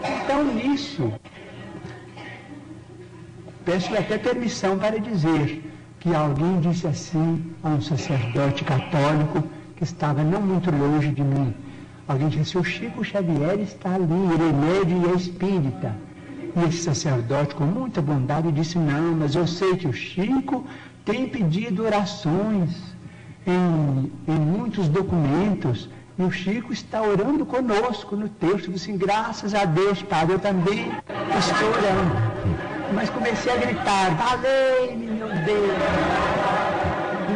[0.02, 1.12] Então nisso,
[3.68, 5.62] peço até permissão para dizer
[6.00, 9.44] que alguém disse assim a um sacerdote católico
[9.76, 11.52] que estava não muito longe de mim.
[12.08, 15.94] Alguém disse assim, o Chico Xavier está ali, ele é médio e é espírita.
[16.56, 20.64] E esse sacerdote, com muita bondade, disse, não, mas eu sei que o Chico
[21.04, 22.70] tem pedido orações
[23.46, 29.66] em, em muitos documentos, e o Chico está orando conosco no texto, assim, graças a
[29.66, 30.90] Deus, Padre, eu também
[31.38, 35.72] estou orando mas comecei a gritar, valei-me, meu Deus.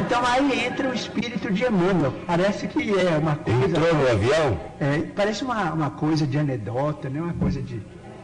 [0.05, 2.13] Então aí entra o espírito de Emmanuel.
[2.27, 3.65] Parece que é uma coisa.
[3.67, 4.61] Entrou no avião?
[4.81, 7.21] É, parece uma, uma coisa de anedota, né?
[7.21, 7.81] uma coisa de,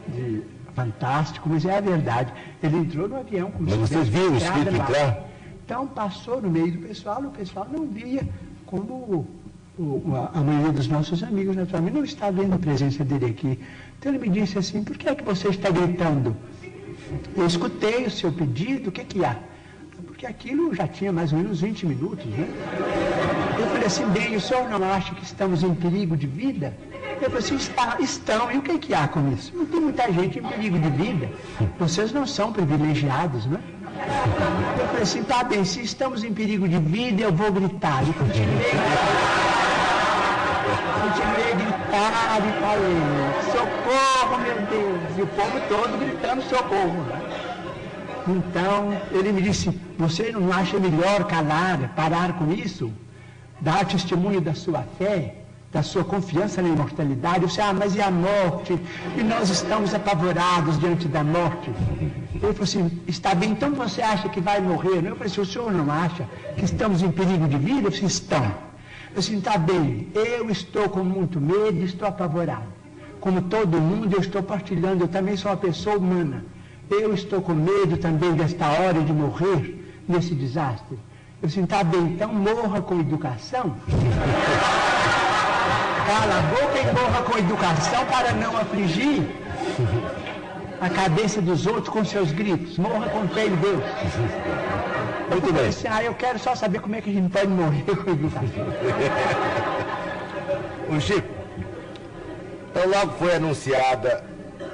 [0.07, 0.43] de
[0.75, 2.33] fantástico, mas é a verdade.
[2.61, 3.51] Ele entrou no avião.
[3.51, 4.83] Como mas vocês viram o espírito lá.
[4.83, 5.29] entrar?
[5.65, 8.27] Então passou no meio do pessoal, o pessoal não via
[8.65, 9.27] como
[10.33, 13.59] a maioria dos nossos amigos, naturalmente, não está vendo a presença dele aqui.
[13.97, 16.35] Então ele me disse assim, por que é que você está gritando?
[17.35, 19.35] Eu escutei o seu pedido, o que, que há?
[20.05, 22.47] Porque aquilo já tinha mais ou menos 20 minutos, né?
[23.57, 26.75] Eu falei assim, bem, o senhor não acha que estamos em perigo de vida?
[27.21, 29.51] Eu falei assim, está, estão, e o que, que há com isso?
[29.55, 31.29] Não tem muita gente em perigo de vida.
[31.77, 33.59] Vocês não são privilegiados, né?
[34.79, 38.01] Eu falei assim, tá bem, se estamos em perigo de vida, eu vou gritar.
[38.07, 38.71] E continuei
[41.01, 43.48] continuei a gritar e falei,
[43.89, 45.17] socorro, meu Deus!
[45.17, 47.05] E o povo todo gritando socorro.
[48.27, 52.91] Então, ele me disse, você não acha melhor calar, parar com isso?
[53.59, 55.35] Dar testemunho da sua fé,
[55.71, 57.41] da sua confiança na imortalidade?
[57.41, 58.79] Eu disse, ah, mas e a morte?
[59.17, 61.71] E nós estamos apavorados diante da morte.
[62.35, 65.03] Ele falou assim, está bem, então você acha que vai morrer?
[65.03, 67.87] Eu falei o senhor não acha que estamos em perigo de vida?
[67.87, 68.69] Eu disse, estão.
[69.11, 72.78] Eu assim, está bem, eu estou com muito medo, estou apavorado.
[73.19, 76.45] Como todo mundo, eu estou partilhando, eu também sou uma pessoa humana.
[76.89, 80.97] Eu estou com medo também desta hora de morrer nesse desastre.
[81.41, 83.75] Eu assim, está bem, então morra com educação.
[86.07, 89.23] Cala a boca e morra com educação para não afligir
[90.81, 92.77] a cabeça dos outros com seus gritos.
[92.77, 93.83] Morra com fé em Deus.
[95.29, 95.67] Muito bem.
[95.67, 98.49] Assim, ah, eu quero só saber como é que a gente pode morrer com educação.
[100.89, 101.27] O Chico,
[102.79, 104.23] então logo foi anunciada,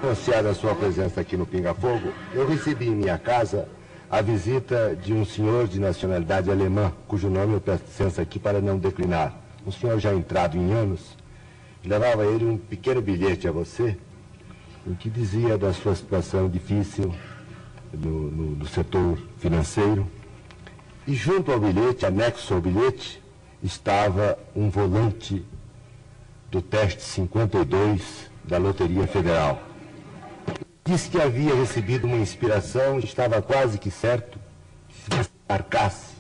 [0.04, 3.68] anunciada a sua presença aqui no Pinga Fogo, eu recebi em minha casa
[4.12, 8.62] a visita de um senhor de nacionalidade alemã, cujo nome eu peço licença aqui para
[8.62, 9.36] não declinar.
[9.66, 11.18] Um senhor já entrado em anos,
[11.84, 13.98] levava ele um pequeno bilhete a você,
[14.86, 17.12] em que dizia da sua situação difícil
[17.92, 20.08] no, no, no setor financeiro,
[21.08, 23.20] e junto ao bilhete, anexo ao bilhete,
[23.64, 25.44] estava um volante
[26.56, 29.62] do teste 52 da Loteria Federal.
[30.86, 34.40] Disse que havia recebido uma inspiração e estava quase que certo
[34.88, 34.96] que
[35.26, 36.16] se marcasse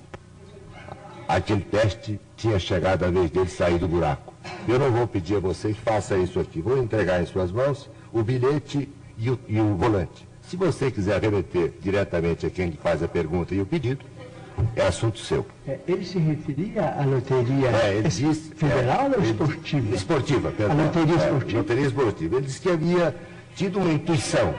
[1.25, 4.33] aquele teste, tinha chegado a vez dele sair do buraco.
[4.67, 6.59] Eu não vou pedir a você que faça isso aqui.
[6.61, 10.27] Vou entregar em suas mãos o bilhete e o, e o volante.
[10.41, 14.03] Se você quiser remeter diretamente a quem lhe faz a pergunta e o pedido,
[14.75, 15.45] é assunto seu.
[15.67, 19.95] É, ele se referia à loteria É, ele disse, federal é, ou esportiva?
[19.95, 20.79] Esportiva, perdão.
[20.79, 21.57] A loteria É, esportiva.
[21.59, 22.35] loteria esportiva.
[22.37, 23.15] Ele disse que havia
[23.55, 24.53] tido uma intuição.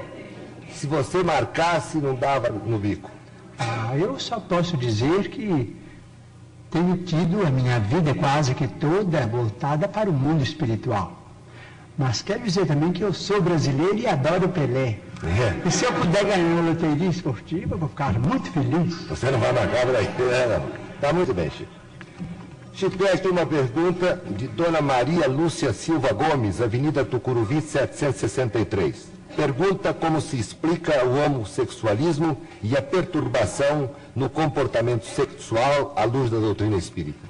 [0.73, 3.11] Se você marcasse, não dava no bico.
[3.59, 5.75] Ah, eu só posso dizer que
[6.71, 11.23] tenho tido a minha vida quase que toda voltada para o mundo espiritual.
[11.97, 14.99] Mas quero dizer também que eu sou brasileiro e adoro Pelé.
[15.25, 15.69] É.
[15.69, 18.95] E se eu puder ganhar uma loteria esportiva, eu vou ficar muito feliz.
[19.09, 20.63] Você não vai marcar por aqui, né?
[21.01, 21.71] Tá muito bem, Chico.
[22.75, 29.17] Chico, tem aqui uma pergunta de Dona Maria Lúcia Silva Gomes, Avenida Tucuruvi, 763.
[29.35, 36.39] Pergunta como se explica o homossexualismo e a perturbação no comportamento sexual à luz da
[36.39, 37.26] doutrina espírita.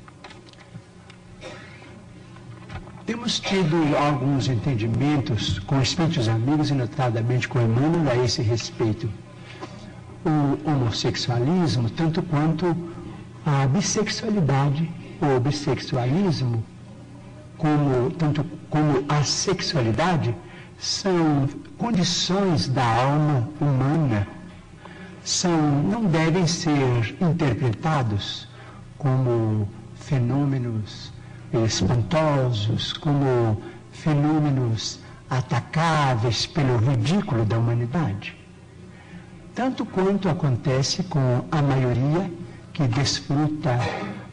[3.07, 9.09] Temos tido alguns entendimentos com espíritos amigos e notadamente com Emmanuel a esse respeito.
[10.25, 12.77] O homossexualismo, tanto quanto
[13.47, 16.65] a bissexualidade, o bissexualismo,
[17.57, 20.35] como, tanto como a sexualidade,
[20.77, 24.27] são condições da alma humana,
[25.23, 28.49] são, não devem ser interpretados
[28.99, 31.15] como fenômenos
[31.53, 33.61] espantosos, como
[33.93, 38.37] fenômenos atacáveis pelo ridículo da humanidade.
[39.55, 42.31] Tanto quanto acontece com a maioria
[42.73, 43.79] que desfruta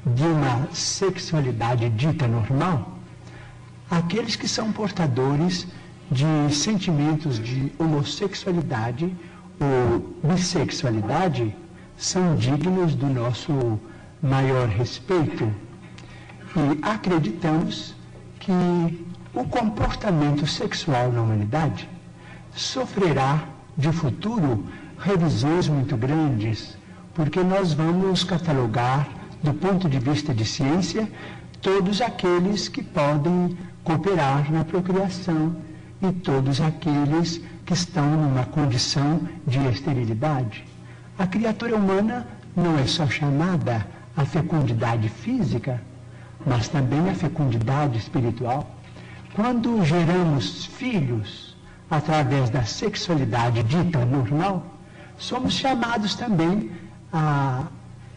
[0.06, 2.98] de uma sexualidade dita normal,
[3.90, 5.66] aqueles que são portadores
[6.12, 9.16] de sentimentos de homossexualidade
[9.60, 11.56] ou bissexualidade
[11.98, 13.80] são dignos do nosso
[14.22, 15.50] maior respeito.
[16.56, 17.96] E acreditamos
[18.40, 18.52] que
[19.34, 21.90] o comportamento sexual na humanidade
[22.56, 23.44] sofrerá
[23.76, 24.64] de futuro
[25.00, 26.78] revisões muito grandes,
[27.16, 29.10] porque nós vamos catalogar,
[29.42, 31.10] do ponto de vista de ciência,
[31.62, 35.56] todos aqueles que podem cooperar na procriação
[36.02, 40.66] e todos aqueles que estão numa condição de esterilidade.
[41.18, 43.86] A criatura humana não é só chamada
[44.16, 45.82] à fecundidade física,
[46.46, 48.76] mas também à fecundidade espiritual.
[49.34, 51.56] Quando geramos filhos
[51.90, 54.66] através da sexualidade dita normal,
[55.18, 56.72] somos chamados também
[57.12, 57.64] à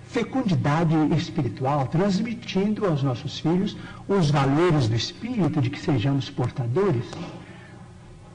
[0.08, 3.76] fecundidade espiritual, transmitindo aos nossos filhos
[4.08, 7.04] os valores do espírito de que sejamos portadores.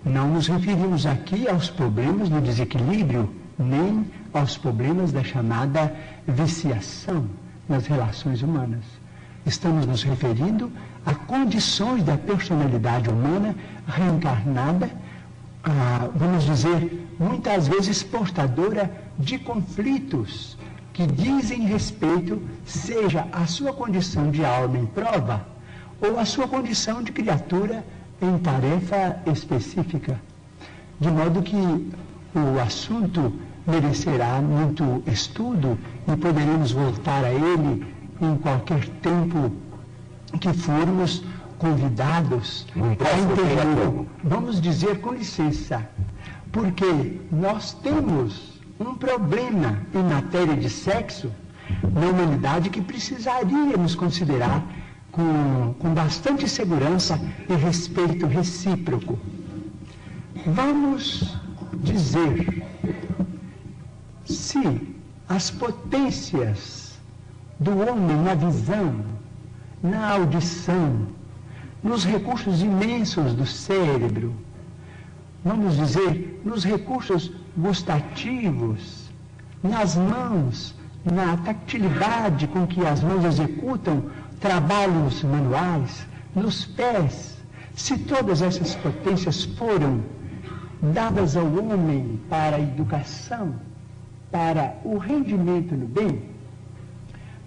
[0.04, 5.96] Não nos referimos aqui aos problemas do desequilíbrio, nem aos problemas da chamada
[6.28, 7.26] viciação
[7.68, 9.01] nas relações humanas.
[9.46, 10.72] Estamos nos referindo
[11.06, 13.56] a condições da personalidade humana
[13.88, 14.90] reencarnada,
[16.16, 20.58] vamos dizer, muitas vezes portadora de conflitos
[20.94, 25.46] que dizem respeito, seja a sua condição de alma em prova
[26.02, 27.84] ou a sua condição de criatura
[28.22, 30.20] em tarefa específica.
[31.00, 33.34] De modo que o assunto
[33.66, 35.78] merecerá muito estudo
[36.08, 37.86] e poderemos voltar a ele
[38.22, 39.52] em qualquer tempo
[40.40, 41.24] que formos
[41.58, 44.06] convidados a.
[44.24, 45.88] Vamos dizer com licença,
[46.52, 51.32] porque nós temos um problema em matéria de sexo
[51.94, 54.64] na humanidade que precisaríamos considerar
[55.12, 57.20] com, com bastante segurança
[57.50, 59.20] e respeito recíproco.
[60.46, 61.38] Vamos
[61.76, 62.66] dizer
[64.26, 64.82] se
[65.28, 66.81] as potências
[67.62, 69.06] do homem na visão,
[69.84, 71.06] na audição,
[71.84, 74.34] nos recursos imensos do cérebro,
[75.46, 79.12] vamos dizer, nos recursos gustativos,
[79.62, 80.74] nas mãos,
[81.06, 84.06] na tactilidade com que as mãos executam
[84.40, 87.38] trabalhos manuais, nos pés,
[87.76, 90.02] se todas essas potências foram
[90.82, 93.54] dadas ao homem para a educação,
[94.32, 96.31] para o rendimento no bem,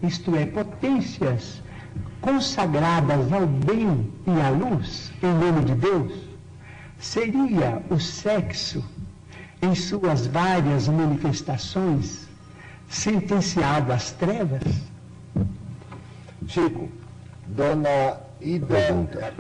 [0.06, 1.62] isto é, potências
[2.20, 6.12] consagradas ao bem e à luz, em nome de Deus,
[6.98, 8.82] seria o sexo,
[9.60, 12.26] em suas várias manifestações,
[12.88, 14.62] sentenciado às trevas?
[16.46, 16.88] Chico,
[17.46, 19.34] Dona Ida,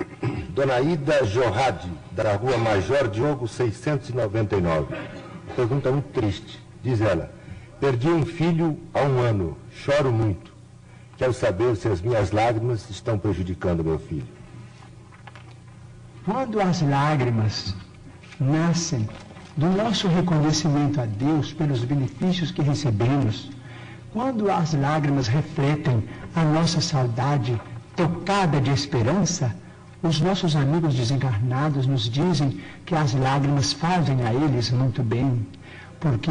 [0.50, 4.94] Dona Ida Jorrade, da rua Major Diogo 699.
[5.56, 6.62] Pergunta muito triste.
[6.82, 7.32] Diz ela,
[7.80, 10.53] perdi um filho há um ano, choro muito.
[11.16, 14.26] Quero saber se as minhas lágrimas estão prejudicando meu filho.
[16.24, 17.74] Quando as lágrimas
[18.40, 19.08] nascem
[19.56, 23.50] do nosso reconhecimento a Deus pelos benefícios que recebemos,
[24.12, 26.04] quando as lágrimas refletem
[26.34, 27.60] a nossa saudade
[27.94, 29.54] tocada de esperança,
[30.02, 35.46] os nossos amigos desencarnados nos dizem que as lágrimas fazem a eles muito bem,
[36.00, 36.30] porque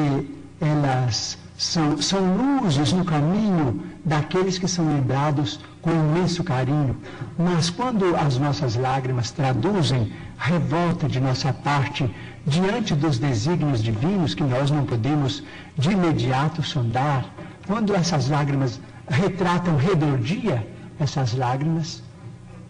[0.60, 6.98] elas são, são luzes no caminho daqueles que são lembrados com imenso carinho.
[7.38, 12.14] Mas quando as nossas lágrimas traduzem revolta de nossa parte
[12.46, 15.42] diante dos desígnios divinos que nós não podemos
[15.78, 17.26] de imediato sondar,
[17.66, 20.68] quando essas lágrimas retratam rebeldia,
[21.00, 22.04] essas lágrimas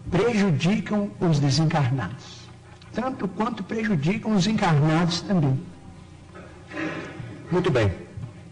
[0.08, 2.48] prejudicam os desencarnados,
[2.92, 5.60] tanto quanto prejudicam os encarnados também.
[7.50, 8.03] Muito bem.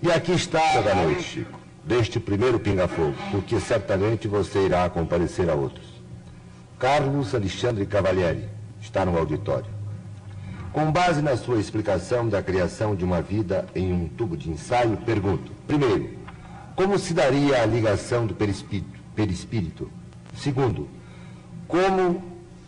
[0.02, 1.46] E aqui está da noite,
[1.84, 5.86] deste primeiro pinga-fogo, porque certamente você irá comparecer a outros.
[6.76, 8.48] Carlos Alexandre Cavalieri
[8.80, 9.70] está no auditório.
[10.72, 14.96] Com base na sua explicação da criação de uma vida em um tubo de ensaio,
[14.96, 16.10] pergunto: primeiro,
[16.74, 18.98] como se daria a ligação do perispírito?
[19.14, 19.88] perispírito?
[20.34, 20.88] Segundo,
[21.68, 22.20] como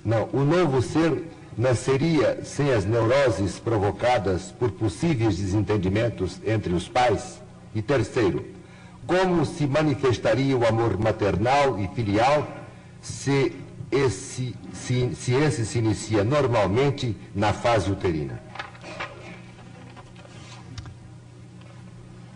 [0.05, 1.25] não, o novo ser
[1.57, 7.41] nasceria sem as neuroses provocadas por possíveis desentendimentos entre os pais?
[7.75, 8.45] E terceiro,
[9.07, 12.47] como se manifestaria o amor maternal e filial
[13.01, 13.53] se
[13.91, 18.43] esse se, se esse se inicia normalmente na fase uterina?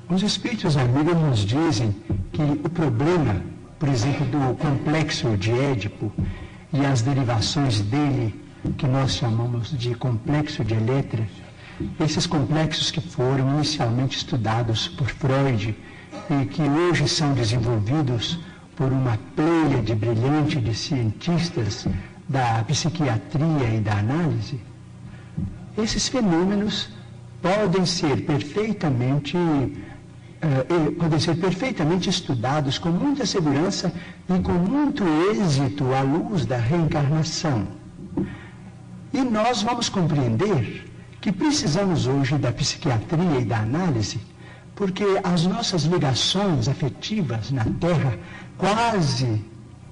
[0.08, 1.94] Os espíritos amigos nos dizem
[2.32, 3.42] que o problema,
[3.78, 6.10] por exemplo, do complexo de Édipo
[6.72, 8.34] e as derivações dele
[8.76, 11.26] que nós chamamos de complexo de Eletra,
[12.01, 15.76] esses complexos que foram inicialmente estudados por Freud
[16.30, 18.39] e que hoje são desenvolvidos
[18.76, 19.18] por uma
[19.85, 21.86] de brilhante de cientistas
[22.28, 24.60] da psiquiatria e da análise,
[25.76, 26.89] esses fenômenos
[27.40, 33.93] podem ser perfeitamente uh, podem ser perfeitamente estudados com muita segurança
[34.28, 37.66] e com muito êxito à luz da reencarnação.
[39.12, 40.86] E nós vamos compreender
[41.20, 44.20] que precisamos hoje da psiquiatria e da análise,
[44.74, 48.18] porque as nossas ligações afetivas na Terra
[48.56, 49.44] quase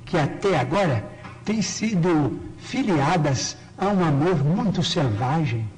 [0.05, 1.05] que até agora
[1.45, 5.69] têm sido filiadas a um amor muito selvagem.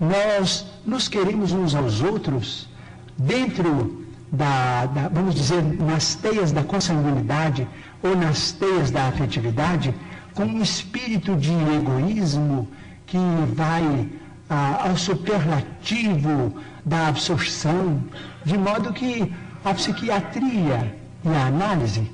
[0.00, 2.68] Nós nos queremos uns aos outros
[3.16, 7.68] dentro da, da, vamos dizer, nas teias da consanguinidade
[8.02, 9.94] ou nas teias da afetividade,
[10.34, 12.68] com um espírito de egoísmo
[13.06, 13.18] que
[13.54, 14.08] vai
[14.48, 16.54] ah, ao superlativo
[16.84, 18.02] da absorção,
[18.44, 19.32] de modo que
[19.64, 20.94] a psiquiatria
[21.24, 22.10] e a análise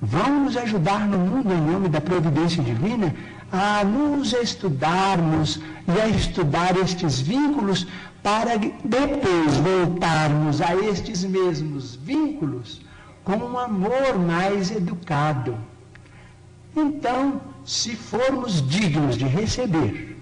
[0.00, 3.14] vão nos ajudar no mundo em nome da providência divina
[3.52, 7.86] a nos estudarmos e a estudar estes vínculos
[8.22, 12.80] para depois voltarmos a estes mesmos vínculos
[13.24, 15.56] com um amor mais educado.
[16.74, 20.16] Então, se formos dignos de receber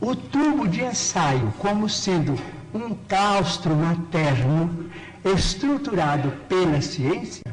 [0.00, 2.34] o tubo de ensaio como sendo
[2.74, 4.90] um claustro materno
[5.24, 7.44] estruturado pela ciência,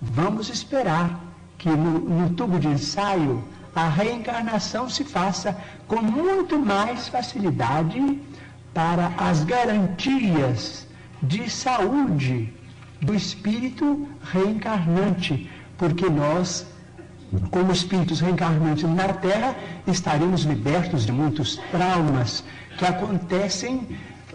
[0.00, 1.20] vamos esperar
[1.58, 5.56] que no, no tubo de ensaio a reencarnação se faça
[5.86, 8.20] com muito mais facilidade
[8.72, 10.86] para as garantias
[11.22, 12.52] de saúde
[13.00, 16.66] do espírito reencarnante, porque nós,
[17.50, 19.54] como espíritos reencarnantes na Terra,
[19.86, 22.42] estaremos libertos de muitos traumas
[22.76, 23.86] que acontecem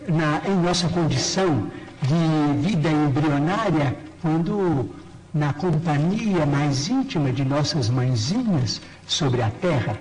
[0.07, 1.67] na, em nossa condição
[2.01, 4.89] de vida embrionária, quando
[5.33, 9.97] na companhia mais íntima de nossas mãezinhas sobre a terra,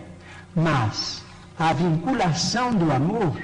[0.54, 1.22] mas
[1.58, 3.42] a vinculação do amor,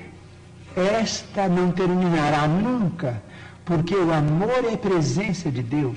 [0.76, 3.20] esta não terminará nunca,
[3.64, 5.96] porque o amor é presença de Deus.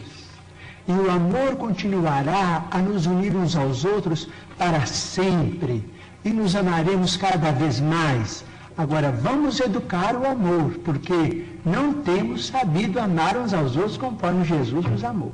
[0.87, 4.27] E o amor continuará a nos unir uns aos outros
[4.57, 5.83] para sempre.
[6.25, 8.43] E nos amaremos cada vez mais.
[8.77, 14.85] Agora, vamos educar o amor, porque não temos sabido amar uns aos outros conforme Jesus
[14.85, 15.31] nos amou.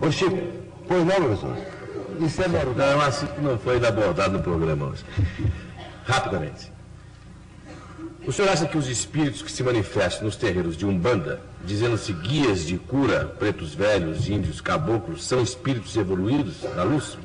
[0.00, 0.38] Ô Chico,
[0.88, 1.56] pois não, professor?
[2.20, 2.74] Isso é normal.
[2.74, 5.04] Não, assim não foi abordado no programa hoje.
[6.04, 6.72] Rapidamente.
[8.26, 12.66] O senhor acha que os espíritos que se manifestam nos terreiros de Umbanda, dizendo-se guias
[12.66, 17.16] de cura, pretos velhos, índios, caboclos, são espíritos evoluídos na luz?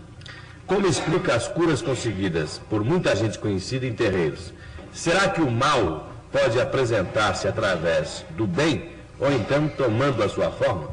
[0.66, 4.54] Como explica as curas conseguidas por muita gente conhecida em terreiros?
[4.94, 10.90] Será que o mal pode apresentar-se através do bem ou então tomando a sua forma?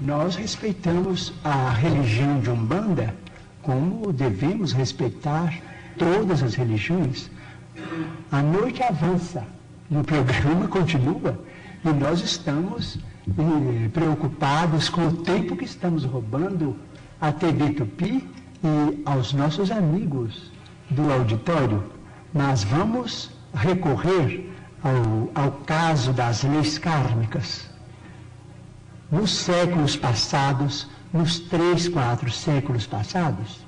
[0.00, 3.14] Nós respeitamos a religião de Umbanda
[3.62, 5.56] como devemos respeitar
[5.96, 7.30] todas as religiões,
[8.30, 9.44] a noite avança
[9.90, 11.38] e o programa continua
[11.84, 12.98] e nós estamos
[13.28, 16.76] eh, preocupados com o tempo que estamos roubando
[17.20, 18.28] à TV Tupi
[18.64, 20.50] e aos nossos amigos
[20.90, 21.84] do auditório.
[22.32, 27.68] Mas vamos recorrer ao, ao caso das leis kármicas.
[29.10, 33.60] Nos séculos passados, nos três, quatro séculos passados,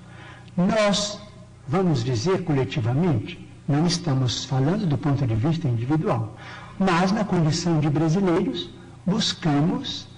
[0.56, 1.20] nós,
[1.66, 6.34] vamos dizer coletivamente, não estamos falando do ponto de vista individual,
[6.78, 8.70] mas na condição de brasileiros,
[9.04, 10.08] buscamos,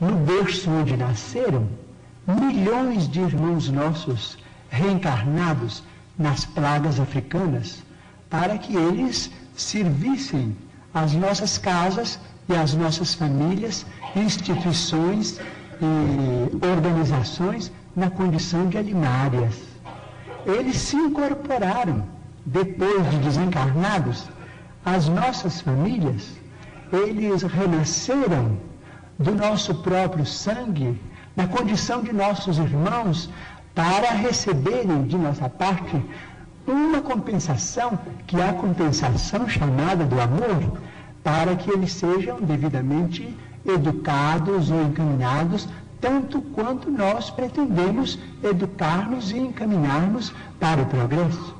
[0.00, 1.68] no berço onde nasceram,
[2.26, 4.38] milhões de irmãos nossos
[4.70, 5.82] reencarnados
[6.16, 7.82] nas plagas africanas,
[8.28, 10.56] para que eles servissem
[10.94, 13.84] as nossas casas e as nossas famílias,
[14.14, 15.40] instituições
[15.80, 19.54] e organizações na condição de animárias.
[20.46, 22.04] Eles se incorporaram,
[22.52, 24.28] depois de desencarnados,
[24.84, 26.36] às nossas famílias,
[26.92, 28.56] eles renasceram
[29.16, 31.00] do nosso próprio sangue,
[31.36, 33.30] na condição de nossos irmãos,
[33.72, 36.04] para receberem de nossa parte
[36.66, 37.96] uma compensação,
[38.26, 40.76] que é a compensação chamada do amor,
[41.22, 43.32] para que eles sejam devidamente
[43.64, 45.68] educados ou encaminhados,
[46.00, 51.59] tanto quanto nós pretendemos educar-nos e encaminhar-nos para o progresso.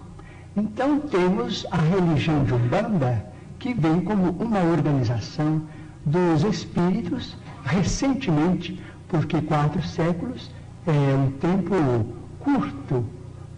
[0.60, 3.24] Então temos a religião de Umbanda,
[3.58, 5.62] que vem como uma organização
[6.04, 7.34] dos espíritos
[7.64, 8.78] recentemente,
[9.08, 10.50] porque quatro séculos
[10.86, 11.74] é um tempo
[12.40, 13.06] curto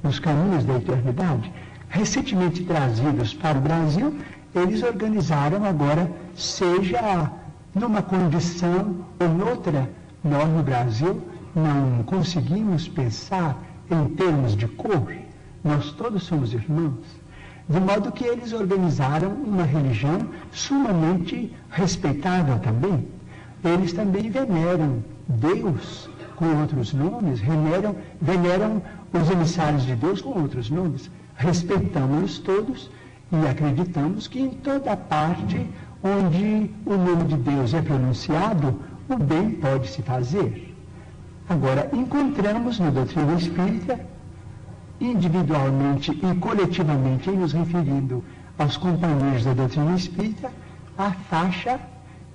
[0.01, 1.53] nos caminhos da eternidade,
[1.89, 4.15] recentemente trazidos para o Brasil,
[4.55, 7.33] eles organizaram agora, seja
[7.75, 9.91] numa condição ou noutra,
[10.23, 11.21] nós no Brasil
[11.53, 13.61] não conseguimos pensar
[13.91, 15.13] em termos de cor,
[15.65, 17.23] nós todos somos irmãos.
[17.69, 20.19] De modo que eles organizaram uma religião
[20.51, 23.07] sumamente respeitável também.
[23.65, 28.83] Eles também veneram Deus com outros nomes, veneram, veneram
[29.13, 31.11] os emissários de Deus com outros nomes.
[31.37, 32.91] Respeitamos-los todos
[33.31, 35.67] e acreditamos que em toda parte
[36.03, 38.79] onde o nome de Deus é pronunciado,
[39.09, 40.75] o bem pode se fazer.
[41.49, 44.01] Agora, encontramos na doutrina espírita,
[45.03, 48.25] individualmente e coletivamente, em nos referindo
[48.59, 50.51] aos companheiros da doutrina espírita,
[50.97, 51.81] a faixa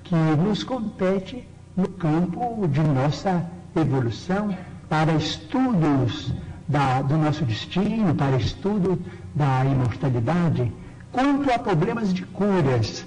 [0.04, 4.56] que nos compete no campo de nossa evolução
[4.90, 6.34] para estudos
[6.68, 9.00] da, do nosso destino, para estudo
[9.34, 10.72] da imortalidade.
[11.12, 13.06] Quanto a problemas de curas,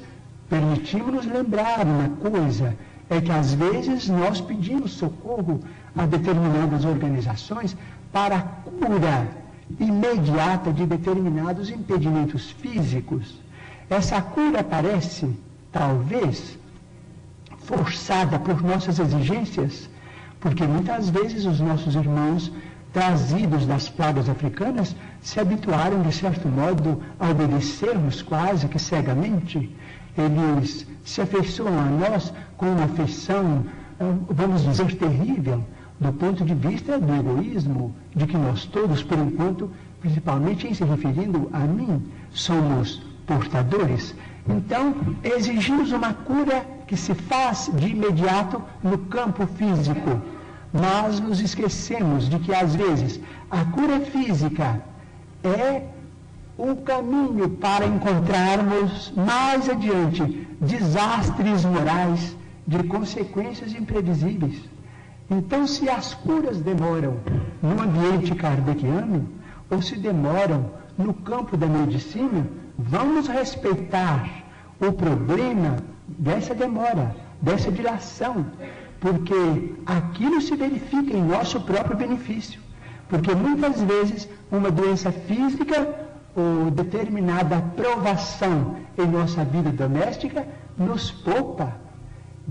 [0.49, 2.77] permitimos-nos lembrar uma coisa,
[3.11, 5.61] é que às vezes nós pedimos socorro
[5.97, 7.77] a determinadas organizações
[8.13, 9.29] para a cura
[9.79, 13.41] imediata de determinados impedimentos físicos.
[13.89, 15.29] Essa cura parece,
[15.71, 16.59] talvez,
[17.59, 19.89] forçada por nossas exigências,
[20.41, 22.53] porque muitas vezes os nossos irmãos
[22.93, 29.75] trazidos das pragas africanas se habituaram, de certo modo, a obedecermos quase que cegamente.
[30.17, 33.65] Eles se afeiçoam a nós com uma afeição,
[34.01, 35.65] ah, vamos dizer, terrível,
[36.01, 39.71] do ponto de vista do egoísmo, de que nós todos, por enquanto,
[40.01, 42.03] principalmente em se referindo a mim,
[42.33, 44.15] somos portadores.
[44.49, 50.21] Então, exigimos uma cura que se faz de imediato no campo físico
[50.73, 53.21] nós nos esquecemos de que, às vezes,
[53.51, 54.81] a cura física
[55.43, 55.83] é
[56.59, 62.37] um caminho para encontrarmos mais adiante desastres morais
[62.67, 64.61] de consequências imprevisíveis.
[65.31, 67.19] Então, se as curas demoram
[67.63, 69.29] no ambiente kardeciano,
[69.71, 72.47] ou se demoram no campo da medicina,
[72.77, 74.29] vamos respeitar
[74.81, 75.77] o problema
[76.09, 78.47] dessa demora, dessa dilação,
[78.99, 82.61] porque aquilo se verifica em nosso próprio benefício.
[83.09, 85.95] Porque muitas vezes uma doença física
[86.35, 90.47] ou determinada provação em nossa vida doméstica
[90.77, 91.75] nos poupa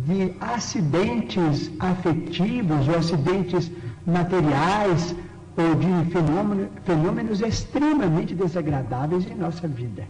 [0.05, 3.71] de acidentes afetivos ou acidentes
[4.05, 5.15] materiais
[5.57, 10.03] ou de fenômenos, fenômenos extremamente desagradáveis em nossa vida.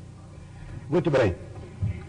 [0.90, 1.36] Muito bem.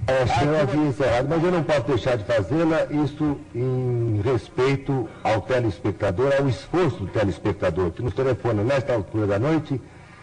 [0.07, 5.41] É, senhor havia encerrado, mas eu não posso deixar de fazê-la, isso em respeito ao
[5.43, 9.81] telespectador, ao esforço do telespectador, que nos telefona nesta altura da noite,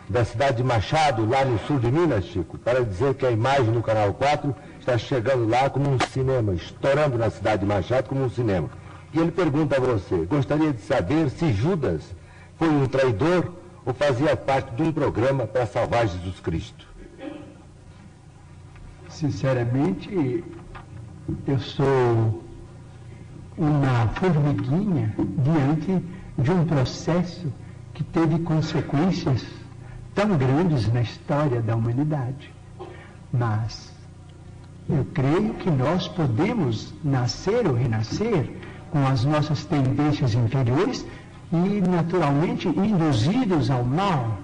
[0.09, 3.71] da cidade de Machado, lá no sul de Minas, Chico, para dizer que a imagem
[3.71, 4.53] do Canal 4
[4.87, 8.69] está chegando lá como um cinema, estourando na cidade de Machado como um cinema.
[9.13, 12.15] E ele pergunta a você, gostaria de saber se Judas
[12.57, 13.51] foi um traidor
[13.85, 16.87] ou fazia parte de um programa para salvar Jesus Cristo?
[19.09, 20.43] Sinceramente,
[21.45, 22.43] eu sou
[23.57, 26.05] uma formiguinha diante
[26.37, 27.51] de um processo
[27.93, 29.45] que teve consequências
[30.15, 32.53] tão grandes na história da humanidade.
[33.33, 33.86] Mas
[34.89, 38.49] eu creio que nós podemos nascer ou renascer
[38.91, 41.05] com as nossas tendências inferiores
[41.51, 44.39] e, naturalmente, induzidos ao mal,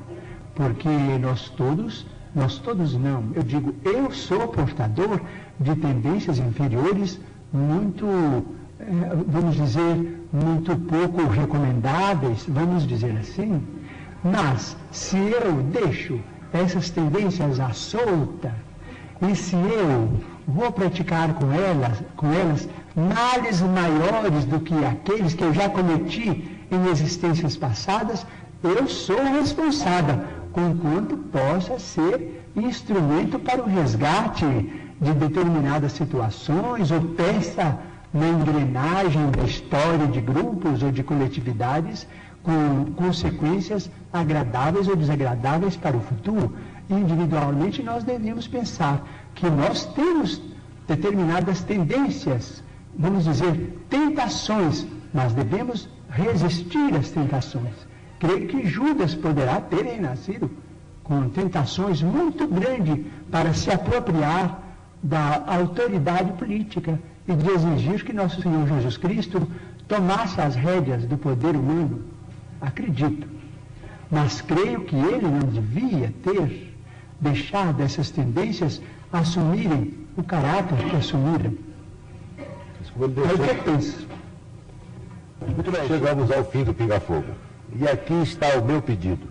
[0.54, 0.90] porque
[1.22, 2.06] nós todos,
[2.36, 5.22] nós todos não, eu digo, eu sou portador
[5.60, 7.20] de tendências inferiores
[7.52, 8.06] muito,
[8.80, 8.86] eh,
[9.28, 13.62] vamos dizer, muito pouco recomendáveis, vamos dizer assim.
[14.24, 16.20] Mas, se eu deixo
[16.52, 18.54] essas tendências à solta,
[19.22, 20.10] e se eu
[20.48, 26.60] vou praticar com elas, com elas males maiores do que aqueles que eu já cometi
[26.72, 28.26] em existências passadas,
[28.64, 30.22] eu sou responsável,
[30.52, 34.46] conquanto possa ser instrumento para o resgate
[35.02, 37.78] de determinadas situações ou peça
[38.14, 42.08] na engrenagem da história de grupos ou de coletividades
[42.44, 46.56] com consequências agradáveis ou desagradáveis para o futuro.
[46.90, 49.04] Individualmente, nós devemos pensar
[49.36, 50.42] que nós temos
[50.88, 52.64] determinadas tendências,
[52.98, 57.74] vamos dizer, tentações, mas devemos resistir às tentações.
[58.20, 60.50] Creio que Judas poderá ter renascido
[61.04, 64.62] com tentações muito grandes para se apropriar
[65.02, 69.46] da autoridade política e de exigir que nosso Senhor Jesus Cristo
[69.88, 72.04] tomasse as rédeas do poder humano.
[72.62, 73.28] Acredito.
[74.10, 76.74] Mas creio que ele não devia ter
[77.20, 78.82] deixado essas tendências
[79.14, 81.54] assumirem o caráter que assumiram.
[82.98, 84.08] É o que eu penso.
[85.48, 87.34] Muito bem, chegamos ao fim do Pinga Fogo.
[87.76, 89.28] E aqui está o meu pedido,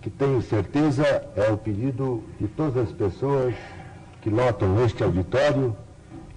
[0.00, 1.04] que tenho certeza
[1.36, 3.54] é o pedido de todas as pessoas
[4.20, 5.76] que lotam este auditório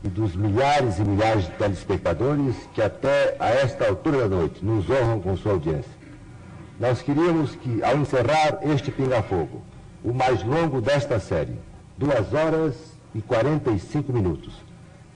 [0.03, 4.89] e dos milhares e milhares de telespectadores que até a esta altura da noite nos
[4.89, 5.97] honram com sua audiência.
[6.79, 9.63] Nós queríamos que, ao encerrar este Pinga Fogo,
[10.03, 11.57] o mais longo desta série,
[11.97, 12.75] duas horas
[13.13, 14.53] e 45 minutos.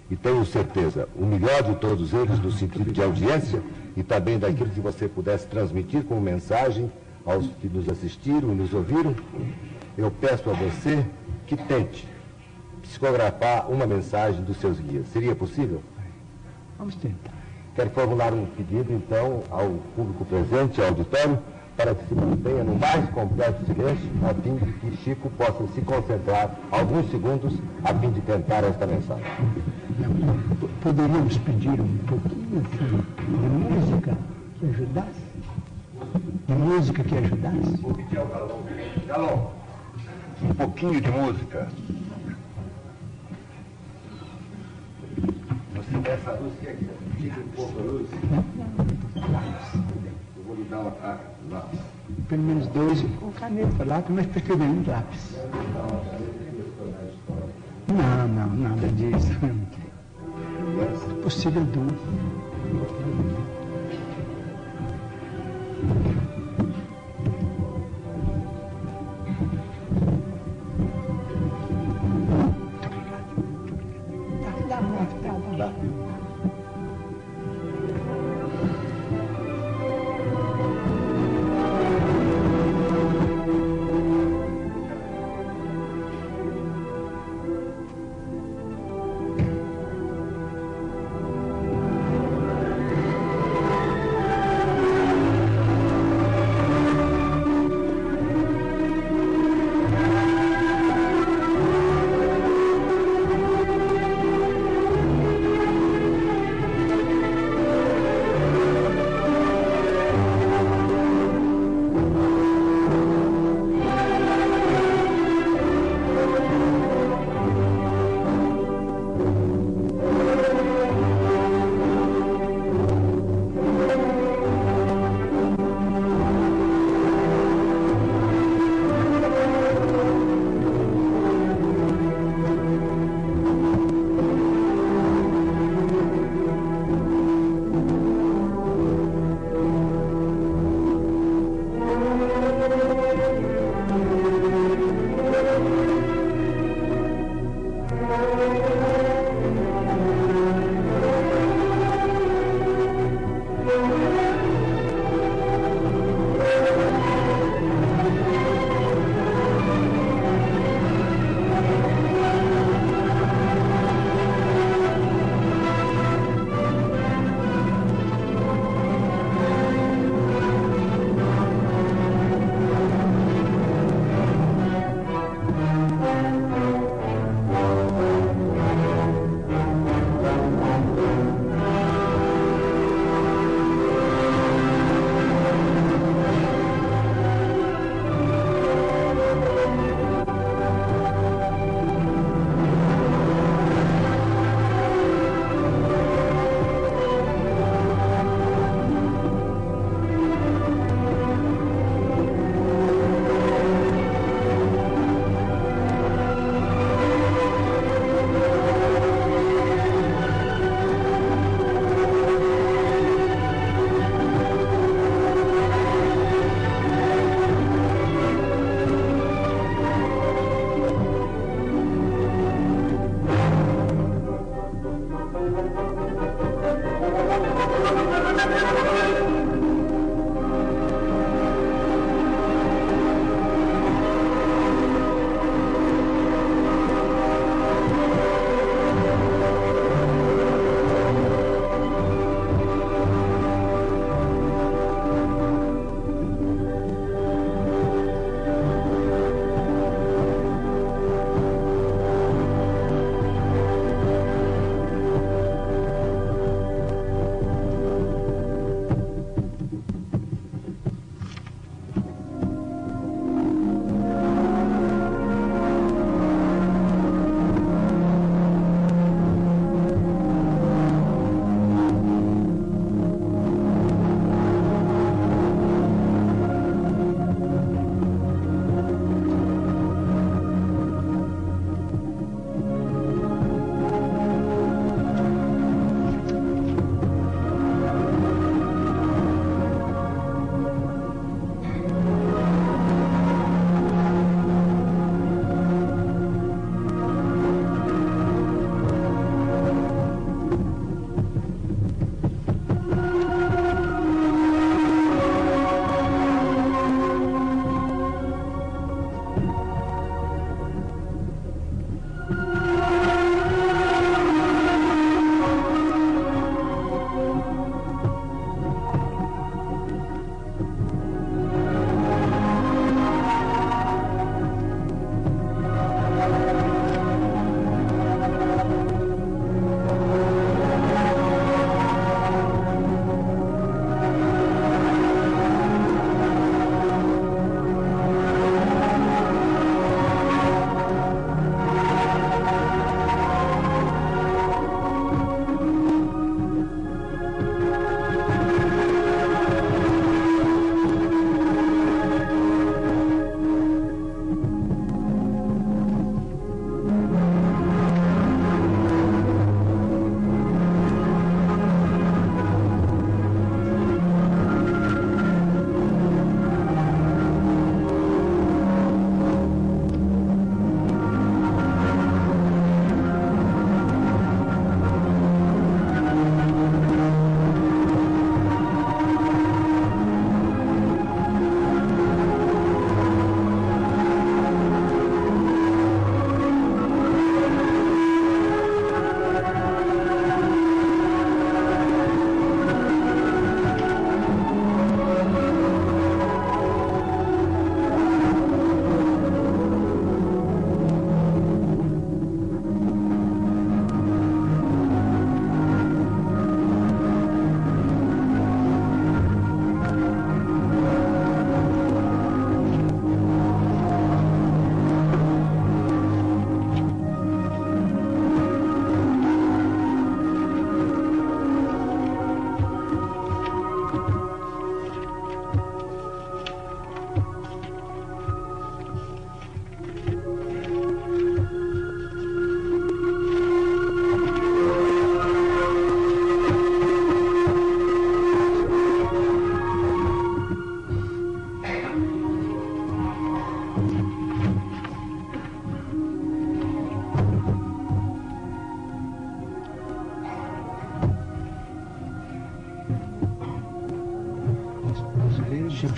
[0.10, 3.62] E tenho certeza, o melhor de todos eles no sentido de audiência
[3.95, 6.91] e também daquilo que você pudesse transmitir como mensagem
[7.26, 9.16] aos que nos assistiram e nos ouviram,
[9.98, 11.06] eu peço a você
[11.45, 12.08] que tente
[12.82, 15.08] psicografar uma mensagem dos seus guias.
[15.08, 15.82] Seria possível?
[16.78, 17.32] Vamos tentar.
[17.76, 21.40] Quero formular um pedido, então, ao público presente, ao auditório,
[21.82, 25.82] para que se mantenha no mais completo silêncio, a fim de que Chico possa se
[25.82, 29.26] concentrar alguns segundos a fim de tentar esta mensagem.
[30.84, 34.18] Poderíamos pedir um pouquinho assim, de música
[34.60, 35.22] que ajudasse?
[36.48, 37.78] De música que ajudasse?
[37.82, 38.60] Vou pedir ao Galão.
[39.08, 39.52] Galão,
[40.44, 41.68] um pouquinho de música.
[45.74, 46.90] Você quer essa luz que é aqui?
[47.18, 48.08] Tira um pouco a luz.
[50.38, 51.31] Eu vou lhe dar uma carta.
[52.30, 55.36] Pelo menos dois com caneta, lápis, mas preferimos lápis.
[57.88, 59.32] Não, não, nada disso.
[60.80, 61.91] É possível duas.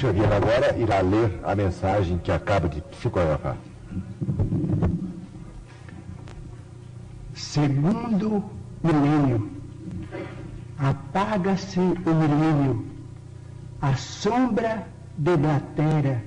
[0.03, 3.55] Xavier agora irá ler a mensagem que acaba de psicografar.
[7.34, 8.43] Segundo
[8.84, 9.49] milênio,
[10.77, 12.85] apaga-se o milênio,
[13.81, 14.85] a sombra
[15.17, 16.21] deblatera.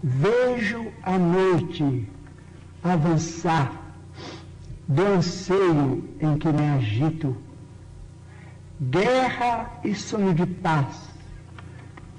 [0.00, 2.08] Vejo a noite
[2.84, 3.72] avançar
[4.86, 7.36] do anseio em que me agito.
[8.80, 11.09] Guerra e sonho de paz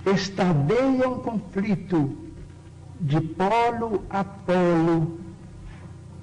[0.06, 2.18] estadeiam conflito
[3.00, 5.20] de polo a polo.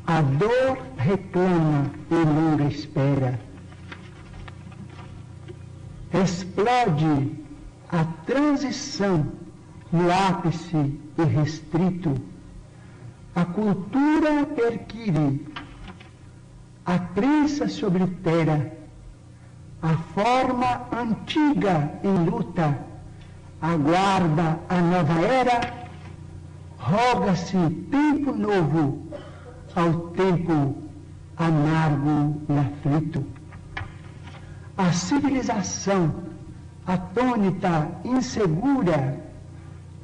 [0.06, 3.38] A dor reclama e longa espera.
[6.12, 7.36] Explode
[7.90, 9.26] a transição
[9.92, 12.14] no ápice irrestrito.
[13.34, 15.46] A cultura perquire,
[16.86, 18.76] a crença se oblitera,
[19.82, 22.88] a forma antiga em luta
[23.60, 25.60] aguarda a nova era,
[26.78, 27.56] roga-se
[27.90, 29.09] tempo novo
[29.74, 30.76] ao tempo
[31.36, 33.24] amargo e aflito.
[34.76, 36.14] A civilização
[36.86, 39.20] atônita, insegura,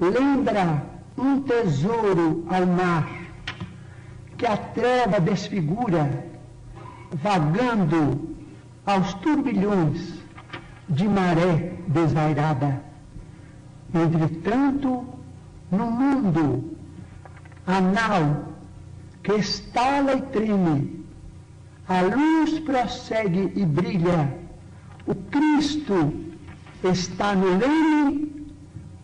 [0.00, 0.82] lembra
[1.16, 3.08] um tesouro ao mar,
[4.36, 6.26] que a treva desfigura,
[7.12, 8.36] vagando
[8.84, 10.14] aos turbilhões
[10.88, 12.93] de maré desvairada.
[13.94, 15.06] Entretanto,
[15.70, 16.76] no mundo
[17.64, 18.48] anal
[19.22, 21.06] que estala e treme,
[21.88, 24.36] a luz prossegue e brilha,
[25.06, 26.12] o Cristo
[26.82, 28.46] está no leme,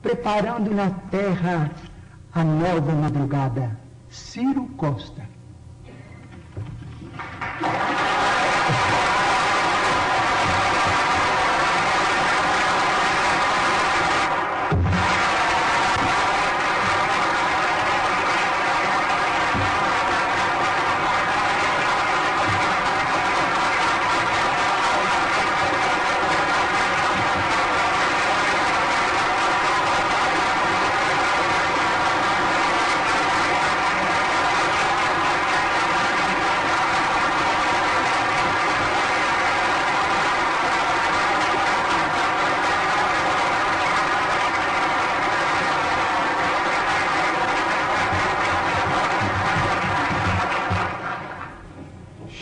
[0.03, 1.71] preparando na terra
[2.33, 3.79] a nova madrugada.
[4.11, 5.29] Ciro Costa.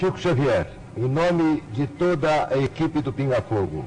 [0.09, 0.66] Chico Xavier,
[0.97, 3.85] em nome de toda a equipe do Pinga Fogo,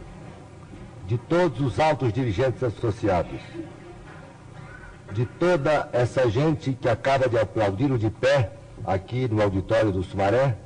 [1.07, 3.41] de todos os altos dirigentes associados,
[5.11, 8.51] de toda essa gente que acaba de aplaudir de pé
[8.85, 10.57] aqui no auditório do Sumaré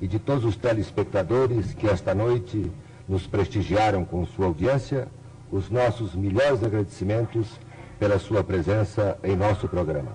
[0.00, 2.68] e de todos os telespectadores que esta noite
[3.08, 5.06] nos prestigiaram com sua audiência,
[5.52, 7.60] os nossos melhores agradecimentos
[7.96, 10.14] pela sua presença em nosso programa.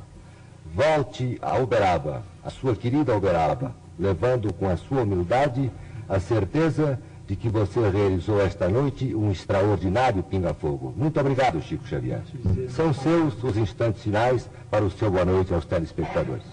[0.76, 5.71] Volte a Uberaba, a sua querida Uberaba, levando com a sua humildade
[6.09, 10.93] a certeza de que você realizou esta noite um extraordinário pinga-fogo.
[10.97, 12.21] Muito obrigado, Chico Xavier.
[12.69, 16.43] São seus os instantes finais para o seu boa noite aos telespectadores.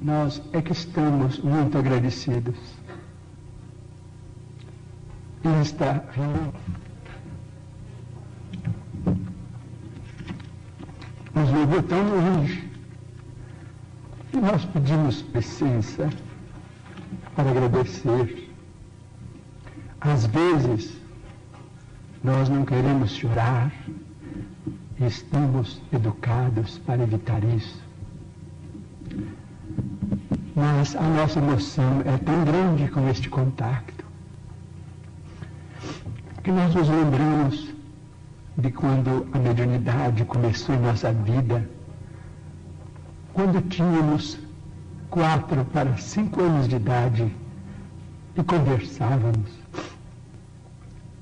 [0.00, 2.56] Nós é que estamos muito agradecidos.
[5.60, 6.52] Esta reunião
[11.34, 12.75] nos levou tão longe
[14.36, 16.10] e nós pedimos licença
[17.34, 18.50] para agradecer.
[19.98, 20.94] Às vezes,
[22.22, 23.72] nós não queremos chorar
[25.00, 27.82] e estamos educados para evitar isso.
[30.54, 34.04] Mas a nossa emoção é tão grande com este contato
[36.42, 37.74] que nós nos lembramos
[38.58, 41.75] de quando a mediunidade começou em nossa vida
[43.36, 44.38] quando tínhamos
[45.10, 47.30] quatro para cinco anos de idade
[48.34, 49.50] e conversávamos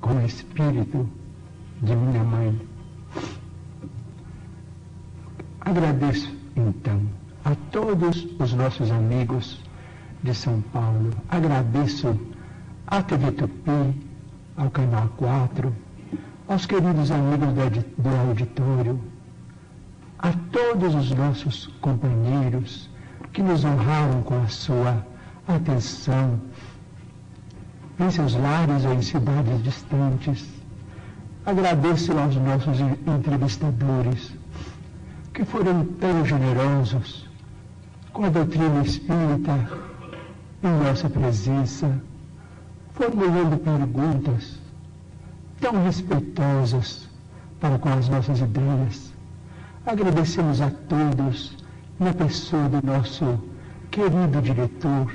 [0.01, 1.09] com o espírito
[1.83, 2.61] de minha mãe.
[5.61, 7.01] Agradeço então
[7.45, 9.61] a todos os nossos amigos
[10.23, 11.11] de São Paulo.
[11.29, 12.17] Agradeço
[12.87, 14.01] à TV Tupi,
[14.57, 15.75] ao Canal 4,
[16.47, 17.49] aos queridos amigos
[17.99, 19.01] do auditório,
[20.25, 22.89] a todos os nossos companheiros
[23.31, 25.07] que nos honraram com a sua
[25.47, 26.41] atenção
[28.01, 30.49] em seus lares ou em cidades distantes.
[31.45, 34.33] Agradeço aos nossos entrevistadores
[35.35, 37.29] que foram tão generosos
[38.15, 39.69] com a doutrina espírita
[40.63, 42.01] em nossa presença,
[42.95, 44.59] formulando perguntas
[45.61, 47.11] tão respeitosas
[47.61, 49.14] para com as nossas ideias.
[49.87, 51.55] Agradecemos a todos,
[52.01, 53.39] na pessoa do nosso
[53.91, 55.15] querido diretor,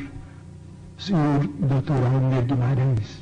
[0.96, 2.06] senhor Dr.
[2.14, 3.20] Almir Guimarães.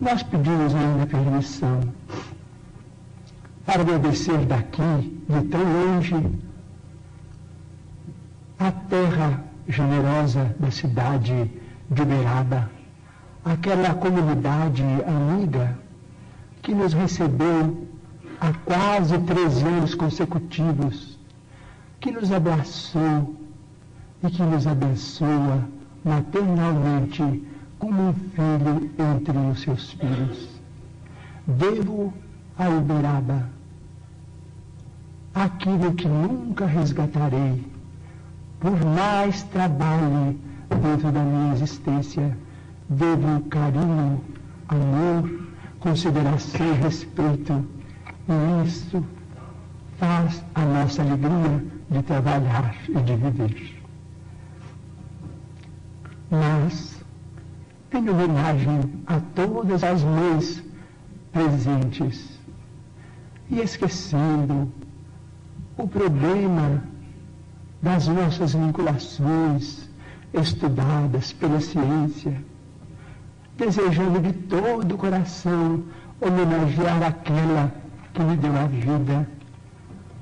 [0.00, 1.80] Nós pedimos ainda permissão
[3.64, 6.16] para agradecer daqui, de tão longe,
[8.58, 11.48] a terra generosa da cidade
[11.92, 12.68] de Uberaba,
[13.44, 15.78] aquela comunidade amiga
[16.60, 17.93] que nos recebeu
[18.40, 21.18] há quase 13 anos consecutivos,
[22.00, 23.34] que nos abraçou
[24.22, 25.68] e que nos abençoa
[26.04, 27.42] maternalmente
[27.78, 30.48] como um filho entre os seus filhos.
[31.46, 32.12] Devo
[32.58, 33.48] a Uberaba
[35.34, 37.64] aquilo que nunca resgatarei,
[38.60, 40.38] por mais trabalho
[40.80, 42.36] dentro da minha existência,
[42.88, 44.20] devo carinho,
[44.68, 45.48] amor,
[45.80, 47.64] consideração e respeito.
[48.28, 49.04] E isso
[49.98, 53.82] faz a nossa alegria de trabalhar e de viver.
[56.30, 57.04] Mas,
[57.92, 60.62] em homenagem a todas as mães
[61.32, 62.38] presentes,
[63.50, 64.72] e esquecendo
[65.76, 66.82] o problema
[67.82, 69.88] das nossas vinculações
[70.32, 72.42] estudadas pela ciência,
[73.56, 75.84] desejando de todo o coração
[76.20, 77.83] homenagear aquela
[78.14, 79.28] que me deu a vida,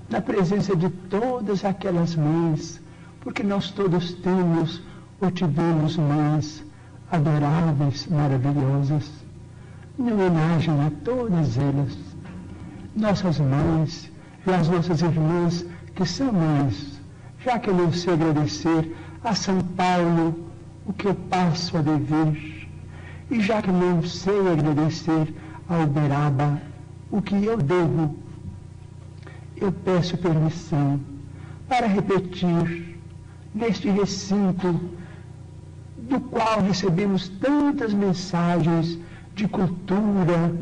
[0.08, 2.80] na presença de todas aquelas mães,
[3.20, 4.82] porque nós todos temos
[5.20, 6.64] ou tivemos mães
[7.10, 9.10] adoráveis, maravilhosas,
[9.98, 11.98] em homenagem a todas elas,
[12.96, 14.10] nossas mães
[14.46, 16.98] e as nossas irmãs que são mães,
[17.44, 20.48] já que não sei agradecer a São Paulo
[20.86, 22.68] o que eu passo a dever,
[23.30, 25.34] e já que não sei agradecer
[25.68, 26.71] a Uberaba
[27.12, 28.16] o que eu devo,
[29.54, 30.98] eu peço permissão
[31.68, 32.98] para repetir
[33.54, 34.80] neste recinto
[35.98, 38.98] do qual recebemos tantas mensagens
[39.34, 40.54] de cultura,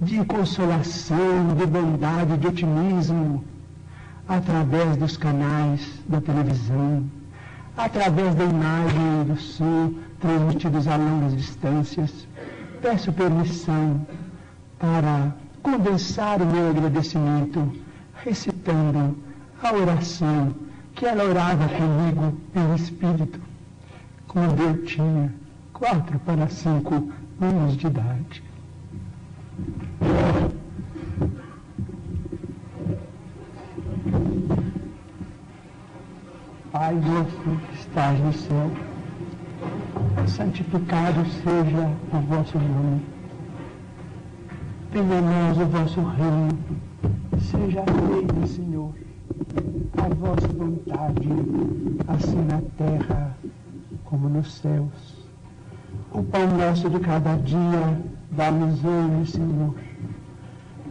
[0.00, 3.44] de consolação, de bondade, de otimismo,
[4.28, 7.04] através dos canais da televisão,
[7.76, 12.26] através da imagem do som transmitidos a longas distâncias.
[12.80, 14.04] Peço permissão
[14.80, 15.32] para
[15.62, 17.72] condensar o meu agradecimento
[18.24, 19.16] recitando
[19.62, 20.54] a oração
[20.94, 23.40] que ela orava comigo em espírito
[24.28, 25.32] quando eu tinha
[25.72, 28.42] quatro para cinco anos de idade.
[36.72, 38.70] Pai nosso que estás no céu,
[40.26, 43.11] santificado seja o vosso nome.
[44.92, 46.58] Venha a nós o vosso reino,
[47.40, 48.94] seja feito, Senhor,
[49.96, 51.28] a vossa vontade,
[52.08, 53.34] assim na terra
[54.04, 55.26] como nos céus.
[56.12, 57.98] O pão nosso de cada dia,
[58.32, 59.74] dá-nos hoje, Senhor.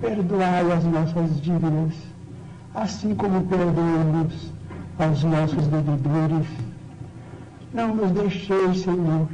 [0.02, 1.94] Perdoai as nossas dívidas,
[2.74, 4.52] assim como perdoamos
[4.98, 6.48] aos nossos devedores.
[7.72, 9.28] Não nos deixeis, Senhor,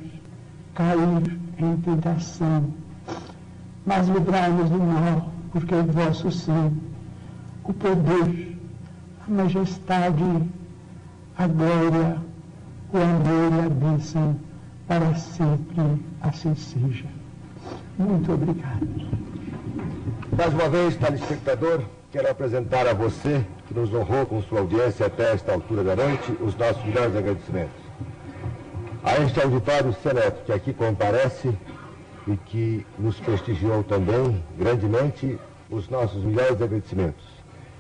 [0.74, 2.66] cair em tentação,
[3.88, 6.78] mas livrai-nos do mal, porque é vosso sim
[7.64, 8.58] o poder,
[9.26, 10.24] a majestade,
[11.38, 12.18] a glória,
[12.94, 14.36] o amor e a bênção
[14.88, 17.06] para sempre assim seja.
[17.98, 18.88] Muito obrigado.
[20.38, 21.82] Mais uma vez, telespectador,
[22.12, 26.38] quero apresentar a você, que nos honrou com sua audiência até esta altura da noite,
[26.42, 27.88] os nossos melhores agradecimentos.
[29.04, 31.54] A este auditório seleto que aqui comparece
[32.28, 35.40] e que nos prestigiou também grandemente,
[35.70, 37.26] os nossos melhores agradecimentos.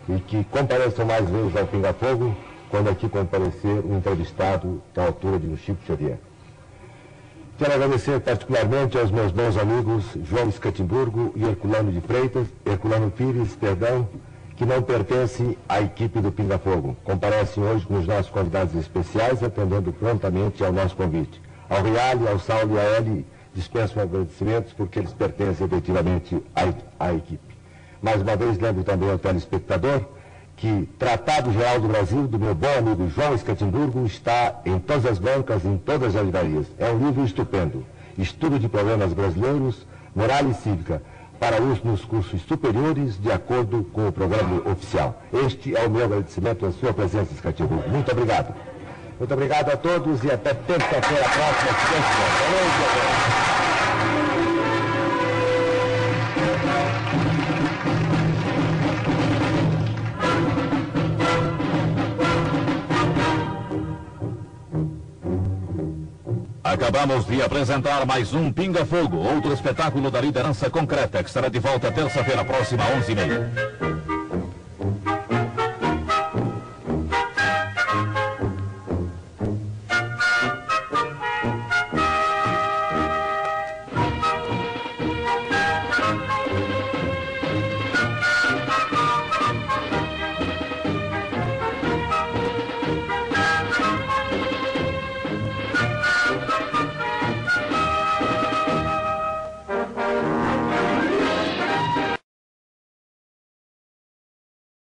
[0.09, 2.35] E que compareçam mais vezes ao Pinga Fogo
[2.69, 6.17] quando aqui comparecer um entrevistado da altura de Chico Xavier.
[7.57, 13.55] Quero agradecer particularmente aos meus bons amigos João Escatimburgo e Herculano de Freitas, Herculano Pires,
[13.55, 14.07] perdão,
[14.55, 16.95] que não pertencem à equipe do Pinga Fogo.
[17.03, 21.41] Comparecem hoje com os nossos convidados especiais, atendendo prontamente ao nosso convite.
[21.69, 23.25] Ao Reale, ao Saulo e a Eli,
[23.57, 27.57] dispenso agradecimentos porque eles pertencem efetivamente à, à equipe.
[28.01, 30.01] Mais uma vez, lembro também ao telespectador
[30.55, 35.19] que Tratado Geral do Brasil, do meu bom amigo João Escatimburgo, está em todas as
[35.19, 36.67] bancas, em todas as livrarias.
[36.77, 37.83] É um livro estupendo.
[38.17, 39.85] Estudo de problemas brasileiros,
[40.15, 41.01] moral e cívica,
[41.39, 45.21] para uso nos cursos superiores, de acordo com o programa oficial.
[45.31, 47.87] Este é o meu agradecimento à sua presença, Escatimburgo.
[47.89, 48.53] Muito obrigado.
[49.19, 51.71] Muito obrigado a todos e até terça-feira próxima.
[66.63, 71.57] Acabamos de apresentar mais um Pinga Fogo, outro espetáculo da liderança concreta, que estará de
[71.59, 74.16] volta terça-feira próxima, 11h30.